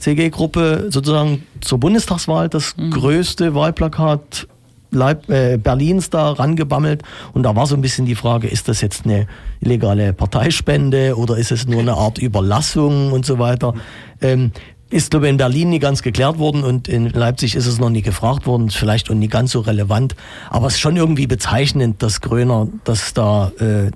CG-Gruppe, 0.00 0.88
sozusagen 0.90 1.46
zur 1.60 1.78
Bundestagswahl 1.78 2.48
das 2.48 2.74
größte 2.90 3.54
Wahlplakat 3.54 4.48
Leib, 4.90 5.28
äh, 5.28 5.58
Berlins 5.58 6.10
da 6.10 6.30
rangebammelt. 6.30 7.02
Und 7.34 7.44
da 7.44 7.54
war 7.54 7.66
so 7.66 7.74
ein 7.76 7.82
bisschen 7.82 8.06
die 8.06 8.14
Frage, 8.14 8.48
ist 8.48 8.68
das 8.68 8.80
jetzt 8.80 9.04
eine 9.04 9.26
illegale 9.60 10.12
Parteispende 10.12 11.16
oder 11.16 11.36
ist 11.36 11.52
es 11.52 11.66
nur 11.66 11.80
eine 11.80 11.94
Art 11.94 12.18
Überlassung 12.18 13.12
und 13.12 13.26
so 13.26 13.38
weiter. 13.38 13.74
Ähm, 14.20 14.52
ist, 14.90 15.10
glaube 15.10 15.26
ich, 15.26 15.30
in 15.30 15.36
Berlin 15.36 15.70
nie 15.70 15.78
ganz 15.78 16.02
geklärt 16.02 16.38
worden 16.38 16.62
und 16.62 16.86
in 16.88 17.10
Leipzig 17.10 17.56
ist 17.56 17.66
es 17.66 17.78
noch 17.78 17.90
nie 17.90 18.02
gefragt 18.02 18.46
worden, 18.46 18.68
ist 18.68 18.76
vielleicht 18.76 19.10
auch 19.10 19.14
nie 19.14 19.28
ganz 19.28 19.52
so 19.52 19.60
relevant. 19.60 20.14
Aber 20.50 20.68
es 20.68 20.74
ist 20.74 20.80
schon 20.80 20.96
irgendwie 20.96 21.26
bezeichnend, 21.26 22.02
dass 22.02 22.20
Gröner 22.20 22.68
das 22.84 23.12
da 23.12 23.50
äh, 23.58 23.90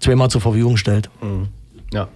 zweimal 0.00 0.30
zur 0.30 0.40
Verfügung 0.40 0.76
stellt. 0.76 1.10
Ja. 1.92 2.08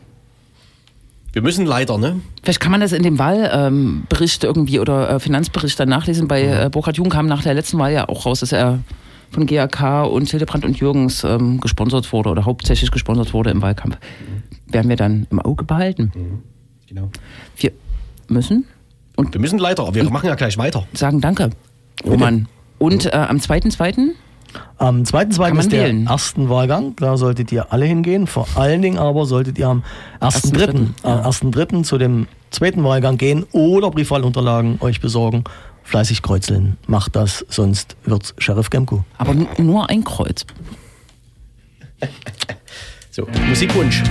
Wir 1.32 1.42
müssen 1.42 1.66
leider, 1.66 1.98
ne? 1.98 2.20
Vielleicht 2.42 2.60
kann 2.60 2.72
man 2.72 2.80
das 2.80 2.92
in 2.92 3.02
dem 3.02 3.18
Wahlbericht 3.18 4.42
irgendwie 4.42 4.80
oder 4.80 5.10
äh, 5.10 5.20
Finanzbericht 5.20 5.78
dann 5.78 5.88
nachlesen. 5.88 6.28
Bei 6.28 6.42
äh, 6.42 6.70
Burkhard 6.70 6.96
Jung 6.96 7.10
kam 7.10 7.26
nach 7.26 7.42
der 7.42 7.54
letzten 7.54 7.78
Wahl 7.78 7.92
ja 7.92 8.08
auch 8.08 8.26
raus, 8.26 8.40
dass 8.40 8.52
er 8.52 8.80
von 9.30 9.46
GAK 9.46 10.06
und 10.06 10.28
Hildebrand 10.30 10.64
und 10.64 10.78
Jürgens 10.78 11.24
ähm, 11.24 11.60
gesponsert 11.60 12.12
wurde 12.12 12.30
oder 12.30 12.44
hauptsächlich 12.44 12.90
gesponsert 12.90 13.34
wurde 13.34 13.50
im 13.50 13.60
Wahlkampf. 13.60 13.98
Werden 14.66 14.88
wir 14.88 14.96
dann 14.96 15.26
im 15.30 15.38
Auge 15.40 15.64
behalten. 15.64 16.42
Genau. 16.88 17.10
Wir 17.56 17.72
müssen 18.28 18.64
und 19.16 19.32
Wir 19.32 19.40
müssen 19.40 19.58
leider, 19.58 19.82
aber 19.84 19.94
wir 19.94 20.04
machen 20.10 20.26
ja 20.26 20.34
gleich 20.34 20.58
weiter. 20.58 20.86
sagen 20.92 21.20
Danke, 21.20 21.50
Roman. 22.04 22.48
Und 22.78 23.06
äh, 23.06 23.10
am 23.10 23.38
2.2. 23.38 24.10
Am 24.78 25.02
2.2. 25.02 25.36
Kann 25.36 25.50
man 25.50 25.58
ist 25.58 25.72
der 25.72 25.84
wählen. 25.84 26.06
ersten 26.06 26.48
Wahlgang. 26.48 26.94
Da 26.96 27.16
solltet 27.16 27.50
ihr 27.52 27.72
alle 27.72 27.86
hingehen. 27.86 28.26
Vor 28.26 28.46
allen 28.54 28.82
Dingen 28.82 28.98
aber 28.98 29.24
solltet 29.26 29.58
ihr 29.58 29.68
am 29.68 29.82
1.3. 30.20 30.88
Ja. 31.02 31.22
Am 31.22 31.30
1.3. 31.30 31.82
zu 31.84 31.96
dem 31.98 32.26
zweiten 32.50 32.84
Wahlgang 32.84 33.16
gehen 33.16 33.44
oder 33.52 33.90
Briefwahlunterlagen 33.90 34.78
euch 34.80 35.00
besorgen. 35.00 35.44
Fleißig 35.82 36.22
kreuzeln. 36.22 36.76
Macht 36.86 37.16
das, 37.16 37.44
sonst 37.48 37.96
wird's 38.04 38.34
Sheriff 38.38 38.70
Gemko. 38.70 39.04
Aber 39.18 39.34
nur 39.58 39.88
ein 39.88 40.04
Kreuz. 40.04 40.44
So, 43.10 43.26
Musikwunsch. 43.48 44.02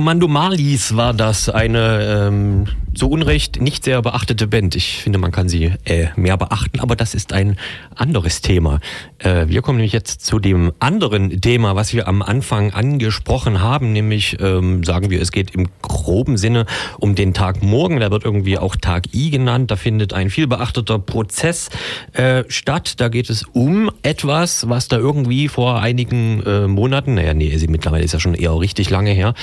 Kommando 0.00 0.28
Marlies 0.28 0.96
war 0.96 1.12
das, 1.12 1.50
eine 1.50 2.28
ähm, 2.28 2.64
zu 2.94 3.08
Unrecht 3.08 3.60
nicht 3.60 3.84
sehr 3.84 4.02
beachtete 4.02 4.46
Band. 4.46 4.74
Ich 4.76 4.98
finde, 5.02 5.18
man 5.18 5.30
kann 5.30 5.48
sie 5.48 5.72
äh, 5.84 6.08
mehr 6.16 6.36
beachten, 6.36 6.80
aber 6.80 6.96
das 6.96 7.14
ist 7.14 7.32
ein 7.32 7.56
anderes 7.94 8.40
Thema. 8.40 8.80
Äh, 9.18 9.48
wir 9.48 9.62
kommen 9.62 9.78
nämlich 9.78 9.92
jetzt 9.92 10.24
zu 10.24 10.38
dem 10.38 10.72
anderen 10.78 11.40
Thema, 11.40 11.76
was 11.76 11.92
wir 11.92 12.08
am 12.08 12.22
Anfang 12.22 12.72
angesprochen 12.72 13.60
haben, 13.60 13.92
nämlich 13.92 14.38
ähm, 14.40 14.84
sagen 14.84 15.10
wir, 15.10 15.20
es 15.20 15.32
geht 15.32 15.52
im 15.54 15.68
groben 15.82 16.36
Sinne 16.36 16.66
um 16.98 17.14
den 17.14 17.34
Tag 17.34 17.62
morgen. 17.62 18.00
Der 18.00 18.10
wird 18.10 18.24
irgendwie 18.24 18.58
auch 18.58 18.76
Tag 18.76 19.14
I 19.14 19.30
genannt. 19.30 19.70
Da 19.70 19.76
findet 19.76 20.12
ein 20.12 20.30
viel 20.30 20.46
beachteter 20.46 20.98
Prozess 20.98 21.70
äh, 22.12 22.44
statt. 22.48 22.94
Da 23.00 23.08
geht 23.08 23.30
es 23.30 23.44
um 23.52 23.90
etwas, 24.02 24.68
was 24.68 24.88
da 24.88 24.98
irgendwie 24.98 25.48
vor 25.48 25.80
einigen 25.80 26.42
äh, 26.44 26.66
Monaten, 26.66 27.14
naja, 27.14 27.34
nee, 27.34 27.56
mittlerweile 27.68 28.04
ist 28.04 28.12
ja 28.12 28.20
schon 28.20 28.34
eher 28.34 28.58
richtig 28.58 28.90
lange 28.90 29.10
her, 29.10 29.34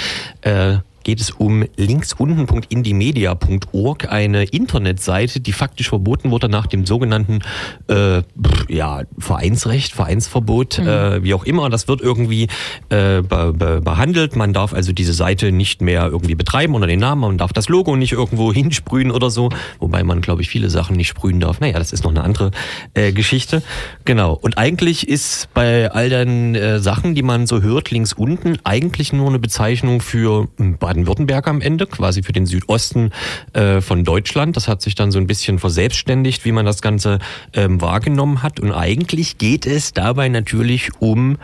äh, 0.41 0.77
geht 1.07 1.21
es 1.21 1.31
um 1.31 1.63
linksunten.indimedia.org, 1.77 4.11
eine 4.11 4.43
Internetseite, 4.43 5.39
die 5.39 5.53
faktisch 5.53 5.87
verboten 5.87 6.31
wurde 6.31 6.49
nach 6.49 6.67
dem 6.67 6.85
sogenannten 6.85 7.39
äh, 7.87 8.23
ja, 8.67 9.03
Vereinsrecht, 9.17 9.93
Vereinsverbot, 9.93 10.79
mhm. 10.79 10.87
äh, 10.87 11.23
wie 11.23 11.33
auch 11.33 11.45
immer. 11.45 11.69
Das 11.69 11.87
wird 11.87 12.01
irgendwie 12.01 12.49
äh, 12.89 13.21
be 13.21 13.53
be 13.57 13.79
behandelt. 13.79 14.35
Man 14.35 14.51
darf 14.51 14.73
also 14.73 14.91
diese 14.91 15.13
Seite 15.13 15.53
nicht 15.53 15.81
mehr 15.81 16.07
irgendwie 16.07 16.35
betreiben 16.35 16.75
unter 16.75 16.87
den 16.87 16.99
Namen. 16.99 17.21
Man 17.21 17.37
darf 17.37 17.53
das 17.53 17.69
Logo 17.69 17.95
nicht 17.95 18.11
irgendwo 18.11 18.51
hinsprühen 18.53 19.09
oder 19.09 19.29
so. 19.29 19.47
Wobei 19.79 20.03
man, 20.03 20.19
glaube 20.19 20.41
ich, 20.41 20.49
viele 20.49 20.69
Sachen 20.69 20.97
nicht 20.97 21.07
sprühen 21.07 21.39
darf. 21.39 21.61
Naja, 21.61 21.79
das 21.79 21.93
ist 21.93 22.03
noch 22.03 22.11
eine 22.11 22.25
andere 22.25 22.51
äh, 22.95 23.13
Geschichte. 23.13 23.63
Genau. 24.03 24.33
Und 24.33 24.57
eigentlich 24.57 25.07
ist 25.07 25.47
bei 25.53 25.89
all 25.89 26.09
den 26.09 26.53
äh, 26.55 26.81
Sachen, 26.81 27.15
die 27.15 27.23
man 27.23 27.47
so 27.47 27.61
hört, 27.61 27.91
links 27.91 28.11
unten, 28.11 28.57
eigentlich 28.65 29.13
nur 29.13 29.29
eine 29.29 29.39
Bezeichnung 29.39 30.01
für 30.01 30.49
Baden-Württemberg 30.97 31.47
am 31.47 31.61
Ende, 31.61 31.85
quasi 31.85 32.23
für 32.23 32.33
den 32.33 32.45
Südosten 32.45 33.11
äh, 33.53 33.81
von 33.81 34.03
Deutschland. 34.03 34.55
Das 34.55 34.67
hat 34.67 34.81
sich 34.81 34.95
dann 34.95 35.11
so 35.11 35.19
ein 35.19 35.27
bisschen 35.27 35.59
verselbstständigt, 35.59 36.45
wie 36.45 36.51
man 36.51 36.65
das 36.65 36.81
Ganze 36.81 37.19
ähm, 37.53 37.81
wahrgenommen 37.81 38.41
hat. 38.41 38.59
Und 38.59 38.71
eigentlich 38.71 39.37
geht 39.37 39.65
es 39.65 39.93
dabei 39.93 40.29
natürlich 40.29 40.89
um 40.99 41.37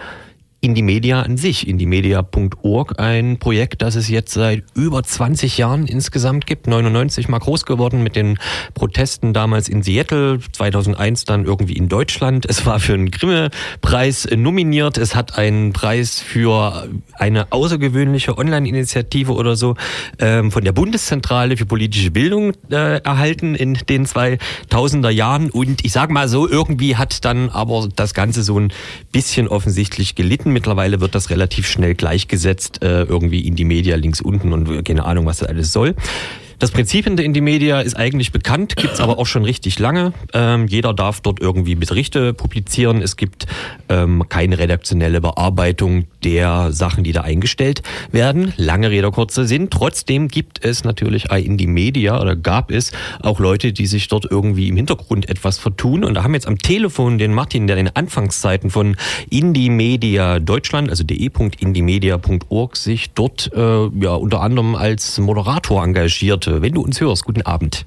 Indimedia 0.63 1.21
an 1.21 1.35
sich, 1.35 1.67
indimedia.org, 1.67 2.97
ein 2.97 3.37
Projekt, 3.37 3.81
das 3.81 3.95
es 3.95 4.07
jetzt 4.07 4.33
seit 4.33 4.63
über 4.75 5.03
20 5.03 5.57
Jahren 5.57 5.85
insgesamt 5.87 6.47
gibt. 6.47 6.67
99 6.67 7.27
mal 7.27 7.39
groß 7.39 7.65
geworden 7.65 8.01
mit 8.01 8.15
den 8.15 8.39
Protesten 8.73 9.33
damals 9.33 9.67
in 9.67 9.83
Seattle, 9.83 10.39
2001 10.53 11.25
dann 11.25 11.43
irgendwie 11.43 11.73
in 11.73 11.89
Deutschland. 11.89 12.45
Es 12.45 12.65
war 12.65 12.79
für 12.79 12.93
einen 12.93 13.11
Grimme-Preis 13.11 14.29
nominiert. 14.37 14.97
Es 14.97 15.15
hat 15.15 15.37
einen 15.37 15.73
Preis 15.73 16.21
für 16.21 16.87
eine 17.11 17.51
außergewöhnliche 17.51 18.37
Online-Initiative 18.37 19.33
oder 19.33 19.57
so 19.57 19.75
ähm, 20.19 20.49
von 20.49 20.63
der 20.63 20.71
Bundeszentrale 20.71 21.57
für 21.57 21.65
politische 21.65 22.11
Bildung 22.11 22.53
äh, 22.71 23.01
erhalten 23.01 23.55
in 23.55 23.73
den 23.89 24.05
2000er 24.05 25.09
Jahren. 25.09 25.49
Und 25.49 25.83
ich 25.83 25.91
sag 25.91 26.09
mal 26.09 26.29
so, 26.29 26.47
irgendwie 26.47 26.95
hat 26.95 27.25
dann 27.25 27.49
aber 27.49 27.89
das 27.93 28.13
Ganze 28.13 28.43
so 28.43 28.57
ein 28.57 28.71
bisschen 29.11 29.49
offensichtlich 29.49 30.15
gelitten 30.15 30.52
Mittlerweile 30.53 31.01
wird 31.01 31.15
das 31.15 31.29
relativ 31.29 31.67
schnell 31.67 31.95
gleichgesetzt, 31.95 32.83
äh, 32.83 33.03
irgendwie 33.03 33.41
in 33.41 33.55
die 33.55 33.65
Media 33.65 33.95
links 33.95 34.21
unten 34.21 34.53
und 34.53 34.85
keine 34.85 35.05
Ahnung, 35.05 35.25
was 35.25 35.39
das 35.39 35.49
alles 35.49 35.73
soll. 35.73 35.95
Das 36.59 36.71
Prinzip 36.71 37.05
hinter 37.05 37.23
Indie 37.23 37.41
Media 37.41 37.81
ist 37.81 37.95
eigentlich 37.95 38.31
bekannt, 38.31 38.75
gibt's 38.75 38.99
aber 38.99 39.19
auch 39.19 39.25
schon 39.25 39.43
richtig 39.43 39.79
lange. 39.79 40.13
Ähm, 40.33 40.67
jeder 40.67 40.93
darf 40.93 41.21
dort 41.21 41.41
irgendwie 41.41 41.75
Berichte 41.75 42.33
publizieren. 42.33 43.01
Es 43.01 43.17
gibt 43.17 43.47
ähm, 43.89 44.23
keine 44.29 44.57
redaktionelle 44.57 45.21
Bearbeitung 45.21 46.05
der 46.23 46.71
Sachen, 46.71 47.03
die 47.03 47.11
da 47.11 47.21
eingestellt 47.21 47.81
werden. 48.11 48.53
Lange 48.57 48.89
Rede, 48.89 49.11
kurzer 49.11 49.45
Sinn. 49.45 49.69
Trotzdem 49.69 50.27
gibt 50.27 50.63
es 50.63 50.83
natürlich 50.83 51.27
bei 51.27 51.41
Indie 51.41 51.67
Media 51.67 52.21
oder 52.21 52.35
gab 52.35 52.71
es 52.71 52.91
auch 53.21 53.39
Leute, 53.39 53.73
die 53.73 53.87
sich 53.87 54.07
dort 54.07 54.27
irgendwie 54.29 54.67
im 54.67 54.75
Hintergrund 54.77 55.27
etwas 55.29 55.57
vertun. 55.57 56.03
Und 56.03 56.13
da 56.13 56.23
haben 56.23 56.33
jetzt 56.33 56.47
am 56.47 56.57
Telefon 56.59 57.17
den 57.17 57.33
Martin, 57.33 57.67
der 57.67 57.77
in 57.77 57.85
den 57.85 57.95
Anfangszeiten 57.95 58.69
von 58.69 58.95
Indie 59.29 59.69
Media 59.69 60.39
Deutschland, 60.39 60.89
also 60.89 61.03
de.indiemedia.org, 61.03 62.77
sich 62.77 63.11
dort 63.11 63.51
äh, 63.53 63.59
ja 63.59 64.13
unter 64.13 64.41
anderem 64.41 64.75
als 64.75 65.17
Moderator 65.17 65.81
engagierte 66.43 66.61
wenn 66.61 66.73
du 66.73 66.81
uns 66.81 66.99
hörst. 67.01 67.25
Guten 67.25 67.41
Abend. 67.43 67.85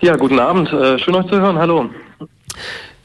Ja, 0.00 0.16
guten 0.16 0.38
Abend. 0.38 0.72
Äh, 0.72 0.98
schön 0.98 1.14
euch 1.14 1.26
zu 1.26 1.40
hören. 1.40 1.58
Hallo. 1.58 1.88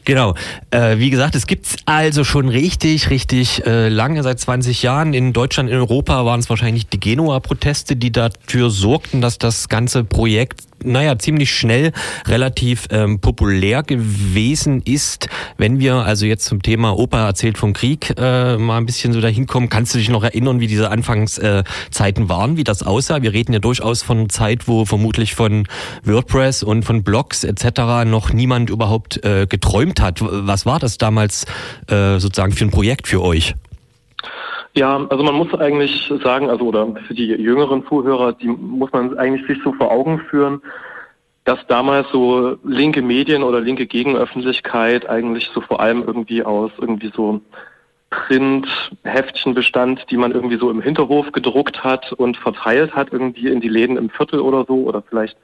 Genau. 0.06 0.34
Äh, 0.72 0.98
wie 0.98 1.10
gesagt, 1.10 1.36
es 1.36 1.46
gibt's 1.46 1.76
also 1.86 2.24
schon 2.24 2.50
richtig, 2.50 3.10
richtig 3.10 3.66
äh, 3.66 3.90
lange, 3.90 4.24
seit 4.24 4.40
20 4.40 4.82
Jahren. 4.82 5.14
In 5.14 5.34
Deutschland, 5.34 5.70
in 5.70 5.76
Europa 5.76 6.26
waren 6.26 6.40
es 6.40 6.50
wahrscheinlich 6.50 6.88
die 6.88 7.00
Genua-Proteste, 7.00 7.96
die 7.96 8.12
dafür 8.12 8.70
sorgten, 8.70 9.22
dass 9.22 9.38
das 9.38 9.70
ganze 9.70 10.04
Projekt 10.04 10.62
naja, 10.84 11.18
ziemlich 11.18 11.52
schnell 11.52 11.92
relativ 12.28 12.88
ähm, 12.92 13.20
populär 13.20 13.84
gewesen 13.84 14.82
ist. 14.84 15.28
Wenn 15.58 15.80
wir 15.80 15.96
also 15.96 16.26
jetzt 16.26 16.46
zum 16.46 16.62
Thema 16.62 16.98
Opa 16.98 17.26
erzählt 17.26 17.58
vom 17.58 17.74
Krieg 17.74 18.14
äh, 18.18 18.58
mal 18.58 18.78
ein 18.78 18.86
bisschen 18.86 19.14
so 19.14 19.22
dahin 19.22 19.48
kommen, 19.48 19.70
kannst 19.70 19.94
du 19.94 19.98
dich 19.98 20.10
noch 20.10 20.24
erinnern, 20.24 20.60
wie 20.60 20.68
diese 20.68 20.90
Anfangszeiten 20.92 22.26
äh, 22.26 22.30
waren, 22.30 22.58
wie 22.58 22.64
das 22.64 22.84
aussah? 22.84 23.22
Wir 23.22 23.34
reden 23.34 23.54
ja 23.54 23.60
durchaus 23.60 24.02
von 24.02 24.30
Zeit, 24.30 24.68
wo 24.68 24.86
vermutlich 24.86 25.36
von 25.36 25.68
WordPress 26.04 26.64
und 26.64 26.84
von 26.84 27.04
Blogs 27.04 27.44
etc. 27.44 28.06
noch 28.06 28.34
niemand 28.34 28.70
überhaupt 28.70 29.24
äh, 29.24 29.48
geträumt 29.48 30.02
hat. 30.02 30.20
Was 30.22 30.66
war 30.66 30.80
das 30.80 30.98
damals 30.98 31.46
äh, 31.88 32.20
sozusagen 32.20 32.54
für 32.54 32.66
ein 32.66 32.72
Projekt 32.72 33.08
für 33.08 33.22
euch? 33.22 33.56
Ja, 34.80 35.06
also 35.10 35.26
man 35.26 35.36
muss 35.36 35.54
eigentlich 35.56 36.10
sagen, 36.24 36.50
also 36.50 36.64
oder 36.64 36.88
für 37.06 37.14
die 37.14 37.26
jüngeren 37.26 37.86
Zuhörer, 37.86 38.32
die 38.32 38.48
muss 38.48 38.90
man 38.94 39.18
eigentlich 39.18 39.46
sich 39.46 39.62
so 39.62 39.74
vor 39.74 39.92
Augen 39.92 40.20
führen, 40.30 40.62
dass 41.44 41.60
damals 41.68 42.08
so 42.14 42.56
linke 42.64 43.02
Medien 43.02 43.44
oder 43.44 43.60
linke 43.60 43.88
Gegenöffentlichkeit 43.88 45.10
eigentlich 45.10 45.50
so 45.54 45.60
vor 45.60 45.82
allem 45.82 46.02
irgendwie 46.08 46.44
aus 46.46 46.72
irgendwie 46.78 47.12
so 47.14 47.42
Print-Heftchen 48.10 49.54
bestand, 49.54 50.06
die 50.12 50.16
man 50.16 50.32
irgendwie 50.32 50.56
so 50.56 50.72
im 50.72 50.82
Hinterhof 50.82 51.30
gedruckt 51.34 51.84
hat 51.84 52.14
und 52.14 52.38
verteilt 52.38 52.96
hat, 52.96 53.12
irgendwie 53.12 53.50
in 53.50 53.60
die 53.60 53.68
Läden 53.68 53.98
im 53.98 54.10
Viertel 54.10 54.40
oder 54.40 54.64
so 54.64 54.84
oder 54.84 55.02
vielleicht 55.02 55.36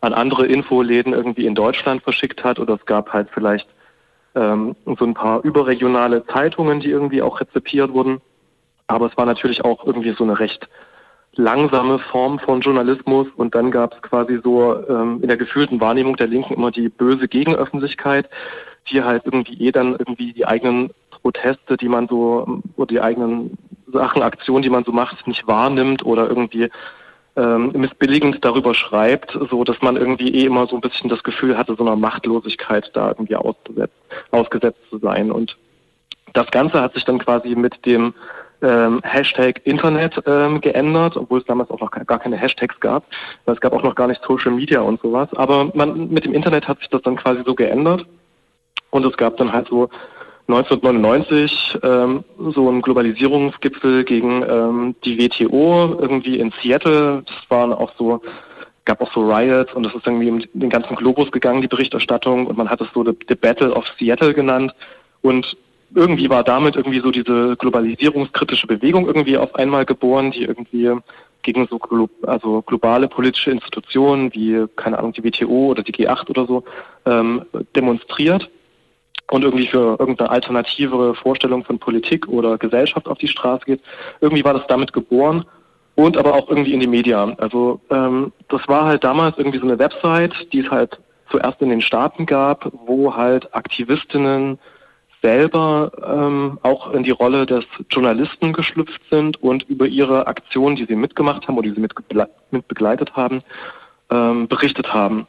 an 0.00 0.14
andere 0.14 0.46
Infoläden 0.46 1.12
irgendwie 1.12 1.44
in 1.44 1.54
Deutschland 1.54 2.02
verschickt 2.02 2.42
hat 2.42 2.58
oder 2.58 2.76
es 2.76 2.86
gab 2.86 3.12
halt 3.12 3.28
vielleicht 3.34 3.68
ähm, 4.34 4.76
so 4.86 5.04
ein 5.04 5.12
paar 5.12 5.44
überregionale 5.44 6.24
Zeitungen, 6.24 6.80
die 6.80 6.88
irgendwie 6.88 7.20
auch 7.20 7.38
rezipiert 7.38 7.92
wurden. 7.92 8.22
Aber 8.88 9.06
es 9.06 9.16
war 9.16 9.26
natürlich 9.26 9.64
auch 9.64 9.84
irgendwie 9.84 10.12
so 10.12 10.24
eine 10.24 10.38
recht 10.38 10.68
langsame 11.34 11.98
Form 12.00 12.40
von 12.40 12.60
Journalismus 12.60 13.28
und 13.36 13.54
dann 13.54 13.70
gab 13.70 13.94
es 13.94 14.02
quasi 14.02 14.40
so 14.42 14.74
ähm, 14.88 15.20
in 15.22 15.28
der 15.28 15.36
gefühlten 15.36 15.80
Wahrnehmung 15.80 16.16
der 16.16 16.26
Linken 16.26 16.54
immer 16.54 16.72
die 16.72 16.88
böse 16.88 17.28
Gegenöffentlichkeit, 17.28 18.28
die 18.90 19.02
halt 19.02 19.24
irgendwie 19.24 19.62
eh 19.64 19.70
dann 19.70 19.92
irgendwie 19.92 20.32
die 20.32 20.46
eigenen 20.46 20.90
Proteste, 21.22 21.76
die 21.76 21.88
man 21.88 22.08
so 22.08 22.60
oder 22.76 22.86
die 22.86 23.00
eigenen 23.00 23.56
Sachen, 23.92 24.22
Aktionen, 24.22 24.62
die 24.62 24.70
man 24.70 24.84
so 24.84 24.92
macht, 24.92 25.26
nicht 25.28 25.46
wahrnimmt 25.46 26.04
oder 26.04 26.28
irgendwie 26.28 26.70
ähm, 27.36 27.70
missbilligend 27.72 28.44
darüber 28.44 28.74
schreibt, 28.74 29.38
so 29.50 29.62
dass 29.62 29.80
man 29.80 29.96
irgendwie 29.96 30.34
eh 30.34 30.46
immer 30.46 30.66
so 30.66 30.76
ein 30.76 30.80
bisschen 30.80 31.08
das 31.08 31.22
Gefühl 31.22 31.56
hatte, 31.56 31.76
so 31.76 31.86
einer 31.86 31.96
Machtlosigkeit 31.96 32.90
da 32.94 33.08
irgendwie 33.08 33.36
ausgesetzt, 33.36 33.94
ausgesetzt 34.32 34.80
zu 34.90 34.98
sein. 34.98 35.30
Und 35.30 35.56
das 36.32 36.50
Ganze 36.50 36.80
hat 36.80 36.94
sich 36.94 37.04
dann 37.04 37.18
quasi 37.18 37.54
mit 37.54 37.86
dem 37.86 38.12
ähm, 38.62 39.00
Hashtag 39.02 39.60
Internet 39.64 40.20
ähm, 40.26 40.60
geändert, 40.60 41.16
obwohl 41.16 41.40
es 41.40 41.46
damals 41.46 41.70
auch 41.70 41.80
noch 41.80 41.90
gar 41.90 42.18
keine 42.18 42.36
Hashtags 42.36 42.78
gab. 42.80 43.04
Es 43.46 43.60
gab 43.60 43.72
auch 43.72 43.82
noch 43.82 43.94
gar 43.94 44.08
nicht 44.08 44.22
Social 44.26 44.52
Media 44.52 44.80
und 44.80 45.00
sowas. 45.00 45.28
Aber 45.34 45.70
man, 45.74 46.08
mit 46.08 46.24
dem 46.24 46.34
Internet 46.34 46.66
hat 46.68 46.78
sich 46.78 46.88
das 46.88 47.02
dann 47.02 47.16
quasi 47.16 47.42
so 47.44 47.54
geändert. 47.54 48.06
Und 48.90 49.04
es 49.04 49.16
gab 49.16 49.36
dann 49.36 49.52
halt 49.52 49.68
so 49.68 49.90
1999 50.48 51.78
ähm, 51.82 52.24
so 52.52 52.68
einen 52.68 52.80
Globalisierungsgipfel 52.80 54.04
gegen 54.04 54.42
ähm, 54.42 54.96
die 55.04 55.18
WTO 55.18 55.98
irgendwie 56.00 56.38
in 56.38 56.52
Seattle. 56.62 57.22
Das 57.26 57.50
waren 57.50 57.72
auch 57.72 57.92
so 57.98 58.22
gab 58.86 59.02
auch 59.02 59.12
so 59.12 59.20
Riots 59.20 59.74
und 59.74 59.86
es 59.86 59.94
ist 59.94 60.06
irgendwie 60.06 60.30
um 60.30 60.42
den 60.54 60.70
ganzen 60.70 60.96
Globus 60.96 61.30
gegangen, 61.30 61.60
die 61.60 61.68
Berichterstattung 61.68 62.46
und 62.46 62.56
man 62.56 62.70
hat 62.70 62.80
es 62.80 62.88
so 62.94 63.04
the 63.04 63.34
Battle 63.34 63.70
of 63.74 63.84
Seattle 63.98 64.32
genannt 64.32 64.74
und 65.20 65.58
irgendwie 65.94 66.28
war 66.28 66.44
damit 66.44 66.76
irgendwie 66.76 67.00
so 67.00 67.10
diese 67.10 67.56
globalisierungskritische 67.56 68.66
Bewegung 68.66 69.06
irgendwie 69.06 69.38
auf 69.38 69.54
einmal 69.54 69.84
geboren, 69.84 70.30
die 70.30 70.44
irgendwie 70.44 70.92
gegen 71.42 71.66
so 71.68 71.78
glo 71.78 72.08
also 72.26 72.62
globale 72.62 73.08
politische 73.08 73.50
Institutionen 73.50 74.32
wie, 74.34 74.66
keine 74.76 74.98
Ahnung, 74.98 75.12
die 75.12 75.24
WTO 75.24 75.68
oder 75.68 75.82
die 75.82 75.94
G8 75.94 76.28
oder 76.30 76.46
so 76.46 76.64
ähm, 77.06 77.42
demonstriert 77.74 78.50
und 79.30 79.44
irgendwie 79.44 79.66
für 79.66 79.96
irgendeine 79.98 80.30
alternative 80.30 81.14
Vorstellung 81.14 81.64
von 81.64 81.78
Politik 81.78 82.28
oder 82.28 82.58
Gesellschaft 82.58 83.06
auf 83.08 83.18
die 83.18 83.28
Straße 83.28 83.64
geht. 83.66 83.80
Irgendwie 84.20 84.44
war 84.44 84.54
das 84.54 84.66
damit 84.68 84.92
geboren 84.92 85.44
und 85.94 86.16
aber 86.16 86.34
auch 86.34 86.48
irgendwie 86.48 86.74
in 86.74 86.80
die 86.80 86.86
Medien. 86.86 87.38
Also 87.38 87.80
ähm, 87.90 88.32
das 88.48 88.66
war 88.68 88.86
halt 88.86 89.04
damals 89.04 89.36
irgendwie 89.38 89.58
so 89.58 89.64
eine 89.64 89.78
Website, 89.78 90.32
die 90.52 90.60
es 90.60 90.70
halt 90.70 90.98
zuerst 91.30 91.60
in 91.60 91.68
den 91.68 91.82
Staaten 91.82 92.24
gab, 92.24 92.70
wo 92.86 93.14
halt 93.14 93.54
Aktivistinnen 93.54 94.58
selber 95.22 95.90
ähm, 96.06 96.58
auch 96.62 96.92
in 96.92 97.02
die 97.02 97.10
Rolle 97.10 97.46
des 97.46 97.64
Journalisten 97.90 98.52
geschlüpft 98.52 99.00
sind 99.10 99.42
und 99.42 99.64
über 99.68 99.86
ihre 99.86 100.26
Aktionen, 100.26 100.76
die 100.76 100.84
sie 100.84 100.96
mitgemacht 100.96 101.48
haben 101.48 101.58
oder 101.58 101.68
die 101.68 101.74
sie 101.74 101.86
mitgeble- 101.86 102.28
mit 102.50 102.68
begleitet 102.68 103.16
haben, 103.16 103.42
ähm, 104.10 104.48
berichtet 104.48 104.92
haben. 104.92 105.26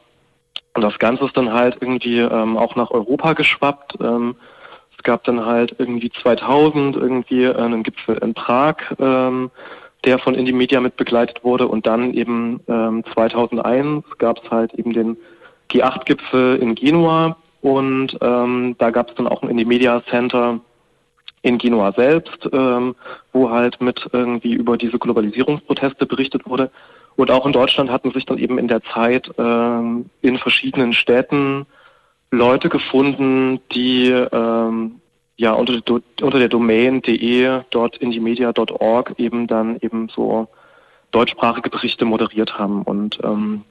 Und 0.76 0.84
das 0.84 1.00
Ganze 1.00 1.26
ist 1.26 1.36
dann 1.36 1.52
halt 1.52 1.78
irgendwie 1.82 2.20
ähm, 2.20 2.58
auch 2.58 2.76
nach 2.76 2.92
Europa 2.92 3.34
geschwappt. 3.34 3.98
Ähm, 4.02 4.36
es 4.98 5.04
gab 5.04 5.24
dann 5.24 5.46
halt 5.46 5.76
irgendwie 5.78 6.12
2000 6.12 6.96
irgendwie 6.96 7.48
einen 7.48 7.84
Gipfel 7.84 8.18
in 8.18 8.34
Prag, 8.34 8.76
ähm, 9.00 9.50
der 10.06 10.20
von 10.20 10.36
Indie 10.36 10.54
Media 10.54 10.80
mit 10.80 10.96
begleitet 10.98 11.44
wurde. 11.44 11.68
Und 11.68 11.88
dann 11.88 12.14
eben 12.14 12.62
ähm, 12.68 13.04
2001 13.14 14.06
gab 14.20 14.44
es 14.44 14.52
halt 14.52 14.74
eben 14.76 14.94
den 14.94 15.18
G8-Gipfel 15.72 16.58
in 16.58 16.76
Genua. 16.76 17.38
Und 17.62 18.18
ähm, 18.22 18.76
da 18.78 18.90
gab 18.90 19.10
es 19.10 19.16
dann 19.16 19.28
auch 19.28 19.42
ein 19.42 19.50
Indie 19.50 19.66
Media 19.66 20.02
Center 20.10 20.60
in 21.42 21.58
Genua 21.58 21.94
selbst, 21.94 22.50
ähm, 22.52 22.96
wo 23.32 23.50
halt 23.50 23.80
mit 23.82 24.10
irgendwie 24.12 24.54
über 24.54 24.78
diese 24.78 25.00
Globalisierungsproteste 25.00 26.06
berichtet 26.06 26.46
wurde. 26.46 26.72
Und 27.16 27.32
auch 27.32 27.46
in 27.46 27.54
Deutschland 27.54 27.90
hatten 27.90 28.12
sich 28.12 28.26
dann 28.26 28.38
eben 28.38 28.58
in 28.58 28.68
der 28.68 28.82
Zeit 28.82 29.30
ähm, 29.38 30.10
in 30.22 30.38
verschiedenen 30.38 30.94
Städten 30.94 31.66
Leute 32.32 32.70
gefunden, 32.70 33.60
die 33.74 34.10
ähm, 34.10 35.02
ja 35.36 35.54
unter, 35.54 35.82
unter 36.22 36.40
der 36.40 36.50
Domain 36.50 37.02
de 37.02 37.62
dort 37.72 37.98
indiemedia.org 37.98 39.14
eben 39.18 39.48
dann 39.48 39.78
eben 39.82 40.10
so 40.10 40.48
deutschsprachige 41.12 41.70
Berichte 41.70 42.06
moderiert 42.06 42.58
haben. 42.58 42.84
Und 42.84 43.20
ähm, 43.24 43.64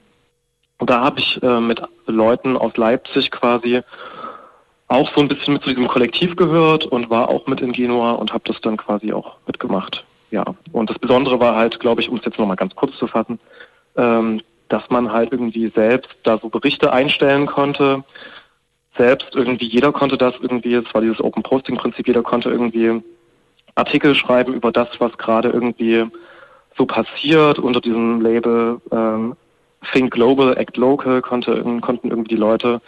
und 0.79 0.89
da 0.89 1.01
habe 1.01 1.19
ich 1.19 1.41
äh, 1.43 1.59
mit 1.59 1.81
Leuten 2.07 2.57
aus 2.57 2.75
Leipzig 2.77 3.31
quasi 3.31 3.81
auch 4.87 5.13
so 5.13 5.21
ein 5.21 5.27
bisschen 5.27 5.53
mit 5.53 5.63
zu 5.63 5.69
diesem 5.69 5.87
Kollektiv 5.87 6.35
gehört 6.35 6.85
und 6.85 7.09
war 7.09 7.29
auch 7.29 7.45
mit 7.45 7.61
in 7.61 7.73
Genua 7.73 8.13
und 8.13 8.33
habe 8.33 8.43
das 8.45 8.59
dann 8.61 8.77
quasi 8.77 9.13
auch 9.13 9.37
mitgemacht. 9.45 10.03
Ja, 10.31 10.43
und 10.71 10.89
das 10.89 10.97
Besondere 10.97 11.39
war 11.39 11.55
halt, 11.55 11.79
glaube 11.79 12.01
ich, 12.01 12.09
um 12.09 12.17
es 12.17 12.25
jetzt 12.25 12.39
nochmal 12.39 12.55
ganz 12.55 12.75
kurz 12.75 12.97
zu 12.97 13.07
fassen, 13.07 13.39
ähm, 13.95 14.41
dass 14.69 14.89
man 14.89 15.11
halt 15.11 15.31
irgendwie 15.31 15.69
selbst 15.69 16.09
da 16.23 16.37
so 16.37 16.49
Berichte 16.49 16.91
einstellen 16.93 17.45
konnte. 17.45 18.03
Selbst 18.97 19.35
irgendwie, 19.35 19.67
jeder 19.67 19.91
konnte 19.91 20.17
das 20.17 20.33
irgendwie, 20.41 20.75
es 20.75 20.93
war 20.93 21.01
dieses 21.01 21.21
Open 21.21 21.43
Posting 21.43 21.77
Prinzip, 21.77 22.07
jeder 22.07 22.23
konnte 22.23 22.49
irgendwie 22.49 23.01
Artikel 23.75 24.15
schreiben 24.15 24.53
über 24.53 24.71
das, 24.71 24.87
was 24.99 25.17
gerade 25.17 25.49
irgendwie 25.49 26.05
so 26.77 26.85
passiert 26.85 27.59
unter 27.59 27.81
diesem 27.81 28.21
Label 28.21 28.81
ähm, 28.91 29.35
Think 29.91 30.13
Global, 30.13 30.57
Act 30.57 30.77
Local, 30.77 31.21
konnte, 31.21 31.63
konnten 31.81 32.09
irgendwie 32.09 32.35
die 32.35 32.41
Leute 32.41 32.81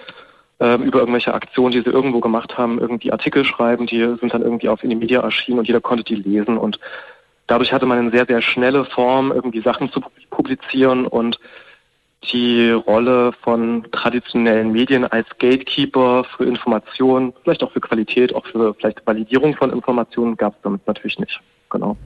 ähm, 0.59 0.83
über 0.83 0.99
irgendwelche 0.99 1.33
Aktionen, 1.33 1.71
die 1.71 1.81
sie 1.81 1.89
irgendwo 1.89 2.19
gemacht 2.19 2.57
haben, 2.57 2.79
irgendwie 2.79 3.11
Artikel 3.11 3.45
schreiben, 3.45 3.87
die 3.87 3.99
sind 4.19 4.33
dann 4.33 4.43
irgendwie 4.43 4.69
auf 4.69 4.83
Indie 4.83 5.13
erschienen 5.13 5.59
und 5.59 5.67
jeder 5.67 5.81
konnte 5.81 6.03
die 6.03 6.15
lesen 6.15 6.57
und 6.57 6.79
dadurch 7.47 7.73
hatte 7.73 7.85
man 7.85 7.97
eine 7.97 8.11
sehr, 8.11 8.25
sehr 8.25 8.41
schnelle 8.41 8.85
Form, 8.85 9.31
irgendwie 9.31 9.61
Sachen 9.61 9.91
zu 9.91 10.01
publizieren 10.29 11.07
und 11.07 11.39
die 12.31 12.69
Rolle 12.69 13.33
von 13.41 13.87
traditionellen 13.91 14.71
Medien 14.71 15.05
als 15.05 15.27
Gatekeeper 15.39 16.23
für 16.23 16.45
Informationen, 16.45 17.33
vielleicht 17.43 17.63
auch 17.63 17.71
für 17.71 17.81
Qualität, 17.81 18.35
auch 18.35 18.45
für 18.45 18.75
vielleicht 18.75 19.05
Validierung 19.07 19.55
von 19.55 19.71
Informationen 19.71 20.37
gab 20.37 20.53
es 20.53 20.61
damit 20.61 20.85
natürlich 20.85 21.17
nicht. 21.17 21.39
Genau. 21.71 21.97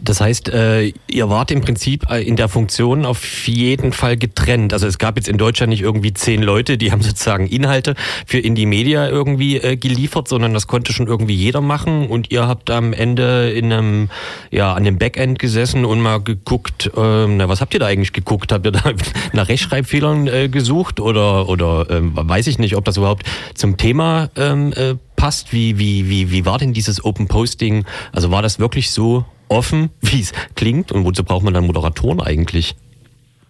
Das 0.00 0.20
heißt, 0.20 0.48
äh, 0.50 0.92
ihr 1.10 1.28
wart 1.28 1.50
im 1.50 1.60
Prinzip 1.60 2.08
äh, 2.08 2.22
in 2.22 2.36
der 2.36 2.48
Funktion 2.48 3.04
auf 3.04 3.48
jeden 3.48 3.92
Fall 3.92 4.16
getrennt. 4.16 4.72
Also 4.72 4.86
es 4.86 4.98
gab 4.98 5.16
jetzt 5.16 5.28
in 5.28 5.38
Deutschland 5.38 5.70
nicht 5.70 5.82
irgendwie 5.82 6.14
zehn 6.14 6.42
Leute, 6.42 6.78
die 6.78 6.92
haben 6.92 7.02
sozusagen 7.08 7.46
Inhalte 7.48 7.94
für 8.24 8.38
Indie 8.38 8.66
Media 8.66 9.08
irgendwie 9.08 9.56
äh, 9.56 9.76
geliefert, 9.76 10.28
sondern 10.28 10.54
das 10.54 10.68
konnte 10.68 10.92
schon 10.92 11.08
irgendwie 11.08 11.34
jeder 11.34 11.60
machen. 11.60 12.06
Und 12.08 12.30
ihr 12.30 12.46
habt 12.46 12.70
am 12.70 12.92
Ende 12.92 13.50
in 13.50 13.72
einem, 13.72 14.08
ja, 14.50 14.72
an 14.72 14.84
dem 14.84 14.98
Backend 14.98 15.38
gesessen 15.40 15.84
und 15.84 16.00
mal 16.00 16.18
geguckt, 16.18 16.90
ähm, 16.96 17.36
na, 17.38 17.48
was 17.48 17.60
habt 17.60 17.74
ihr 17.74 17.80
da 17.80 17.86
eigentlich 17.86 18.12
geguckt? 18.12 18.52
Habt 18.52 18.66
ihr 18.66 18.72
da 18.72 18.92
nach 19.32 19.48
Rechtschreibfehlern 19.48 20.28
äh, 20.28 20.48
gesucht 20.48 21.00
oder 21.00 21.48
oder 21.48 21.86
ähm, 21.90 22.12
weiß 22.14 22.46
ich 22.46 22.58
nicht, 22.58 22.76
ob 22.76 22.84
das 22.84 22.96
überhaupt 22.96 23.26
zum 23.54 23.76
Thema 23.76 24.30
ähm, 24.36 24.72
äh, 24.74 24.94
passt? 25.16 25.52
Wie 25.52 25.78
wie 25.78 26.08
wie 26.08 26.30
wie 26.30 26.46
war 26.46 26.58
denn 26.58 26.72
dieses 26.72 27.04
Open 27.04 27.26
Posting? 27.26 27.84
Also 28.12 28.30
war 28.30 28.42
das 28.42 28.60
wirklich 28.60 28.90
so 28.90 29.24
offen, 29.48 29.90
wie 30.00 30.20
es 30.20 30.32
klingt? 30.54 30.92
Und 30.92 31.04
wozu 31.04 31.24
braucht 31.24 31.44
man 31.44 31.54
dann 31.54 31.66
Moderatoren 31.66 32.20
eigentlich? 32.20 32.74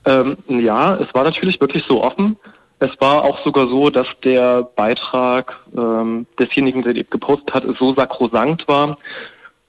Ähm, 0.05 0.37
ja, 0.49 0.97
es 0.97 1.13
war 1.15 1.25
natürlich 1.25 1.61
wirklich 1.61 1.85
so 1.87 2.03
offen. 2.03 2.37
Es 2.81 2.91
war 3.01 3.25
auch 3.25 3.45
sogar 3.45 3.69
so, 3.69 3.91
dass 3.91 4.07
der 4.23 4.63
Beitrag 4.63 5.57
ähm, 5.77 6.27
desjenigen, 6.39 6.83
der 6.83 6.95
gepostet 6.95 7.53
hat, 7.53 7.65
so 7.79 7.95
sakrosankt 7.95 8.69
war, 8.69 8.99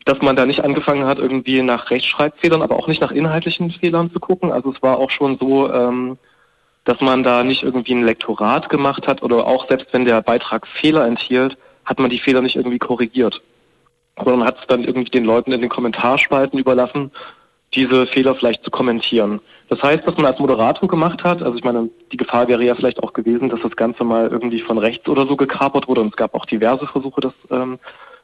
dass 0.05 0.21
man 0.21 0.36
da 0.36 0.45
nicht 0.45 0.63
angefangen 0.63 1.05
hat, 1.05 1.17
irgendwie 1.17 1.61
nach 1.61 1.89
Rechtschreibfehlern, 1.89 2.61
aber 2.61 2.77
auch 2.77 2.88
nicht 2.88 3.01
nach 3.01 3.11
inhaltlichen 3.11 3.71
Fehlern 3.71 4.11
zu 4.11 4.19
gucken. 4.19 4.51
Also 4.51 4.71
es 4.71 4.82
war 4.82 4.97
auch 4.97 5.09
schon 5.09 5.38
so, 5.39 5.71
ähm, 5.71 6.17
dass 6.86 7.01
man 7.01 7.23
da 7.23 7.43
nicht 7.43 7.63
irgendwie 7.63 7.93
ein 7.93 8.05
Lektorat 8.05 8.69
gemacht 8.69 9.07
hat 9.07 9.23
oder 9.23 9.45
auch 9.45 9.67
selbst 9.67 9.88
wenn 9.91 10.05
der 10.05 10.21
Beitrag 10.21 10.67
Fehler 10.67 11.05
enthielt, 11.05 11.57
hat 11.86 11.99
man 11.99 12.09
die 12.09 12.19
Fehler 12.19 12.41
nicht 12.41 12.55
irgendwie 12.55 12.80
korrigiert 12.80 13.41
sondern 14.24 14.47
hat 14.47 14.57
es 14.59 14.67
dann 14.67 14.84
irgendwie 14.84 15.11
den 15.11 15.26
Leuten 15.26 15.51
in 15.51 15.61
den 15.61 15.70
Kommentarspalten 15.70 16.59
überlassen, 16.59 17.11
diese 17.74 18.07
Fehler 18.07 18.36
vielleicht 18.36 18.63
zu 18.63 18.72
kommentieren. 18.72 19.41
Das 19.70 19.82
heißt, 19.84 20.05
was 20.07 20.17
man 20.17 20.26
als 20.26 20.39
Moderator 20.39 20.89
gemacht 20.89 21.24
hat, 21.24 21.43
also 21.43 21.55
ich 21.55 21.63
meine, 21.63 21.89
die 22.11 22.17
Gefahr 22.17 22.47
wäre 22.47 22.63
ja 22.63 22.74
vielleicht 22.74 23.03
auch 23.03 23.13
gewesen, 23.13 23.49
dass 23.49 23.61
das 23.61 23.76
Ganze 23.76 24.03
mal 24.03 24.28
irgendwie 24.28 24.61
von 24.61 24.80
rechts 24.80 25.07
oder 25.07 25.28
so 25.28 25.36
gekapert 25.36 25.88
wurde. 25.88 26.01
Und 26.01 26.09
es 26.09 26.15
gab 26.15 26.34
auch 26.34 26.45
diverse 26.45 26.88
Versuche, 26.88 27.22
das 27.22 27.34
ähm, 27.51 27.78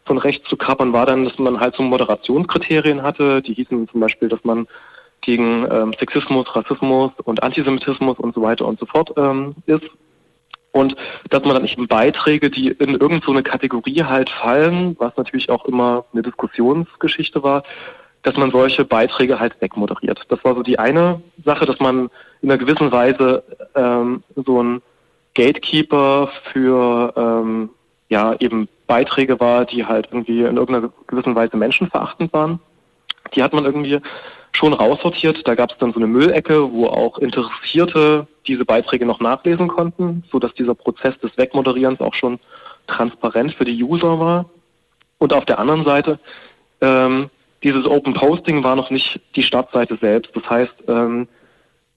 von 0.05 0.17
rechts 0.17 0.49
zu 0.49 0.57
kapern, 0.57 0.93
war 0.93 1.05
dann, 1.05 1.25
dass 1.25 1.37
man 1.37 1.59
halt 1.59 1.75
so 1.75 1.83
Moderationskriterien 1.83 3.03
hatte, 3.03 3.41
die 3.41 3.53
hießen 3.53 3.87
zum 3.89 3.99
Beispiel, 3.99 4.29
dass 4.29 4.43
man 4.43 4.67
gegen 5.21 5.67
ähm, 5.71 5.93
Sexismus, 5.99 6.55
Rassismus 6.55 7.11
und 7.23 7.41
Antisemitismus 7.43 8.17
und 8.19 8.33
so 8.33 8.41
weiter 8.41 8.65
und 8.65 8.79
so 8.79 8.85
fort 8.85 9.11
ähm, 9.17 9.55
ist 9.65 9.85
und 10.75 10.97
dass 11.29 11.41
man 11.45 11.55
dann 11.55 11.65
eben 11.65 11.87
Beiträge, 11.87 12.49
die 12.49 12.67
in 12.67 12.95
irgendeine 12.95 13.21
so 13.25 13.49
Kategorie 13.49 14.03
halt 14.03 14.29
fallen, 14.29 14.97
was 14.99 15.15
natürlich 15.15 15.49
auch 15.49 15.63
immer 15.65 16.03
eine 16.11 16.21
Diskussionsgeschichte 16.21 17.41
war, 17.43 17.63
dass 18.23 18.35
man 18.35 18.51
solche 18.51 18.83
Beiträge 18.83 19.39
halt 19.39 19.55
wegmoderiert. 19.61 20.23
Das 20.27 20.43
war 20.43 20.53
so 20.53 20.63
die 20.63 20.77
eine 20.77 21.21
Sache, 21.45 21.65
dass 21.65 21.79
man 21.79 22.09
in 22.41 22.51
einer 22.51 22.57
gewissen 22.57 22.91
Weise 22.91 23.43
ähm, 23.73 24.21
so 24.35 24.61
ein 24.61 24.81
Gatekeeper 25.33 26.29
für 26.51 27.13
ähm, 27.15 27.69
ja 28.09 28.35
eben 28.39 28.67
Beiträge 28.85 29.39
war, 29.39 29.63
die 29.63 29.85
halt 29.85 30.09
irgendwie 30.11 30.41
in 30.41 30.57
irgendeiner 30.57 30.91
gewissen 31.07 31.35
Weise 31.35 31.55
menschenverachtend 31.55 32.33
waren. 32.33 32.59
Die 33.33 33.41
hat 33.41 33.53
man 33.53 33.63
irgendwie 33.63 34.01
schon 34.55 34.73
raussortiert. 34.73 35.47
Da 35.47 35.55
gab 35.55 35.71
es 35.71 35.77
dann 35.77 35.93
so 35.93 35.99
eine 35.99 36.07
Müllecke, 36.07 36.71
wo 36.71 36.87
auch 36.87 37.17
Interessierte 37.19 38.27
diese 38.47 38.65
Beiträge 38.65 39.05
noch 39.05 39.19
nachlesen 39.19 39.67
konnten, 39.67 40.23
so 40.31 40.39
dass 40.39 40.53
dieser 40.53 40.75
Prozess 40.75 41.17
des 41.19 41.37
Wegmoderierens 41.37 41.99
auch 41.99 42.13
schon 42.13 42.39
transparent 42.87 43.53
für 43.53 43.65
die 43.65 43.83
User 43.83 44.19
war. 44.19 44.49
Und 45.17 45.33
auf 45.33 45.45
der 45.45 45.59
anderen 45.59 45.85
Seite, 45.85 46.19
ähm, 46.81 47.29
dieses 47.63 47.85
Open 47.85 48.13
Posting 48.13 48.63
war 48.63 48.75
noch 48.75 48.89
nicht 48.89 49.19
die 49.35 49.43
Startseite 49.43 49.97
selbst. 49.99 50.35
Das 50.35 50.47
heißt, 50.49 50.73
ähm, 50.87 51.27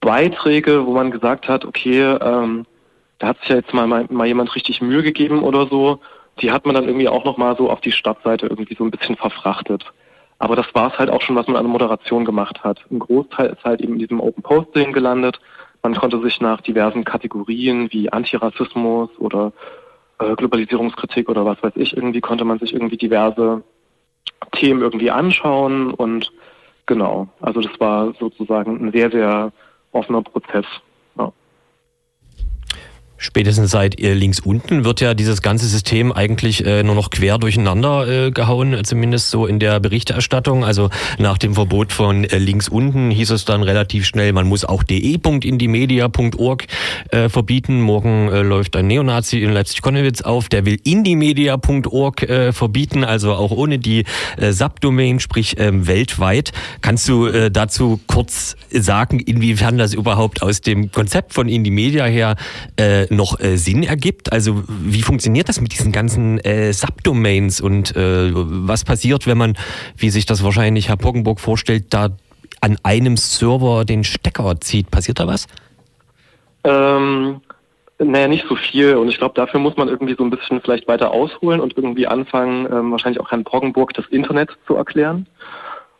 Beiträge, 0.00 0.86
wo 0.86 0.92
man 0.92 1.10
gesagt 1.10 1.48
hat, 1.48 1.64
okay, 1.64 2.00
ähm, 2.00 2.64
da 3.18 3.28
hat 3.28 3.40
sich 3.40 3.48
ja 3.48 3.56
jetzt 3.56 3.74
mal, 3.74 3.86
mal, 3.86 4.06
mal 4.10 4.26
jemand 4.26 4.54
richtig 4.54 4.80
Mühe 4.80 5.02
gegeben 5.02 5.42
oder 5.42 5.66
so, 5.66 6.00
die 6.40 6.52
hat 6.52 6.66
man 6.66 6.74
dann 6.74 6.84
irgendwie 6.84 7.08
auch 7.08 7.24
nochmal 7.24 7.56
so 7.56 7.68
auf 7.68 7.80
die 7.80 7.92
Startseite 7.92 8.46
irgendwie 8.46 8.76
so 8.76 8.84
ein 8.84 8.90
bisschen 8.90 9.16
verfrachtet. 9.16 9.84
Aber 10.38 10.54
das 10.54 10.66
war 10.74 10.92
es 10.92 10.98
halt 10.98 11.10
auch 11.10 11.20
schon, 11.20 11.36
was 11.36 11.46
man 11.48 11.56
an 11.56 11.64
der 11.64 11.72
Moderation 11.72 12.24
gemacht 12.24 12.62
hat. 12.62 12.80
Ein 12.90 13.00
Großteil 13.00 13.50
ist 13.50 13.64
halt 13.64 13.80
eben 13.80 13.94
in 13.94 13.98
diesem 13.98 14.20
Open 14.20 14.42
Posting 14.42 14.92
gelandet. 14.92 15.40
Man 15.82 15.94
konnte 15.94 16.20
sich 16.20 16.40
nach 16.40 16.60
diversen 16.60 17.04
Kategorien 17.04 17.88
wie 17.92 18.10
Antirassismus 18.12 19.10
oder 19.18 19.52
äh, 20.18 20.34
Globalisierungskritik 20.34 21.28
oder 21.28 21.44
was 21.44 21.62
weiß 21.62 21.72
ich, 21.76 21.96
irgendwie 21.96 22.20
konnte 22.20 22.44
man 22.44 22.58
sich 22.58 22.72
irgendwie 22.72 22.96
diverse 22.96 23.62
Themen 24.52 24.82
irgendwie 24.82 25.10
anschauen 25.10 25.92
und 25.92 26.32
genau, 26.86 27.28
also 27.40 27.60
das 27.60 27.78
war 27.78 28.12
sozusagen 28.18 28.84
ein 28.84 28.92
sehr, 28.92 29.10
sehr 29.10 29.52
offener 29.92 30.22
Prozess. 30.22 30.66
Spätestens 33.20 33.72
seit 33.72 34.00
äh, 34.00 34.14
links 34.14 34.38
unten 34.38 34.84
wird 34.84 35.00
ja 35.00 35.12
dieses 35.12 35.42
ganze 35.42 35.66
System 35.66 36.12
eigentlich 36.12 36.64
äh, 36.64 36.84
nur 36.84 36.94
noch 36.94 37.10
quer 37.10 37.38
durcheinander 37.38 38.06
äh, 38.06 38.30
gehauen, 38.30 38.76
zumindest 38.84 39.30
so 39.30 39.46
in 39.46 39.58
der 39.58 39.80
Berichterstattung. 39.80 40.64
Also 40.64 40.88
nach 41.18 41.36
dem 41.36 41.54
Verbot 41.54 41.92
von 41.92 42.22
äh, 42.22 42.38
links 42.38 42.68
unten 42.68 43.10
hieß 43.10 43.30
es 43.30 43.44
dann 43.44 43.64
relativ 43.64 44.06
schnell, 44.06 44.32
man 44.32 44.46
muss 44.46 44.64
auch 44.64 44.84
de.indimedia.org 44.84 46.66
äh, 47.10 47.28
verbieten. 47.28 47.80
Morgen 47.80 48.28
äh, 48.28 48.42
läuft 48.42 48.76
ein 48.76 48.86
Neonazi 48.86 49.42
in 49.42 49.52
Leipzig-Konnewitz 49.52 50.22
auf, 50.22 50.48
der 50.48 50.64
will 50.64 50.78
indimedia.org 50.84 52.22
äh, 52.22 52.52
verbieten, 52.52 53.02
also 53.02 53.34
auch 53.34 53.50
ohne 53.50 53.80
die 53.80 54.04
äh, 54.36 54.52
Subdomain, 54.52 55.18
sprich 55.18 55.56
ähm, 55.58 55.88
weltweit. 55.88 56.52
Kannst 56.82 57.08
du 57.08 57.26
äh, 57.26 57.50
dazu 57.50 57.98
kurz 58.06 58.54
sagen, 58.70 59.18
inwiefern 59.18 59.76
das 59.76 59.92
überhaupt 59.92 60.40
aus 60.40 60.60
dem 60.60 60.92
Konzept 60.92 61.34
von 61.34 61.48
Indimedia 61.48 62.04
her 62.04 62.36
äh, 62.76 63.07
noch 63.10 63.40
äh, 63.40 63.56
Sinn 63.56 63.82
ergibt? 63.82 64.32
Also 64.32 64.62
wie 64.66 65.02
funktioniert 65.02 65.48
das 65.48 65.60
mit 65.60 65.72
diesen 65.72 65.92
ganzen 65.92 66.38
äh, 66.40 66.72
Subdomains 66.72 67.60
und 67.60 67.94
äh, 67.96 68.30
was 68.32 68.84
passiert, 68.84 69.26
wenn 69.26 69.38
man, 69.38 69.56
wie 69.96 70.10
sich 70.10 70.26
das 70.26 70.42
wahrscheinlich 70.44 70.88
Herr 70.88 70.96
Poggenburg 70.96 71.40
vorstellt, 71.40 71.86
da 71.90 72.10
an 72.60 72.76
einem 72.82 73.16
Server 73.16 73.84
den 73.84 74.04
Stecker 74.04 74.60
zieht? 74.60 74.90
Passiert 74.90 75.20
da 75.20 75.26
was? 75.26 75.46
Ähm, 76.64 77.40
naja, 77.98 78.28
nicht 78.28 78.46
so 78.48 78.56
viel. 78.56 78.96
Und 78.96 79.08
ich 79.08 79.18
glaube, 79.18 79.34
dafür 79.34 79.60
muss 79.60 79.76
man 79.76 79.88
irgendwie 79.88 80.14
so 80.16 80.24
ein 80.24 80.30
bisschen 80.30 80.60
vielleicht 80.60 80.86
weiter 80.86 81.10
ausholen 81.10 81.60
und 81.60 81.76
irgendwie 81.76 82.06
anfangen, 82.06 82.66
ähm, 82.70 82.92
wahrscheinlich 82.92 83.20
auch 83.20 83.30
Herrn 83.30 83.44
Poggenburg 83.44 83.92
das 83.94 84.06
Internet 84.06 84.50
zu 84.66 84.76
erklären. 84.76 85.26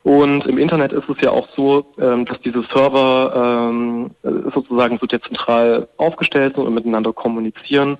Und 0.02 0.46
im 0.46 0.58
Internet 0.58 0.92
ist 0.92 1.08
es 1.08 1.20
ja 1.20 1.30
auch 1.30 1.48
so, 1.56 1.86
ähm, 1.98 2.24
dass 2.24 2.40
diese 2.40 2.62
Server 2.72 3.70
ähm, 3.70 4.10
sozusagen 4.54 4.98
so 4.98 5.06
dezentral 5.06 5.88
aufgestellt 5.96 6.54
sind 6.54 6.66
und 6.66 6.74
miteinander 6.74 7.12
kommunizieren. 7.12 7.98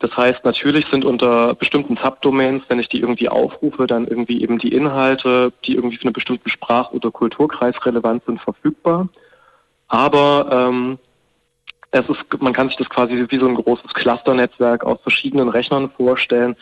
Das 0.00 0.16
heißt, 0.16 0.44
natürlich 0.44 0.86
sind 0.90 1.04
unter 1.04 1.54
bestimmten 1.54 1.96
Subdomains, 1.96 2.62
wenn 2.68 2.78
ich 2.78 2.88
die 2.88 3.00
irgendwie 3.00 3.28
aufrufe, 3.28 3.86
dann 3.86 4.06
irgendwie 4.06 4.42
eben 4.42 4.58
die 4.58 4.72
Inhalte, 4.72 5.52
die 5.64 5.74
irgendwie 5.74 5.96
für 5.96 6.04
einen 6.04 6.12
bestimmten 6.12 6.50
Sprach- 6.50 6.92
oder 6.92 7.10
Kulturkreis 7.10 7.74
relevant 7.84 8.24
sind, 8.24 8.40
verfügbar. 8.40 9.08
Aber 9.88 10.48
ähm, 10.52 10.98
es 11.90 12.08
ist, 12.08 12.20
man 12.40 12.52
kann 12.52 12.68
sich 12.68 12.76
das 12.76 12.90
quasi 12.90 13.26
wie 13.28 13.38
so 13.38 13.48
ein 13.48 13.56
großes 13.56 13.92
Clusternetzwerk 13.94 14.84
aus 14.84 15.00
verschiedenen 15.02 15.48
Rechnern 15.48 15.90
vorstellen, 15.96 16.56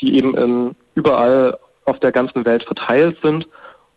die 0.00 0.16
eben 0.16 0.36
in, 0.36 0.76
überall 0.94 1.58
auf 1.84 1.98
der 2.00 2.12
ganzen 2.12 2.44
Welt 2.44 2.62
verteilt 2.62 3.18
sind 3.22 3.48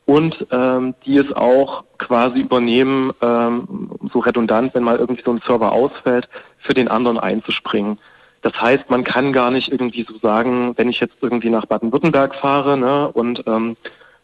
und 0.06 0.46
ähm, 0.52 0.96
die 1.06 1.18
es 1.18 1.32
auch 1.34 1.84
quasi 1.98 2.40
übernehmen, 2.40 3.12
ähm, 3.22 3.92
so 4.12 4.20
redundant, 4.20 4.74
wenn 4.74 4.84
mal 4.84 4.98
irgendwie 4.98 5.24
so 5.24 5.32
ein 5.32 5.42
Server 5.46 5.72
ausfällt, 5.72 6.28
für 6.60 6.74
den 6.74 6.88
anderen 6.88 7.20
einzuspringen. 7.20 7.98
Das 8.42 8.60
heißt, 8.60 8.90
man 8.90 9.04
kann 9.04 9.34
gar 9.34 9.52
nicht 9.52 9.72
irgendwie 9.72 10.06
so 10.10 10.18
sagen, 10.18 10.74
wenn 10.78 10.90
ich 10.90 11.00
jetzt 11.00 11.16
irgendwie 11.22 11.50
nach 11.50 11.68
Baden-Württemberg 11.68 12.36
fahre 12.36 12.76
ne, 12.78 13.08
und 13.10 13.44
ähm, 13.46 13.78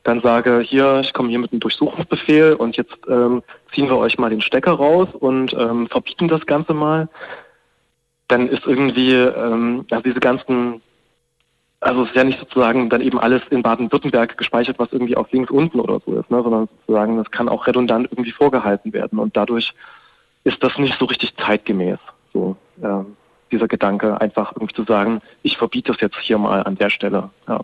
dann 0.03 0.21
sage, 0.21 0.61
hier, 0.61 1.01
ich 1.01 1.13
komme 1.13 1.30
hier 1.30 1.39
mit 1.39 1.51
einem 1.51 1.59
Durchsuchungsbefehl 1.59 2.53
und 2.53 2.78
jetzt 2.78 2.97
ähm, 3.07 3.43
ziehen 3.73 3.89
wir 3.89 3.97
euch 3.97 4.17
mal 4.17 4.30
den 4.30 4.41
Stecker 4.41 4.71
raus 4.71 5.09
und 5.19 5.53
ähm, 5.53 5.88
verbieten 5.88 6.28
das 6.28 6.45
Ganze 6.45 6.73
mal, 6.73 7.09
dann 8.28 8.47
ist 8.47 8.65
irgendwie, 8.65 9.13
ähm, 9.13 9.86
also 9.91 10.03
diese 10.03 10.19
ganzen 10.19 10.82
also 11.80 12.03
es 12.03 12.09
ist 12.09 12.15
ja 12.15 12.23
nicht 12.23 12.39
sozusagen 12.39 12.89
dann 12.89 13.01
eben 13.01 13.19
alles 13.19 13.41
in 13.49 13.61
Baden-Württemberg 13.61 14.38
gespeichert, 14.38 14.80
was 14.80 14.91
irgendwie 14.91 15.15
auf 15.15 15.32
links 15.32 15.51
unten 15.51 15.80
oder 15.80 15.99
so 16.05 16.19
ist, 16.19 16.30
ne, 16.32 16.41
sondern 16.41 16.67
sozusagen 16.80 17.17
das 17.17 17.30
kann 17.32 17.49
auch 17.49 17.67
redundant 17.67 18.07
irgendwie 18.11 18.32
vorgehalten 18.32 18.93
werden 18.93 19.19
und 19.19 19.38
dadurch 19.38 19.73
ist 20.43 20.63
das 20.63 20.78
nicht 20.78 20.97
so 20.97 21.05
richtig 21.05 21.36
zeitgemäß. 21.38 21.99
So 22.34 22.55
äh, 22.82 23.03
dieser 23.51 23.67
Gedanke, 23.67 24.19
einfach 24.19 24.53
irgendwie 24.55 24.75
zu 24.75 24.84
sagen, 24.84 25.21
ich 25.43 25.57
verbiete 25.57 25.91
das 25.91 26.01
jetzt 26.01 26.17
hier 26.19 26.38
mal 26.38 26.63
an 26.63 26.75
der 26.75 26.89
Stelle. 26.89 27.30
Ja. 27.47 27.61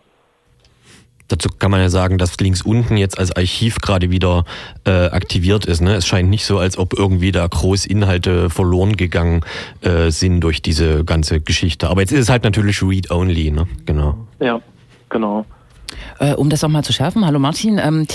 Dazu 1.27 1.49
kann 1.49 1.71
man 1.71 1.79
ja 1.79 1.89
sagen, 1.89 2.17
dass 2.17 2.37
links 2.39 2.61
unten 2.61 2.97
jetzt 2.97 3.17
als 3.17 3.35
Archiv 3.35 3.77
gerade 3.77 4.11
wieder 4.11 4.45
äh, 4.85 5.07
aktiviert 5.07 5.65
ist. 5.65 5.81
Ne? 5.81 5.95
Es 5.95 6.05
scheint 6.05 6.29
nicht 6.29 6.45
so, 6.45 6.59
als 6.59 6.77
ob 6.77 6.93
irgendwie 6.93 7.31
da 7.31 7.47
groß 7.47 7.85
Inhalte 7.85 8.49
verloren 8.49 8.97
gegangen 8.97 9.41
äh, 9.81 10.11
sind 10.11 10.41
durch 10.41 10.61
diese 10.61 11.03
ganze 11.05 11.39
Geschichte. 11.39 11.89
Aber 11.89 12.01
jetzt 12.01 12.11
ist 12.11 12.19
es 12.19 12.29
halt 12.29 12.43
natürlich 12.43 12.81
Read-Only. 12.81 13.51
Ne? 13.51 13.67
Genau. 13.85 14.27
Ja, 14.39 14.61
genau. 15.09 15.45
Äh, 16.19 16.33
um 16.33 16.49
das 16.49 16.63
auch 16.63 16.69
mal 16.69 16.83
zu 16.83 16.93
schärfen, 16.93 17.25
hallo 17.25 17.39
Martin. 17.39 17.79
Ähm, 17.79 18.07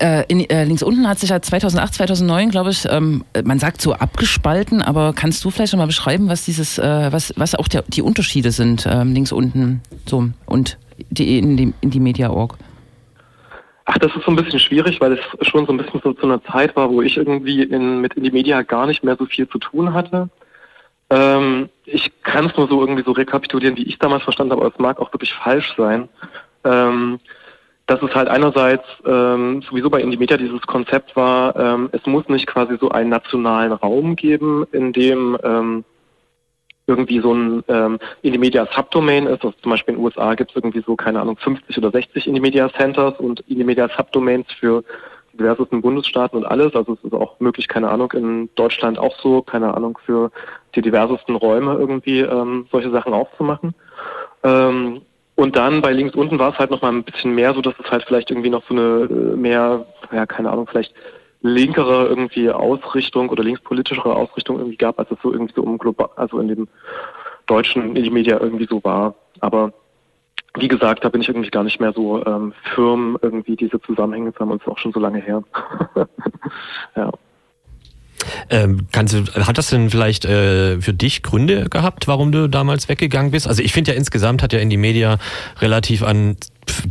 äh, 0.00 0.24
in, 0.28 0.48
äh, 0.48 0.64
links 0.64 0.82
unten 0.82 1.08
hat 1.08 1.18
sich 1.18 1.30
ja 1.30 1.40
2008, 1.40 1.94
2009, 1.94 2.50
glaube 2.50 2.70
ich, 2.70 2.86
ähm, 2.88 3.24
man 3.44 3.58
sagt 3.58 3.80
so 3.80 3.94
abgespalten, 3.94 4.82
aber 4.82 5.12
kannst 5.12 5.44
du 5.44 5.50
vielleicht 5.50 5.72
noch 5.72 5.78
mal 5.78 5.86
beschreiben, 5.86 6.28
was 6.28 6.44
dieses, 6.44 6.78
äh, 6.78 7.08
was, 7.10 7.32
was 7.36 7.54
auch 7.54 7.68
der, 7.68 7.82
die 7.88 8.02
Unterschiede 8.02 8.50
sind 8.50 8.86
ähm, 8.90 9.12
links 9.12 9.32
unten 9.32 9.80
so 10.06 10.28
und 10.46 10.78
die 11.10 11.38
in 11.38 11.56
die, 11.56 11.72
in 11.80 11.90
die 11.90 12.00
Media.org? 12.00 12.56
Ach, 13.86 13.98
das 13.98 14.14
ist 14.16 14.24
so 14.24 14.32
ein 14.32 14.36
bisschen 14.36 14.58
schwierig, 14.58 15.00
weil 15.00 15.12
es 15.12 15.46
schon 15.46 15.64
so 15.64 15.72
ein 15.72 15.76
bisschen 15.76 16.00
so 16.02 16.12
zu 16.12 16.24
einer 16.24 16.42
Zeit 16.44 16.74
war, 16.74 16.90
wo 16.90 17.02
ich 17.02 17.16
irgendwie 17.16 17.62
in, 17.62 18.00
mit 18.00 18.14
Indie 18.14 18.32
Media 18.32 18.62
gar 18.62 18.86
nicht 18.86 19.04
mehr 19.04 19.16
so 19.16 19.26
viel 19.26 19.48
zu 19.48 19.58
tun 19.58 19.94
hatte. 19.94 20.28
Ähm, 21.08 21.68
ich 21.84 22.10
kann 22.22 22.46
es 22.46 22.56
nur 22.56 22.68
so 22.68 22.80
irgendwie 22.80 23.04
so 23.04 23.12
rekapitulieren, 23.12 23.76
wie 23.76 23.84
ich 23.84 23.98
damals 23.98 24.24
verstanden 24.24 24.52
habe, 24.52 24.62
aber 24.62 24.74
es 24.74 24.80
mag 24.80 24.98
auch 24.98 25.12
wirklich 25.12 25.32
falsch 25.32 25.72
sein. 25.76 26.08
Ähm, 26.64 27.20
dass 27.86 28.02
es 28.02 28.14
halt 28.14 28.28
einerseits 28.28 28.84
ähm, 29.04 29.62
sowieso 29.62 29.90
bei 29.90 30.00
Indie 30.00 30.16
Media 30.16 30.36
dieses 30.36 30.62
Konzept 30.62 31.14
war, 31.14 31.54
ähm, 31.56 31.88
es 31.92 32.04
muss 32.06 32.28
nicht 32.28 32.46
quasi 32.46 32.76
so 32.80 32.90
einen 32.90 33.10
nationalen 33.10 33.72
Raum 33.72 34.16
geben, 34.16 34.66
in 34.72 34.92
dem 34.92 35.38
ähm, 35.44 35.84
irgendwie 36.86 37.20
so 37.20 37.32
ein 37.32 37.64
ähm, 37.68 37.98
Indie-Media 38.22 38.66
Subdomain 38.74 39.26
ist. 39.26 39.44
Also 39.44 39.54
zum 39.62 39.70
Beispiel 39.70 39.94
in 39.94 40.00
den 40.00 40.04
USA 40.04 40.34
gibt 40.34 40.50
es 40.50 40.56
irgendwie 40.56 40.82
so, 40.86 40.96
keine 40.96 41.20
Ahnung, 41.20 41.36
50 41.36 41.78
oder 41.78 41.90
60 41.90 42.26
Indie-Media 42.26 42.72
Centers 42.74 43.18
und 43.18 43.40
Indie-Media 43.48 43.88
Subdomains 43.96 44.46
für 44.52 44.84
diversesten 45.32 45.82
Bundesstaaten 45.82 46.38
und 46.38 46.44
alles. 46.44 46.74
Also 46.74 46.94
es 46.94 47.04
ist 47.04 47.12
auch 47.12 47.38
möglich, 47.40 47.68
keine 47.68 47.90
Ahnung, 47.90 48.12
in 48.12 48.48
Deutschland 48.54 48.98
auch 48.98 49.16
so, 49.20 49.42
keine 49.42 49.74
Ahnung, 49.74 49.98
für 50.04 50.30
die 50.74 50.82
diversesten 50.82 51.36
Räume 51.36 51.74
irgendwie 51.74 52.20
ähm, 52.20 52.66
solche 52.70 52.90
Sachen 52.90 53.12
aufzumachen. 53.12 53.74
Ähm, 54.42 55.02
und 55.36 55.56
dann 55.56 55.82
bei 55.82 55.92
links 55.92 56.14
unten 56.14 56.38
war 56.38 56.52
es 56.52 56.58
halt 56.58 56.70
noch 56.70 56.82
mal 56.82 56.92
ein 56.92 57.04
bisschen 57.04 57.34
mehr 57.34 57.54
so, 57.54 57.60
dass 57.60 57.74
es 57.78 57.90
halt 57.90 58.04
vielleicht 58.04 58.30
irgendwie 58.30 58.50
noch 58.50 58.64
so 58.66 58.74
eine 58.74 59.04
äh, 59.04 59.36
mehr, 59.36 59.86
ja, 60.10 60.26
keine 60.26 60.50
Ahnung, 60.50 60.66
vielleicht 60.66 60.94
linkere 61.42 62.06
irgendwie 62.06 62.50
Ausrichtung 62.50 63.28
oder 63.28 63.44
linkspolitischere 63.44 64.14
Ausrichtung 64.14 64.58
irgendwie 64.58 64.78
gab, 64.78 64.98
als 64.98 65.10
es 65.10 65.18
so 65.22 65.32
irgendwie 65.32 65.54
so 65.54 65.62
um 65.62 65.78
global, 65.78 66.08
also 66.16 66.40
in 66.40 66.48
dem 66.48 66.68
deutschen 67.46 67.92
Media 67.92 68.40
irgendwie 68.40 68.66
so 68.68 68.82
war. 68.82 69.14
Aber 69.40 69.72
wie 70.58 70.68
gesagt, 70.68 71.04
da 71.04 71.10
bin 71.10 71.20
ich 71.20 71.28
irgendwie 71.28 71.50
gar 71.50 71.64
nicht 71.64 71.80
mehr 71.80 71.92
so 71.92 72.24
ähm, 72.24 72.54
firm, 72.74 73.18
irgendwie 73.20 73.56
diese 73.56 73.80
Zusammenhänge 73.82 74.32
zu 74.32 74.40
haben 74.40 74.52
ist 74.52 74.66
auch 74.66 74.78
schon 74.78 74.92
so 74.92 75.00
lange 75.00 75.18
her. 75.18 75.42
ja. 76.96 77.12
Ähm, 78.50 78.86
kannst 78.92 79.14
du, 79.14 79.24
hat 79.46 79.58
das 79.58 79.68
denn 79.68 79.90
vielleicht 79.90 80.24
äh, 80.24 80.80
für 80.80 80.92
dich 80.92 81.22
Gründe 81.22 81.68
gehabt, 81.68 82.08
warum 82.08 82.32
du 82.32 82.48
damals 82.48 82.88
weggegangen 82.88 83.30
bist? 83.30 83.46
Also 83.46 83.62
ich 83.62 83.72
finde 83.72 83.92
ja 83.92 83.96
insgesamt 83.96 84.42
hat 84.42 84.52
ja 84.52 84.58
in 84.58 84.70
die 84.70 84.76
Media 84.76 85.18
relativ 85.60 86.02
an 86.02 86.36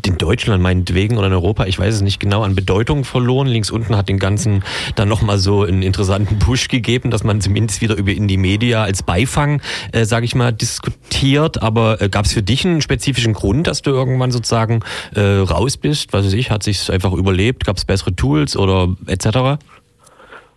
in 0.06 0.18
Deutschland 0.18 0.62
meinetwegen 0.62 1.18
oder 1.18 1.28
in 1.28 1.34
Europa, 1.34 1.66
ich 1.66 1.78
weiß 1.78 1.96
es 1.96 2.02
nicht 2.02 2.20
genau, 2.20 2.44
an 2.44 2.56
Bedeutung 2.56 3.04
verloren. 3.04 3.48
Links 3.48 3.72
unten 3.72 3.96
hat 3.96 4.10
den 4.10 4.20
Ganzen 4.20 4.64
dann 4.96 5.10
nochmal 5.10 5.38
so 5.38 5.64
einen 5.64 5.82
interessanten 5.82 6.40
Push 6.40 6.70
gegeben, 6.70 7.12
dass 7.12 7.24
man 7.24 7.42
zumindest 7.42 7.82
wieder 7.82 7.96
über 7.96 8.12
in 8.12 8.28
die 8.28 8.38
Media 8.38 8.84
als 8.84 9.04
Beifang, 9.04 9.62
äh, 9.92 10.06
sage 10.06 10.26
ich 10.26 10.36
mal, 10.36 10.52
diskutiert. 10.54 11.62
Aber 11.62 12.02
äh, 12.02 12.10
gab 12.10 12.26
es 12.26 12.34
für 12.34 12.44
dich 12.44 12.66
einen 12.66 12.82
spezifischen 12.82 13.34
Grund, 13.34 13.68
dass 13.68 13.82
du 13.82 13.92
irgendwann 13.92 14.32
sozusagen 14.32 14.82
äh, 15.14 15.22
raus 15.22 15.78
bist? 15.78 16.14
Was 16.14 16.26
weiß 16.26 16.34
ich, 16.34 16.52
hat 16.52 16.64
sich 16.64 16.92
einfach 16.92 17.14
überlebt? 17.14 17.66
Gab 17.66 17.78
es 17.78 17.86
bessere 17.86 18.16
Tools 18.16 18.56
oder 18.56 18.96
etc.? 19.08 19.60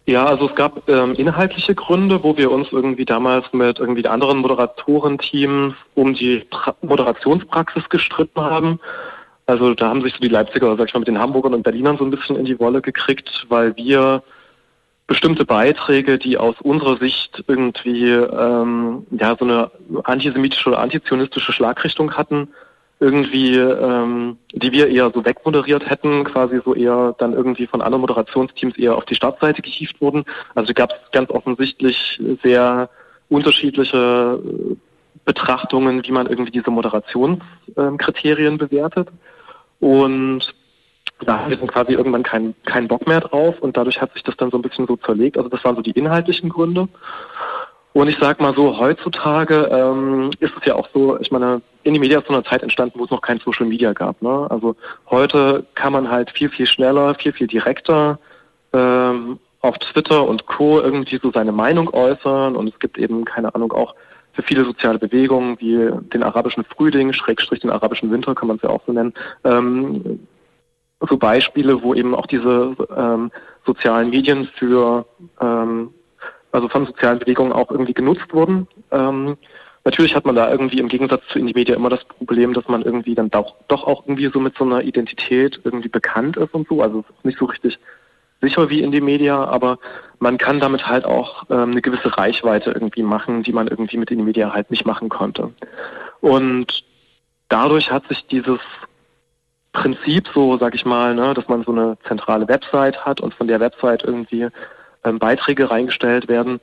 Ja, 0.08 0.24
also 0.24 0.48
es 0.48 0.54
gab 0.54 0.88
ähm, 0.88 1.12
inhaltliche 1.16 1.74
Gründe, 1.74 2.22
wo 2.22 2.34
wir 2.38 2.50
uns 2.50 2.68
irgendwie 2.72 3.04
damals 3.04 3.52
mit 3.52 3.78
irgendwie 3.78 4.06
anderen 4.06 4.38
Moderatorenteams 4.38 5.74
um 5.94 6.14
die 6.14 6.46
pra 6.48 6.74
Moderationspraxis 6.80 7.90
gestritten 7.90 8.40
haben. 8.40 8.80
Also 9.44 9.74
da 9.74 9.90
haben 9.90 10.00
sich 10.00 10.14
so 10.14 10.20
die 10.20 10.28
Leipziger, 10.28 10.74
sag 10.78 10.88
ich 10.88 10.94
mal, 10.94 11.00
mit 11.00 11.08
den 11.08 11.18
Hamburgern 11.18 11.52
und 11.52 11.62
Berlinern 11.62 11.98
so 11.98 12.04
ein 12.04 12.10
bisschen 12.10 12.36
in 12.36 12.46
die 12.46 12.58
Wolle 12.58 12.80
gekriegt, 12.80 13.44
weil 13.50 13.76
wir 13.76 14.22
bestimmte 15.06 15.44
Beiträge, 15.44 16.16
die 16.16 16.38
aus 16.38 16.54
unserer 16.62 16.96
Sicht 16.96 17.44
irgendwie 17.46 18.08
ähm, 18.08 19.06
ja 19.10 19.36
so 19.38 19.44
eine 19.44 19.70
antisemitische 20.04 20.70
oder 20.70 20.78
antizionistische 20.78 21.52
Schlagrichtung 21.52 22.12
hatten, 22.12 22.48
irgendwie, 23.00 23.56
ähm, 23.56 24.38
die 24.52 24.72
wir 24.72 24.88
eher 24.88 25.10
so 25.14 25.24
wegmoderiert 25.24 25.88
hätten, 25.88 26.24
quasi 26.24 26.60
so 26.64 26.74
eher 26.74 27.14
dann 27.18 27.32
irgendwie 27.32 27.66
von 27.66 27.80
anderen 27.80 28.00
Moderationsteams 28.00 28.76
eher 28.76 28.96
auf 28.96 29.04
die 29.04 29.14
Startseite 29.14 29.62
gehievt 29.62 30.00
wurden. 30.00 30.24
Also 30.54 30.74
gab 30.74 30.90
es 30.90 31.10
ganz 31.12 31.30
offensichtlich 31.30 32.20
sehr 32.42 32.90
unterschiedliche 33.28 34.40
äh, 34.42 34.76
Betrachtungen, 35.24 36.02
wie 36.04 36.12
man 36.12 36.26
irgendwie 36.26 36.52
diese 36.52 36.70
Moderationskriterien 36.70 38.52
ähm, 38.54 38.58
bewertet. 38.58 39.08
Und 39.78 40.54
da 41.20 41.44
hatten 41.44 41.66
quasi 41.66 41.92
irgendwann 41.92 42.22
keinen 42.22 42.54
keinen 42.64 42.88
Bock 42.88 43.06
mehr 43.06 43.20
drauf 43.20 43.56
und 43.60 43.76
dadurch 43.76 44.00
hat 44.00 44.12
sich 44.14 44.22
das 44.22 44.36
dann 44.36 44.50
so 44.50 44.58
ein 44.58 44.62
bisschen 44.62 44.86
so 44.86 44.96
zerlegt. 44.96 45.36
Also 45.36 45.48
das 45.48 45.64
waren 45.64 45.76
so 45.76 45.82
die 45.82 45.90
inhaltlichen 45.90 46.48
Gründe. 46.48 46.88
Und 47.92 48.08
ich 48.08 48.18
sag 48.20 48.40
mal 48.40 48.54
so, 48.54 48.78
heutzutage 48.78 49.68
ähm, 49.72 50.30
ist 50.40 50.52
es 50.58 50.64
ja 50.66 50.74
auch 50.74 50.88
so, 50.92 51.18
ich 51.20 51.30
meine, 51.30 51.62
in 51.82 51.94
die 51.94 52.00
Media 52.00 52.18
ist 52.18 52.26
zu 52.26 52.32
einer 52.32 52.44
Zeit 52.44 52.62
entstanden, 52.62 52.98
wo 52.98 53.04
es 53.04 53.10
noch 53.10 53.22
kein 53.22 53.40
Social 53.40 53.66
Media 53.66 53.92
gab. 53.92 54.20
Ne? 54.22 54.46
Also 54.50 54.76
heute 55.10 55.64
kann 55.74 55.92
man 55.92 56.10
halt 56.10 56.30
viel, 56.30 56.50
viel 56.50 56.66
schneller, 56.66 57.14
viel, 57.14 57.32
viel 57.32 57.46
direkter 57.46 58.18
ähm, 58.72 59.38
auf 59.60 59.78
Twitter 59.78 60.26
und 60.26 60.46
Co. 60.46 60.80
irgendwie 60.80 61.18
so 61.20 61.32
seine 61.32 61.52
Meinung 61.52 61.92
äußern 61.92 62.56
und 62.56 62.68
es 62.68 62.78
gibt 62.78 62.98
eben, 62.98 63.24
keine 63.24 63.54
Ahnung, 63.54 63.72
auch 63.72 63.94
für 64.32 64.42
viele 64.42 64.64
soziale 64.64 64.98
Bewegungen 64.98 65.58
wie 65.58 65.90
den 66.12 66.22
arabischen 66.22 66.64
Frühling, 66.64 67.12
Schrägstrich 67.12 67.60
den 67.60 67.70
arabischen 67.70 68.10
Winter, 68.12 68.34
kann 68.34 68.48
man 68.48 68.58
es 68.58 68.62
ja 68.62 68.70
auch 68.70 68.82
so 68.86 68.92
nennen, 68.92 69.14
ähm, 69.42 70.20
so 71.08 71.16
Beispiele, 71.16 71.82
wo 71.82 71.94
eben 71.94 72.14
auch 72.14 72.26
diese 72.26 72.76
ähm, 72.96 73.32
sozialen 73.66 74.10
Medien 74.10 74.48
für 74.56 75.06
ähm, 75.40 75.90
also 76.52 76.68
von 76.68 76.86
sozialen 76.86 77.18
Bewegungen 77.18 77.52
auch 77.52 77.70
irgendwie 77.70 77.94
genutzt 77.94 78.32
wurden. 78.32 78.66
Ähm, 78.90 79.36
natürlich 79.84 80.14
hat 80.14 80.26
man 80.26 80.34
da 80.34 80.50
irgendwie 80.50 80.78
im 80.78 80.88
Gegensatz 80.88 81.22
zu 81.28 81.38
Indie 81.38 81.54
Media 81.54 81.74
immer 81.74 81.90
das 81.90 82.04
Problem, 82.04 82.54
dass 82.54 82.68
man 82.68 82.82
irgendwie 82.82 83.14
dann 83.14 83.30
doch, 83.30 83.54
doch 83.68 83.84
auch 83.84 84.04
irgendwie 84.06 84.30
so 84.32 84.40
mit 84.40 84.56
so 84.56 84.64
einer 84.64 84.82
Identität 84.82 85.60
irgendwie 85.64 85.88
bekannt 85.88 86.36
ist 86.36 86.54
und 86.54 86.68
so. 86.68 86.82
Also 86.82 87.00
es 87.00 87.16
ist 87.16 87.24
nicht 87.24 87.38
so 87.38 87.46
richtig 87.46 87.78
sicher 88.40 88.70
wie 88.70 88.82
Indie 88.82 89.00
Media, 89.00 89.44
aber 89.44 89.78
man 90.18 90.38
kann 90.38 90.60
damit 90.60 90.86
halt 90.86 91.04
auch 91.04 91.44
ähm, 91.50 91.72
eine 91.72 91.82
gewisse 91.82 92.16
Reichweite 92.16 92.70
irgendwie 92.70 93.02
machen, 93.02 93.42
die 93.42 93.52
man 93.52 93.68
irgendwie 93.68 93.96
mit 93.96 94.10
Indie 94.10 94.24
Media 94.24 94.52
halt 94.52 94.70
nicht 94.70 94.86
machen 94.86 95.08
konnte. 95.08 95.52
Und 96.20 96.84
dadurch 97.48 97.90
hat 97.90 98.06
sich 98.08 98.26
dieses 98.26 98.60
Prinzip 99.72 100.28
so, 100.34 100.56
sag 100.58 100.74
ich 100.74 100.84
mal, 100.84 101.14
ne, 101.14 101.34
dass 101.34 101.48
man 101.48 101.62
so 101.62 101.72
eine 101.72 101.98
zentrale 102.06 102.48
Website 102.48 103.04
hat 103.04 103.20
und 103.20 103.34
von 103.34 103.48
der 103.48 103.60
Website 103.60 104.02
irgendwie 104.02 104.48
ähm, 105.04 105.18
Beiträge 105.18 105.70
reingestellt 105.70 106.28
werden, 106.28 106.60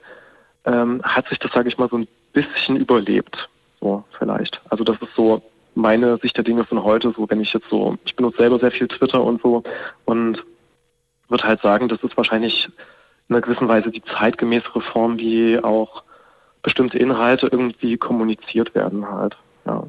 ähm, 0.66 1.02
hat 1.04 1.28
sich 1.30 1.40
das, 1.40 1.52
sage 1.52 1.70
ich 1.70 1.78
mal, 1.78 1.90
so 1.90 1.98
ein 1.98 2.08
bisschen 2.34 2.76
überlebt. 2.76 3.50
So 3.80 4.04
vielleicht. 4.18 4.62
Also 4.70 4.84
das 4.84 4.98
ist 5.02 5.16
so 5.16 5.42
meine 5.76 6.18
Sicht 6.18 6.38
der 6.38 6.44
Dinge 6.44 6.66
von 6.66 6.84
heute. 6.84 7.14
So, 7.16 7.30
wenn 7.30 7.42
ich 7.42 7.54
jetzt 7.54 7.70
so, 7.70 7.98
ich 8.06 8.16
benutze 8.16 8.38
selber 8.38 8.60
sehr 8.60 8.72
viel 8.72 8.88
Twitter 8.88 9.24
und 9.24 9.42
so 9.42 9.64
und 10.06 10.44
würde 11.30 11.44
halt 11.44 11.62
sagen, 11.62 11.90
das 11.90 12.02
ist 12.04 12.18
wahrscheinlich 12.18 12.70
in 13.28 13.36
einer 13.36 13.42
gewissen 13.42 13.68
Weise 13.68 13.92
die 13.92 14.04
zeitgemäßere 14.04 14.82
Form, 14.82 15.18
wie 15.18 15.60
auch 15.60 16.04
bestimmte 16.62 16.98
Inhalte 16.98 17.48
irgendwie 17.52 17.98
kommuniziert 17.98 18.74
werden 18.76 19.10
halt. 19.10 19.38
Ja. 19.66 19.84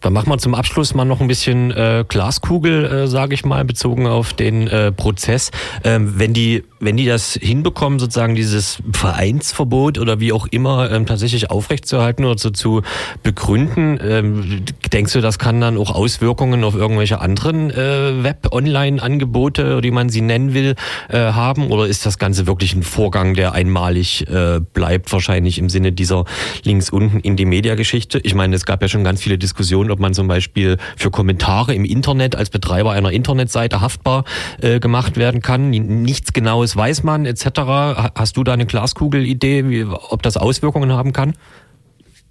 Dann 0.00 0.12
machen 0.12 0.30
wir 0.30 0.38
zum 0.38 0.54
Abschluss 0.54 0.94
mal 0.94 1.04
noch 1.04 1.20
ein 1.20 1.28
bisschen 1.28 1.70
äh, 1.70 2.04
Glaskugel, 2.06 2.84
äh, 2.84 3.06
sage 3.06 3.34
ich 3.34 3.44
mal, 3.44 3.64
bezogen 3.64 4.06
auf 4.06 4.34
den 4.34 4.68
äh, 4.68 4.92
Prozess. 4.92 5.50
Ähm, 5.84 6.14
wenn 6.18 6.32
die, 6.32 6.64
wenn 6.80 6.96
die 6.96 7.06
das 7.06 7.32
hinbekommen, 7.40 7.98
sozusagen 7.98 8.34
dieses 8.34 8.78
Vereinsverbot 8.92 9.98
oder 9.98 10.20
wie 10.20 10.32
auch 10.32 10.46
immer 10.48 10.90
ähm, 10.90 11.06
tatsächlich 11.06 11.50
aufrechtzuerhalten 11.50 12.24
oder 12.24 12.38
so 12.38 12.50
zu 12.50 12.82
begründen, 13.22 13.98
ähm, 14.02 14.64
denkst 14.92 15.14
du, 15.14 15.20
das 15.20 15.38
kann 15.38 15.60
dann 15.60 15.78
auch 15.78 15.90
Auswirkungen 15.90 16.62
auf 16.62 16.74
irgendwelche 16.74 17.20
anderen 17.20 17.70
äh, 17.70 18.22
Web-Online-Angebote, 18.22 19.82
wie 19.82 19.90
man 19.90 20.10
sie 20.10 20.20
nennen 20.20 20.52
will, 20.52 20.74
äh, 21.08 21.18
haben? 21.18 21.68
Oder 21.70 21.86
ist 21.86 22.04
das 22.04 22.18
Ganze 22.18 22.46
wirklich 22.46 22.74
ein 22.74 22.82
Vorgang, 22.82 23.34
der 23.34 23.52
einmalig 23.52 24.28
äh, 24.28 24.60
bleibt, 24.60 25.10
wahrscheinlich 25.12 25.58
im 25.58 25.70
Sinne 25.70 25.92
dieser 25.92 26.26
links 26.64 26.90
unten 26.90 27.20
in 27.20 27.36
die 27.36 27.46
Media-Geschichte? 27.46 28.20
Ich 28.22 28.34
meine, 28.34 28.54
es 28.54 28.66
gab 28.66 28.82
ja 28.82 28.88
schon 28.88 29.02
ganz 29.02 29.22
viele 29.22 29.38
Diskussionen, 29.38 29.85
ob 29.90 30.00
man 30.00 30.14
zum 30.14 30.28
Beispiel 30.28 30.76
für 30.96 31.10
Kommentare 31.10 31.74
im 31.74 31.84
Internet 31.84 32.36
als 32.36 32.50
Betreiber 32.50 32.92
einer 32.92 33.10
Internetseite 33.10 33.80
haftbar 33.80 34.24
äh, 34.60 34.80
gemacht 34.80 35.16
werden 35.16 35.40
kann. 35.40 35.70
Nichts 35.70 36.32
Genaues 36.32 36.76
weiß 36.76 37.02
man 37.02 37.26
etc. 37.26 37.44
Ha- 37.58 38.10
Hast 38.16 38.36
du 38.36 38.44
da 38.44 38.52
eine 38.52 38.66
Glaskugel-Idee, 38.66 39.86
ob 40.10 40.22
das 40.22 40.36
Auswirkungen 40.36 40.92
haben 40.92 41.12
kann? 41.12 41.34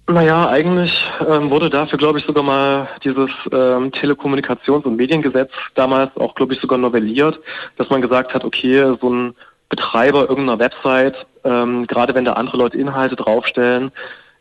Naja, 0.08 0.48
eigentlich 0.48 0.92
ähm, 1.28 1.50
wurde 1.50 1.68
dafür, 1.68 1.98
glaube 1.98 2.20
ich, 2.20 2.26
sogar 2.26 2.44
mal 2.44 2.88
dieses 3.02 3.28
ähm, 3.50 3.90
Telekommunikations- 3.90 4.84
und 4.84 4.94
Mediengesetz 4.96 5.50
damals 5.74 6.16
auch, 6.16 6.36
glaube 6.36 6.54
ich, 6.54 6.60
sogar 6.60 6.78
novelliert, 6.78 7.40
dass 7.76 7.90
man 7.90 8.02
gesagt 8.02 8.32
hat, 8.32 8.44
okay, 8.44 8.94
so 9.00 9.10
ein 9.12 9.34
Betreiber 9.68 10.28
irgendeiner 10.28 10.60
Website, 10.60 11.16
ähm, 11.42 11.88
gerade 11.88 12.14
wenn 12.14 12.24
da 12.24 12.34
andere 12.34 12.56
Leute 12.56 12.78
Inhalte 12.78 13.16
draufstellen, 13.16 13.90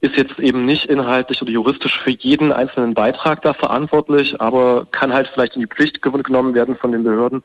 ist 0.02 0.16
jetzt 0.16 0.40
eben 0.40 0.66
nicht 0.66 0.86
inhaltlich 0.86 1.42
oder 1.42 1.52
juristisch 1.52 2.00
für 2.00 2.12
jeden 2.12 2.52
einzelnen 2.52 2.94
Beitrag 2.94 3.42
da 3.42 3.54
verantwortlich, 3.54 4.40
aber 4.40 4.88
kann 4.92 5.14
halt 5.14 5.28
vielleicht 5.34 5.56
in 5.56 5.62
die 5.62 5.68
Pflicht 5.68 6.02
genommen 6.02 6.54
werden 6.54 6.76
von 6.76 6.92
den 6.92 7.04
Behörden, 7.04 7.44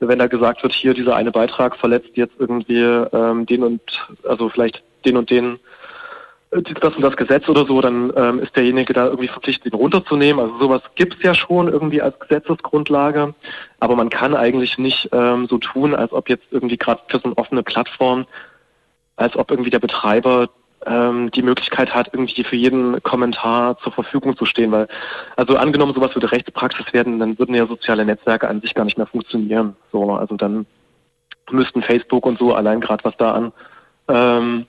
wenn 0.00 0.18
da 0.18 0.26
gesagt 0.26 0.62
wird, 0.62 0.72
hier 0.72 0.94
dieser 0.94 1.16
eine 1.16 1.30
Beitrag 1.30 1.76
verletzt 1.76 2.10
jetzt 2.14 2.34
irgendwie 2.38 2.80
ähm, 2.80 3.46
den 3.46 3.62
und 3.62 3.80
also 4.24 4.48
vielleicht 4.48 4.82
den 5.04 5.16
und 5.16 5.30
den 5.30 5.58
äh, 6.50 6.62
das 6.62 6.94
und 6.96 7.02
das 7.02 7.16
Gesetz 7.16 7.48
oder 7.48 7.66
so, 7.66 7.80
dann 7.80 8.12
ähm, 8.16 8.40
ist 8.40 8.56
derjenige 8.56 8.92
da 8.92 9.06
irgendwie 9.06 9.28
verpflichtet, 9.28 9.72
ihn 9.72 9.78
runterzunehmen. 9.78 10.42
Also 10.42 10.58
sowas 10.58 10.82
gibt 10.96 11.14
es 11.14 11.22
ja 11.22 11.34
schon 11.34 11.68
irgendwie 11.68 12.02
als 12.02 12.18
Gesetzesgrundlage, 12.18 13.34
aber 13.80 13.96
man 13.96 14.10
kann 14.10 14.34
eigentlich 14.34 14.76
nicht 14.76 15.08
ähm, 15.12 15.46
so 15.48 15.58
tun, 15.58 15.94
als 15.94 16.12
ob 16.12 16.28
jetzt 16.28 16.46
irgendwie 16.50 16.78
gerade 16.78 17.00
für 17.08 17.18
so 17.18 17.24
eine 17.24 17.38
offene 17.38 17.62
Plattform, 17.62 18.26
als 19.16 19.36
ob 19.36 19.50
irgendwie 19.50 19.70
der 19.70 19.78
Betreiber 19.78 20.48
die 20.84 21.42
Möglichkeit 21.42 21.94
hat, 21.94 22.10
irgendwie 22.12 22.44
für 22.44 22.56
jeden 22.56 23.02
Kommentar 23.02 23.78
zur 23.78 23.92
Verfügung 23.92 24.36
zu 24.36 24.46
stehen. 24.46 24.72
Weil, 24.72 24.88
also 25.36 25.56
angenommen, 25.56 25.94
sowas 25.94 26.14
würde 26.14 26.32
Rechtspraxis 26.32 26.92
werden, 26.92 27.18
dann 27.18 27.38
würden 27.38 27.54
ja 27.54 27.66
soziale 27.66 28.04
Netzwerke 28.04 28.48
an 28.48 28.60
sich 28.60 28.74
gar 28.74 28.84
nicht 28.84 28.98
mehr 28.98 29.06
funktionieren. 29.06 29.76
So, 29.92 30.12
also 30.12 30.36
dann 30.36 30.66
müssten 31.50 31.82
Facebook 31.82 32.26
und 32.26 32.38
so 32.38 32.54
allein 32.54 32.80
gerade 32.80 33.04
was 33.04 33.16
da 33.16 33.32
an 33.32 33.52
ähm, 34.08 34.66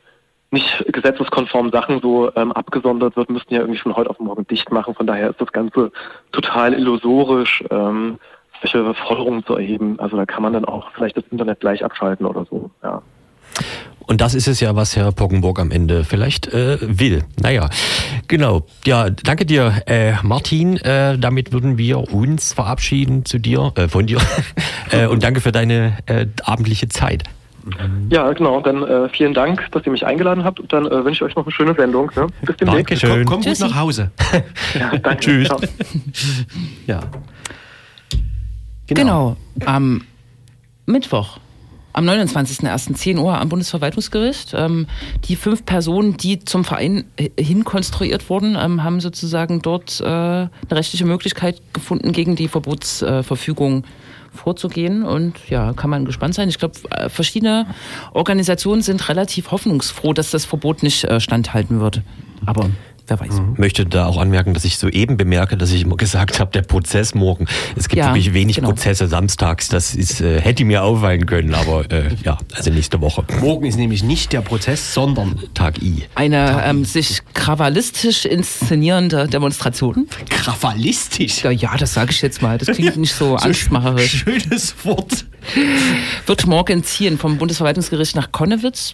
nicht 0.52 0.86
gesetzeskonformen 0.92 1.72
Sachen 1.72 2.00
so 2.02 2.32
ähm, 2.36 2.52
abgesondert 2.52 3.16
wird, 3.16 3.30
müssten 3.30 3.54
ja 3.54 3.62
irgendwie 3.62 3.80
von 3.80 3.96
heute 3.96 4.10
auf 4.10 4.20
morgen 4.20 4.46
dicht 4.46 4.72
machen. 4.72 4.94
Von 4.94 5.08
daher 5.08 5.32
ist 5.32 5.42
das 5.42 5.52
Ganze 5.52 5.92
total 6.32 6.74
illusorisch, 6.74 7.64
ähm, 7.72 8.20
solche 8.62 8.94
Forderungen 8.94 9.44
zu 9.46 9.56
erheben. 9.56 10.00
Also 10.00 10.16
da 10.16 10.26
kann 10.26 10.44
man 10.44 10.54
dann 10.54 10.66
auch 10.66 10.92
vielleicht 10.92 11.18
das 11.18 11.26
Internet 11.32 11.60
gleich 11.60 11.84
abschalten 11.84 12.26
oder 12.26 12.46
so. 12.46 12.70
Ja. 12.84 13.02
Und 14.08 14.22
das 14.22 14.36
ist 14.36 14.48
es 14.48 14.60
ja, 14.60 14.76
was 14.76 14.96
Herr 14.96 15.12
Poggenburg 15.12 15.60
am 15.60 15.72
Ende 15.72 16.04
vielleicht 16.04 16.48
äh, 16.48 16.78
will. 16.82 17.24
Naja, 17.42 17.70
genau. 18.28 18.66
Ja, 18.86 19.10
danke 19.10 19.46
dir, 19.46 19.82
äh, 19.86 20.14
Martin. 20.24 20.78
Äh, 20.78 21.18
damit 21.18 21.52
würden 21.52 21.78
wir 21.78 22.14
uns 22.14 22.54
verabschieden 22.54 23.26
zu 23.26 23.40
dir, 23.40 23.72
äh, 23.76 23.88
von 23.88 24.06
dir. 24.08 24.20
äh, 24.92 25.08
und 25.08 25.24
danke 25.24 25.42
für 25.42 25.52
deine 25.52 25.98
äh, 26.06 26.28
abendliche 26.44 26.90
Zeit. 26.90 27.24
Ja, 28.10 28.32
genau. 28.34 28.60
Dann 28.60 28.84
äh, 28.84 29.08
vielen 29.10 29.34
Dank, 29.34 29.72
dass 29.72 29.86
ihr 29.86 29.92
mich 29.92 30.06
eingeladen 30.06 30.44
habt 30.44 30.60
und 30.60 30.74
dann 30.74 30.86
äh, 30.86 31.06
wünsche 31.06 31.24
ich 31.24 31.32
euch 31.32 31.36
noch 31.36 31.46
eine 31.46 31.52
schöne 31.54 31.74
Sendung. 31.74 32.12
Ne? 32.16 32.28
Bis 32.42 32.58
demnächst. 32.58 32.80
Dankeschön. 32.80 33.26
Komm, 33.26 33.42
komm 33.42 33.54
gut 33.54 33.60
nach 33.60 33.76
Hause. 33.76 34.12
Ja, 34.78 34.98
danke. 34.98 35.20
Tschüss. 35.20 35.48
Ciao. 35.48 35.60
Ja. 36.88 37.00
Genau. 38.88 39.38
Am 39.66 40.02
Mittwoch, 40.86 41.40
am 41.94 42.10
29.01.10 42.10 43.20
Uhr 43.20 43.40
am 43.40 43.50
Bundesverwaltungsgericht. 43.50 44.54
Ähm, 44.56 44.88
die 45.26 45.36
fünf 45.36 45.66
Personen, 45.66 46.18
die 46.18 46.40
zum 46.40 46.66
Verein 46.66 47.06
äh, 47.18 47.30
hinkonstruiert 47.42 48.30
wurden, 48.30 48.58
ähm, 48.60 48.84
haben 48.84 49.00
sozusagen 49.00 49.62
dort 49.62 50.02
äh, 50.02 50.06
eine 50.06 50.50
rechtliche 50.72 51.06
Möglichkeit 51.06 51.62
gefunden, 51.72 52.12
gegen 52.12 52.36
die 52.36 52.48
Verbotsverfügung 52.48 53.84
vorzugehen. 54.34 55.04
Und 55.04 55.50
ja, 55.50 55.74
kann 55.74 55.90
man 55.90 56.06
gespannt 56.06 56.34
sein. 56.34 56.50
Ich 56.50 56.58
glaube, 56.58 56.76
äh, 56.90 57.10
verschiedene 57.10 57.68
Organisationen 58.14 58.82
sind 58.82 59.08
relativ 59.08 59.52
hoffnungsfroh, 59.52 60.14
dass 60.14 60.32
das 60.32 60.46
Verbot 60.46 60.84
nicht 60.84 61.04
äh, 61.04 61.20
standhalten 61.20 61.80
wird. 61.80 62.02
Aber 62.46 62.70
wer 63.08 63.20
weiß. 63.20 63.42
möchte 63.58 63.86
da 63.86 64.06
auch 64.06 64.18
anmerken, 64.18 64.54
dass 64.54 64.66
ich 64.66 64.78
soeben 64.78 65.18
bemerke, 65.18 65.58
dass 65.58 65.72
ich 65.72 65.82
immer 65.82 65.98
gesagt 65.98 66.40
habe, 66.40 66.52
der 66.52 66.62
Prozess 66.62 67.14
morgen. 67.16 67.48
Es 67.76 67.88
gibt 67.90 68.00
Ja, 68.00 68.08
wirklich 68.08 68.34
wenig 68.34 68.58
genau. 68.58 68.70
Prozesse 68.70 69.08
samstags. 69.08 69.68
Das 69.70 69.96
ist, 69.96 70.22
äh, 70.22 70.40
hätte 70.42 70.64
mir 70.66 70.84
auffallen 70.84 71.26
können, 71.26 71.54
aber 71.54 71.90
äh, 71.92 72.10
ja, 72.24 72.38
also 72.54 72.72
nächste 72.72 73.02
Woche. 73.02 73.26
Morgen 73.42 73.66
ist 73.66 73.78
nämlich 73.78 74.04
nicht 74.04 74.32
der 74.34 74.42
Prozess, 74.42 74.94
sondern 74.94 75.40
Tag 75.54 75.82
I. 75.82 76.04
Eine 76.16 76.64
ähm, 76.66 76.86
sich 76.86 77.22
krawallistisch 77.34 78.26
inszenierende 78.26 79.28
Demonstration. 79.28 80.08
krawallistisch. 80.30 81.44
Ja, 81.44 81.52
ja, 81.52 81.76
das 81.78 81.94
sage 81.94 82.12
ich 82.12 82.22
jetzt 82.22 82.42
mal. 82.42 82.58
Das 82.58 82.70
klingt 82.70 82.98
nicht 83.04 83.14
so 83.14 83.24
So 83.24 83.36
angstmacherisch. 83.38 84.24
Schönes 84.24 84.76
Wort. 84.86 85.26
Wird 86.26 86.46
morgen 86.48 86.84
ziehen 86.84 87.18
vom 87.18 87.38
Bundesverwaltungsgericht 87.38 88.16
nach 88.16 88.32
Konnewitz. 88.32 88.94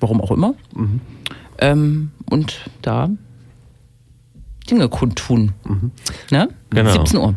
Warum 0.00 0.20
auch 0.20 0.30
immer. 0.30 0.54
Ähm, 1.58 2.10
und 2.30 2.60
da 2.82 3.10
Dinge 4.66 4.88
kundtun. 4.88 5.52
Ne? 6.30 6.48
Genau. 6.70 6.90
17 6.90 7.18
Uhr. 7.20 7.34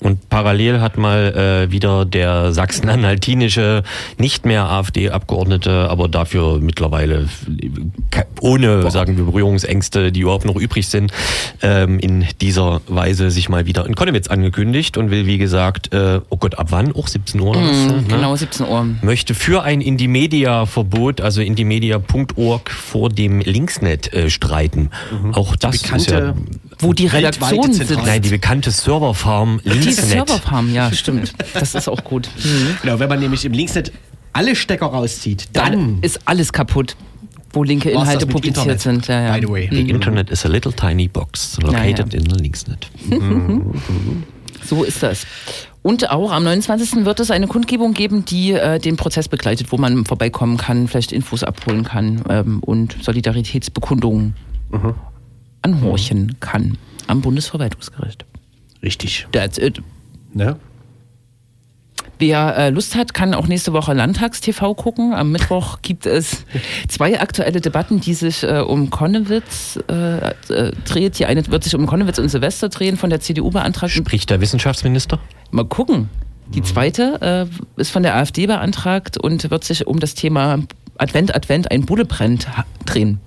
Und 0.00 0.28
parallel 0.28 0.80
hat 0.80 0.98
mal 0.98 1.66
äh, 1.68 1.72
wieder 1.72 2.04
der 2.04 2.52
sachsen-anhaltinische, 2.52 3.82
nicht 4.18 4.44
mehr 4.44 4.68
AfD-Abgeordnete, 4.68 5.88
aber 5.90 6.08
dafür 6.08 6.60
mittlerweile 6.60 7.26
ohne, 8.40 8.88
sagen 8.90 9.16
wir, 9.16 9.24
Berührungsängste, 9.24 10.12
die 10.12 10.20
überhaupt 10.20 10.44
noch 10.44 10.56
übrig 10.56 10.88
sind, 10.88 11.10
ähm, 11.62 11.98
in 11.98 12.26
dieser 12.40 12.82
Weise 12.86 13.30
sich 13.30 13.48
mal 13.48 13.66
wieder 13.66 13.86
in 13.86 13.94
Konnewitz 13.94 14.28
angekündigt 14.28 14.98
und 14.98 15.10
will, 15.10 15.26
wie 15.26 15.38
gesagt, 15.38 15.94
äh, 15.94 16.20
oh 16.28 16.36
Gott, 16.36 16.58
ab 16.58 16.68
wann? 16.70 16.92
Auch 16.92 17.08
17 17.08 17.40
Uhr? 17.40 17.56
was, 17.56 17.86
ne? 17.86 18.04
Genau, 18.08 18.36
17 18.36 18.66
Uhr. 18.66 18.86
möchte 19.02 19.34
für 19.34 19.62
ein 19.62 19.80
Indie-Media-Verbot, 19.80 21.22
also 21.22 21.40
indiemedia.org 21.40 22.70
vor 22.70 23.08
dem 23.08 23.40
Linksnet 23.40 24.12
äh, 24.12 24.28
streiten. 24.28 24.90
Auch 25.32 25.56
das 25.56 25.76
ist 25.76 26.10
ja, 26.10 26.32
Bekannte 26.32 26.34
Wo 26.78 26.92
die 26.92 27.10
weltweite 27.12 27.52
Redaktion 27.54 27.72
Zentrale. 27.72 27.86
sitzt. 27.88 28.06
nein, 28.06 28.22
die 28.22 28.28
bekannte 28.28 28.70
Serverfarm 28.70 29.60
Die 29.64 29.70
Linksnet. 29.70 29.94
Serverfarm, 30.06 30.72
ja, 30.74 30.92
stimmt. 30.92 31.32
Das 31.54 31.74
ist 31.74 31.88
auch 31.88 32.04
gut. 32.04 32.28
Mhm. 32.44 32.76
Genau, 32.82 32.98
wenn 32.98 33.08
man 33.08 33.20
nämlich 33.20 33.44
im 33.44 33.52
Linksnet 33.52 33.92
alle 34.32 34.54
Stecker 34.54 34.86
rauszieht, 34.86 35.48
dann 35.54 35.72
Dann 35.72 35.98
ist 36.02 36.20
alles 36.26 36.52
kaputt, 36.52 36.96
wo 37.52 37.64
linke 37.64 37.90
Inhalte 37.90 38.26
publiziert 38.26 38.58
Internet, 38.58 38.80
sind. 38.82 39.06
Ja, 39.08 39.22
ja. 39.22 39.32
By 39.34 39.40
the 39.46 39.48
way. 39.50 39.68
The 39.70 39.88
Internet 39.88 40.30
is 40.30 40.44
a 40.44 40.48
little 40.48 40.72
tiny 40.72 41.08
box 41.08 41.56
located 41.62 42.12
in 42.12 42.28
the 42.28 42.36
Linksnet. 42.36 42.90
So 44.64 44.82
ist 44.82 45.00
das. 45.02 45.26
Und 45.82 46.10
auch 46.10 46.32
am 46.32 46.42
29. 46.42 47.04
wird 47.04 47.20
es 47.20 47.30
eine 47.30 47.46
Kundgebung 47.46 47.94
geben, 47.94 48.24
die 48.24 48.50
äh, 48.52 48.80
den 48.80 48.96
Prozess 48.96 49.28
begleitet, 49.28 49.70
wo 49.70 49.76
man 49.76 50.04
vorbeikommen 50.04 50.56
kann, 50.56 50.88
vielleicht 50.88 51.12
Infos 51.12 51.44
abholen 51.44 51.84
kann 51.84 52.24
ähm, 52.28 52.58
und 52.60 52.96
Solidaritätsbekundungen 53.00 54.34
anhorchen 55.66 56.36
kann 56.38 56.78
am 57.08 57.20
Bundesverwaltungsgericht. 57.22 58.24
Richtig. 58.82 59.26
That's 59.32 59.58
it. 59.58 59.82
Ne? 60.32 60.56
Wer 62.18 62.56
äh, 62.56 62.70
Lust 62.70 62.94
hat, 62.94 63.12
kann 63.12 63.34
auch 63.34 63.46
nächste 63.46 63.72
Woche 63.72 63.92
Landtagstv 63.92 64.60
gucken. 64.76 65.12
Am 65.12 65.32
Mittwoch 65.32 65.78
gibt 65.82 66.06
es 66.06 66.44
zwei 66.88 67.20
aktuelle 67.20 67.60
Debatten, 67.60 68.00
die 68.00 68.14
sich 68.14 68.42
äh, 68.42 68.60
um 68.60 68.90
Konnewitz 68.90 69.78
äh, 69.90 70.28
äh, 70.28 70.72
dreht. 70.84 71.18
Die 71.18 71.26
eine 71.26 71.46
wird 71.48 71.64
sich 71.64 71.74
um 71.74 71.86
Konnewitz 71.86 72.18
und 72.18 72.28
Silvester 72.28 72.68
drehen, 72.68 72.96
von 72.96 73.10
der 73.10 73.20
CDU 73.20 73.50
beantragt. 73.50 73.92
Spricht 73.92 74.30
der 74.30 74.40
Wissenschaftsminister? 74.40 75.18
Mal 75.50 75.64
gucken. 75.66 76.08
Die 76.54 76.62
zweite 76.62 77.48
äh, 77.76 77.80
ist 77.80 77.90
von 77.90 78.04
der 78.04 78.14
AfD 78.14 78.46
beantragt 78.46 79.18
und 79.18 79.50
wird 79.50 79.64
sich 79.64 79.86
um 79.86 79.98
das 79.98 80.14
Thema 80.14 80.60
Advent, 80.98 81.34
Advent, 81.34 81.70
ein 81.70 81.84
Bude 81.86 82.04
brennt 82.04 82.46
drehen. 82.84 83.20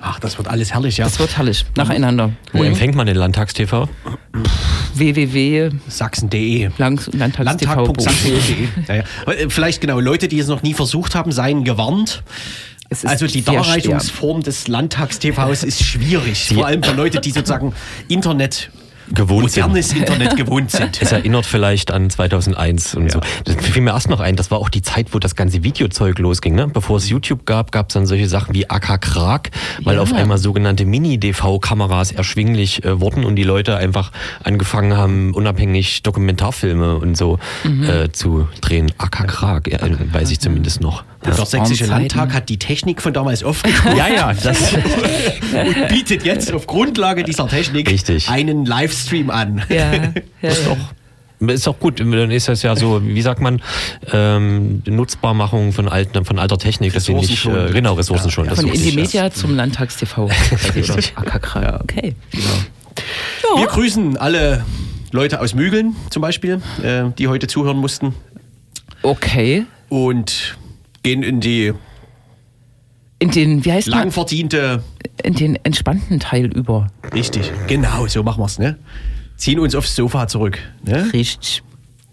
Ach, 0.00 0.18
das 0.20 0.38
wird 0.38 0.48
alles 0.48 0.72
herrlich, 0.72 0.96
ja. 0.96 1.04
Das 1.04 1.18
wird 1.18 1.36
herrlich. 1.36 1.64
Nacheinander. 1.76 2.32
Wo 2.52 2.60
Mhm. 2.60 2.66
empfängt 2.68 2.94
man 2.94 3.06
den 3.06 3.16
Landtagstv? 3.16 3.86
www. 4.94 5.70
Sachsen.de. 5.88 6.70
Lang- 6.78 7.00
Landtagstv. 7.12 7.44
Landtag.sachsen.de. 7.74 8.68
Ja, 8.88 8.94
ja. 8.96 9.32
Äh, 9.32 9.50
Vielleicht 9.50 9.80
genau, 9.80 10.00
Leute, 10.00 10.28
die 10.28 10.38
es 10.38 10.46
noch 10.48 10.62
nie 10.62 10.74
versucht 10.74 11.14
haben, 11.14 11.32
seien 11.32 11.64
gewarnt. 11.64 12.22
Also 13.04 13.26
die 13.26 13.42
Darreichungsform 13.42 14.42
des 14.42 14.68
LandtagstVs 14.68 15.64
ist 15.64 15.82
schwierig. 15.82 16.50
Vor 16.54 16.66
allem 16.66 16.82
für 16.82 16.92
Leute, 16.92 17.20
die 17.20 17.30
sozusagen 17.32 17.72
Internet, 18.08 18.70
Gewohnt 19.12 19.50
sind. 19.50 19.62
modernes 19.66 19.92
Internet 19.92 20.36
gewohnt 20.36 20.70
sind. 20.70 21.00
Es 21.02 21.12
erinnert 21.12 21.46
vielleicht 21.46 21.90
an 21.90 22.08
2001 22.10 22.94
und 22.94 23.04
Ja. 23.06 23.10
so. 23.12 23.20
Das 23.44 23.56
fiel 23.56 23.82
mir 23.82 23.90
erst 23.92 24.08
noch 24.08 24.20
ein, 24.20 24.36
das 24.36 24.50
war 24.50 24.58
auch 24.58 24.68
die 24.68 24.82
Zeit, 24.82 25.08
wo 25.12 25.18
das 25.18 25.34
ganze 25.36 25.62
Videozeug 25.64 26.18
losging. 26.18 26.54
Ne? 26.54 26.68
Bevor 26.68 26.96
es 26.98 27.08
YouTube 27.08 27.44
gab, 27.46 27.72
gab 27.72 27.88
es 27.90 27.94
dann 27.94 28.06
solche 28.06 28.28
Sachen 28.28 28.54
wie 28.54 28.68
AK 28.70 29.00
Krag, 29.00 29.50
weil 29.82 29.96
Ja. 29.96 30.02
auf 30.02 30.12
einmal 30.12 30.38
sogenannte 30.38 30.84
Mini-DV-Kameras 30.86 32.12
erschwinglich 32.12 32.84
äh, 32.84 33.00
wurden 33.00 33.24
und 33.24 33.36
die 33.36 33.42
Leute 33.44 33.76
einfach 33.76 34.12
angefangen 34.42 34.96
haben, 34.96 35.32
unabhängig 35.34 36.02
Dokumentarfilme 36.02 36.96
und 36.96 37.16
so 37.16 37.38
äh, 37.64 38.10
zu 38.10 38.48
drehen. 38.60 38.92
AK 38.98 39.26
Krag, 39.28 39.68
äh, 39.68 39.78
weiß 40.12 40.30
ich 40.30 40.40
zumindest 40.40 40.80
noch. 40.80 41.04
Der 41.24 41.34
Sächsische. 41.34 41.86
Landtag 41.86 42.32
hat 42.32 42.48
die 42.48 42.58
Technik 42.58 43.00
von 43.02 43.12
damals 43.12 43.42
aufgegriffen 43.42 43.96
Ja, 43.96 44.08
ja, 44.08 44.32
das 44.34 44.72
und 44.74 45.88
bietet 45.88 46.24
jetzt 46.24 46.52
auf 46.52 46.66
Grundlage 46.66 47.24
dieser 47.24 47.48
Technik 47.48 47.90
Richtig. 47.90 48.28
einen 48.28 48.66
Livestream 48.66 49.30
an. 49.30 49.62
Ja, 49.68 49.92
ja, 49.94 50.12
ja. 50.42 50.48
ist 51.48 51.68
auch 51.68 51.78
gut. 51.78 52.00
Dann 52.00 52.30
ist 52.30 52.48
das 52.48 52.62
ja 52.62 52.76
so, 52.76 53.04
wie 53.04 53.22
sagt 53.22 53.40
man, 53.40 53.62
ähm, 54.12 54.82
Nutzbarmachung 54.86 55.72
von, 55.72 55.88
alten, 55.88 56.24
von 56.24 56.38
alter 56.38 56.58
Technik, 56.58 56.92
dass 56.94 57.04
sie 57.04 57.14
nicht, 57.14 57.46
äh, 57.46 57.70
genau, 57.72 57.94
Ressourcen 57.94 58.30
schon. 58.30 58.48
Von 58.50 58.68
Indymedia 58.68 59.30
zum 59.30 59.54
Landtagstv. 59.56 60.18
Richtig. 60.74 61.12
AKK. 61.16 61.80
Okay. 61.82 62.14
Wir 63.56 63.66
grüßen 63.66 64.16
alle 64.16 64.64
Leute 65.12 65.40
aus 65.40 65.54
Mügeln 65.54 65.94
zum 66.10 66.22
Beispiel, 66.22 66.60
äh, 66.82 67.04
die 67.18 67.28
heute 67.28 67.46
zuhören 67.46 67.76
mussten 67.76 68.14
Okay. 69.02 69.66
und 69.88 70.56
gehen 71.04 71.22
in 71.22 71.38
die 71.40 71.72
In 73.20 73.30
den, 73.30 73.64
wie 73.64 73.70
heißt 73.72 73.86
lang 73.86 74.10
verdiente 74.10 74.82
In 75.22 75.34
den 75.34 75.56
entspannten 75.64 76.18
Teil 76.18 76.46
über. 76.46 76.88
Richtig, 77.14 77.52
genau, 77.68 78.08
so 78.08 78.24
machen 78.24 78.40
wir's, 78.42 78.58
ne? 78.58 78.76
Ziehen 79.36 79.60
uns 79.60 79.74
aufs 79.76 79.94
Sofa 79.94 80.26
zurück. 80.26 80.58
Ne? 80.84 81.12
Richtig. 81.12 81.62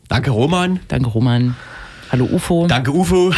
Danke 0.07 0.29
Roman, 0.31 0.79
Danke, 0.89 1.09
Roman. 1.09 1.55
Hallo, 2.11 2.25
UFO. 2.25 2.67
danke 2.67 2.91
Ufo. 2.93 3.31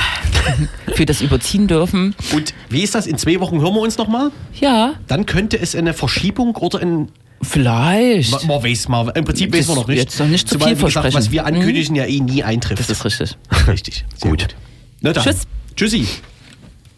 Für 0.96 1.06
das 1.06 1.22
Überziehen 1.22 1.68
dürfen. 1.68 2.16
Und 2.34 2.56
wie 2.70 2.82
ist 2.82 2.96
das? 2.96 3.06
In 3.06 3.20
zwei 3.20 3.40
Wochen 3.40 3.62
hören 3.62 3.76
wir 3.76 3.82
uns 3.82 4.00
nochmal? 4.00 4.32
Ja, 4.60 4.96
Dann 5.08 5.28
könnte 5.28 5.60
es 5.60 5.76
eine 5.76 5.94
Verschiebung 5.94 6.56
oder 6.56 6.80
ein. 6.82 7.10
vielleicht. 7.44 8.32
Man, 8.32 8.48
man 8.48 8.64
weiß 8.64 8.88
mal, 8.90 9.08
im 9.16 9.26
Prinzip 9.26 9.52
Das 9.52 9.60
weiß 9.60 9.68
man 9.68 9.76
noch 9.78 9.88
nicht. 9.88 10.00
jetzt 10.00 10.20
noch 10.20 10.26
nicht 10.26 10.48
zu 10.50 10.56
Zumal, 10.56 10.70
viel 10.70 10.76
gesagt, 10.86 10.94
versprechen. 10.94 11.16
Was 11.18 11.32
wir 11.32 11.46
ankündigen, 11.46 11.96
ja 11.96 12.06
eh 12.06 12.20
nie 12.20 12.44
eintrifft. 12.44 12.80
Das 12.80 12.90
ist 12.90 13.06
richtig. 13.06 13.38
richtig. 13.68 14.06
Sehr 14.16 14.32
Gut. 14.32 14.42
gut. 14.42 14.56
Na 15.04 15.12
dann. 15.12 15.22
Tschüss. 15.26 15.48
Tschüssi. 15.76 16.08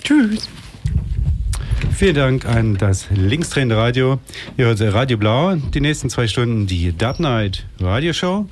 Tschüss. 0.03 0.47
Vielen 1.95 2.13
Dank 2.13 2.45
an 2.45 2.77
das 2.77 3.09
Linkstränende 3.09 3.77
Radio. 3.77 4.19
Ihr 4.57 4.67
hört 4.67 4.79
Radio 4.79 5.17
Blau. 5.17 5.55
Die 5.55 5.81
nächsten 5.81 6.11
zwei 6.11 6.27
Stunden 6.27 6.67
die 6.67 6.95
Dub 6.95 7.19
Night 7.19 7.65
Radioshow. 7.79 8.47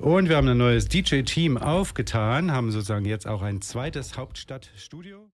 Und 0.00 0.28
wir 0.28 0.36
haben 0.36 0.48
ein 0.48 0.58
neues 0.58 0.88
DJ-Team 0.88 1.56
aufgetan, 1.56 2.50
haben 2.50 2.72
sozusagen 2.72 3.04
jetzt 3.04 3.28
auch 3.28 3.42
ein 3.42 3.62
zweites 3.62 4.16
Hauptstadtstudio. 4.16 5.29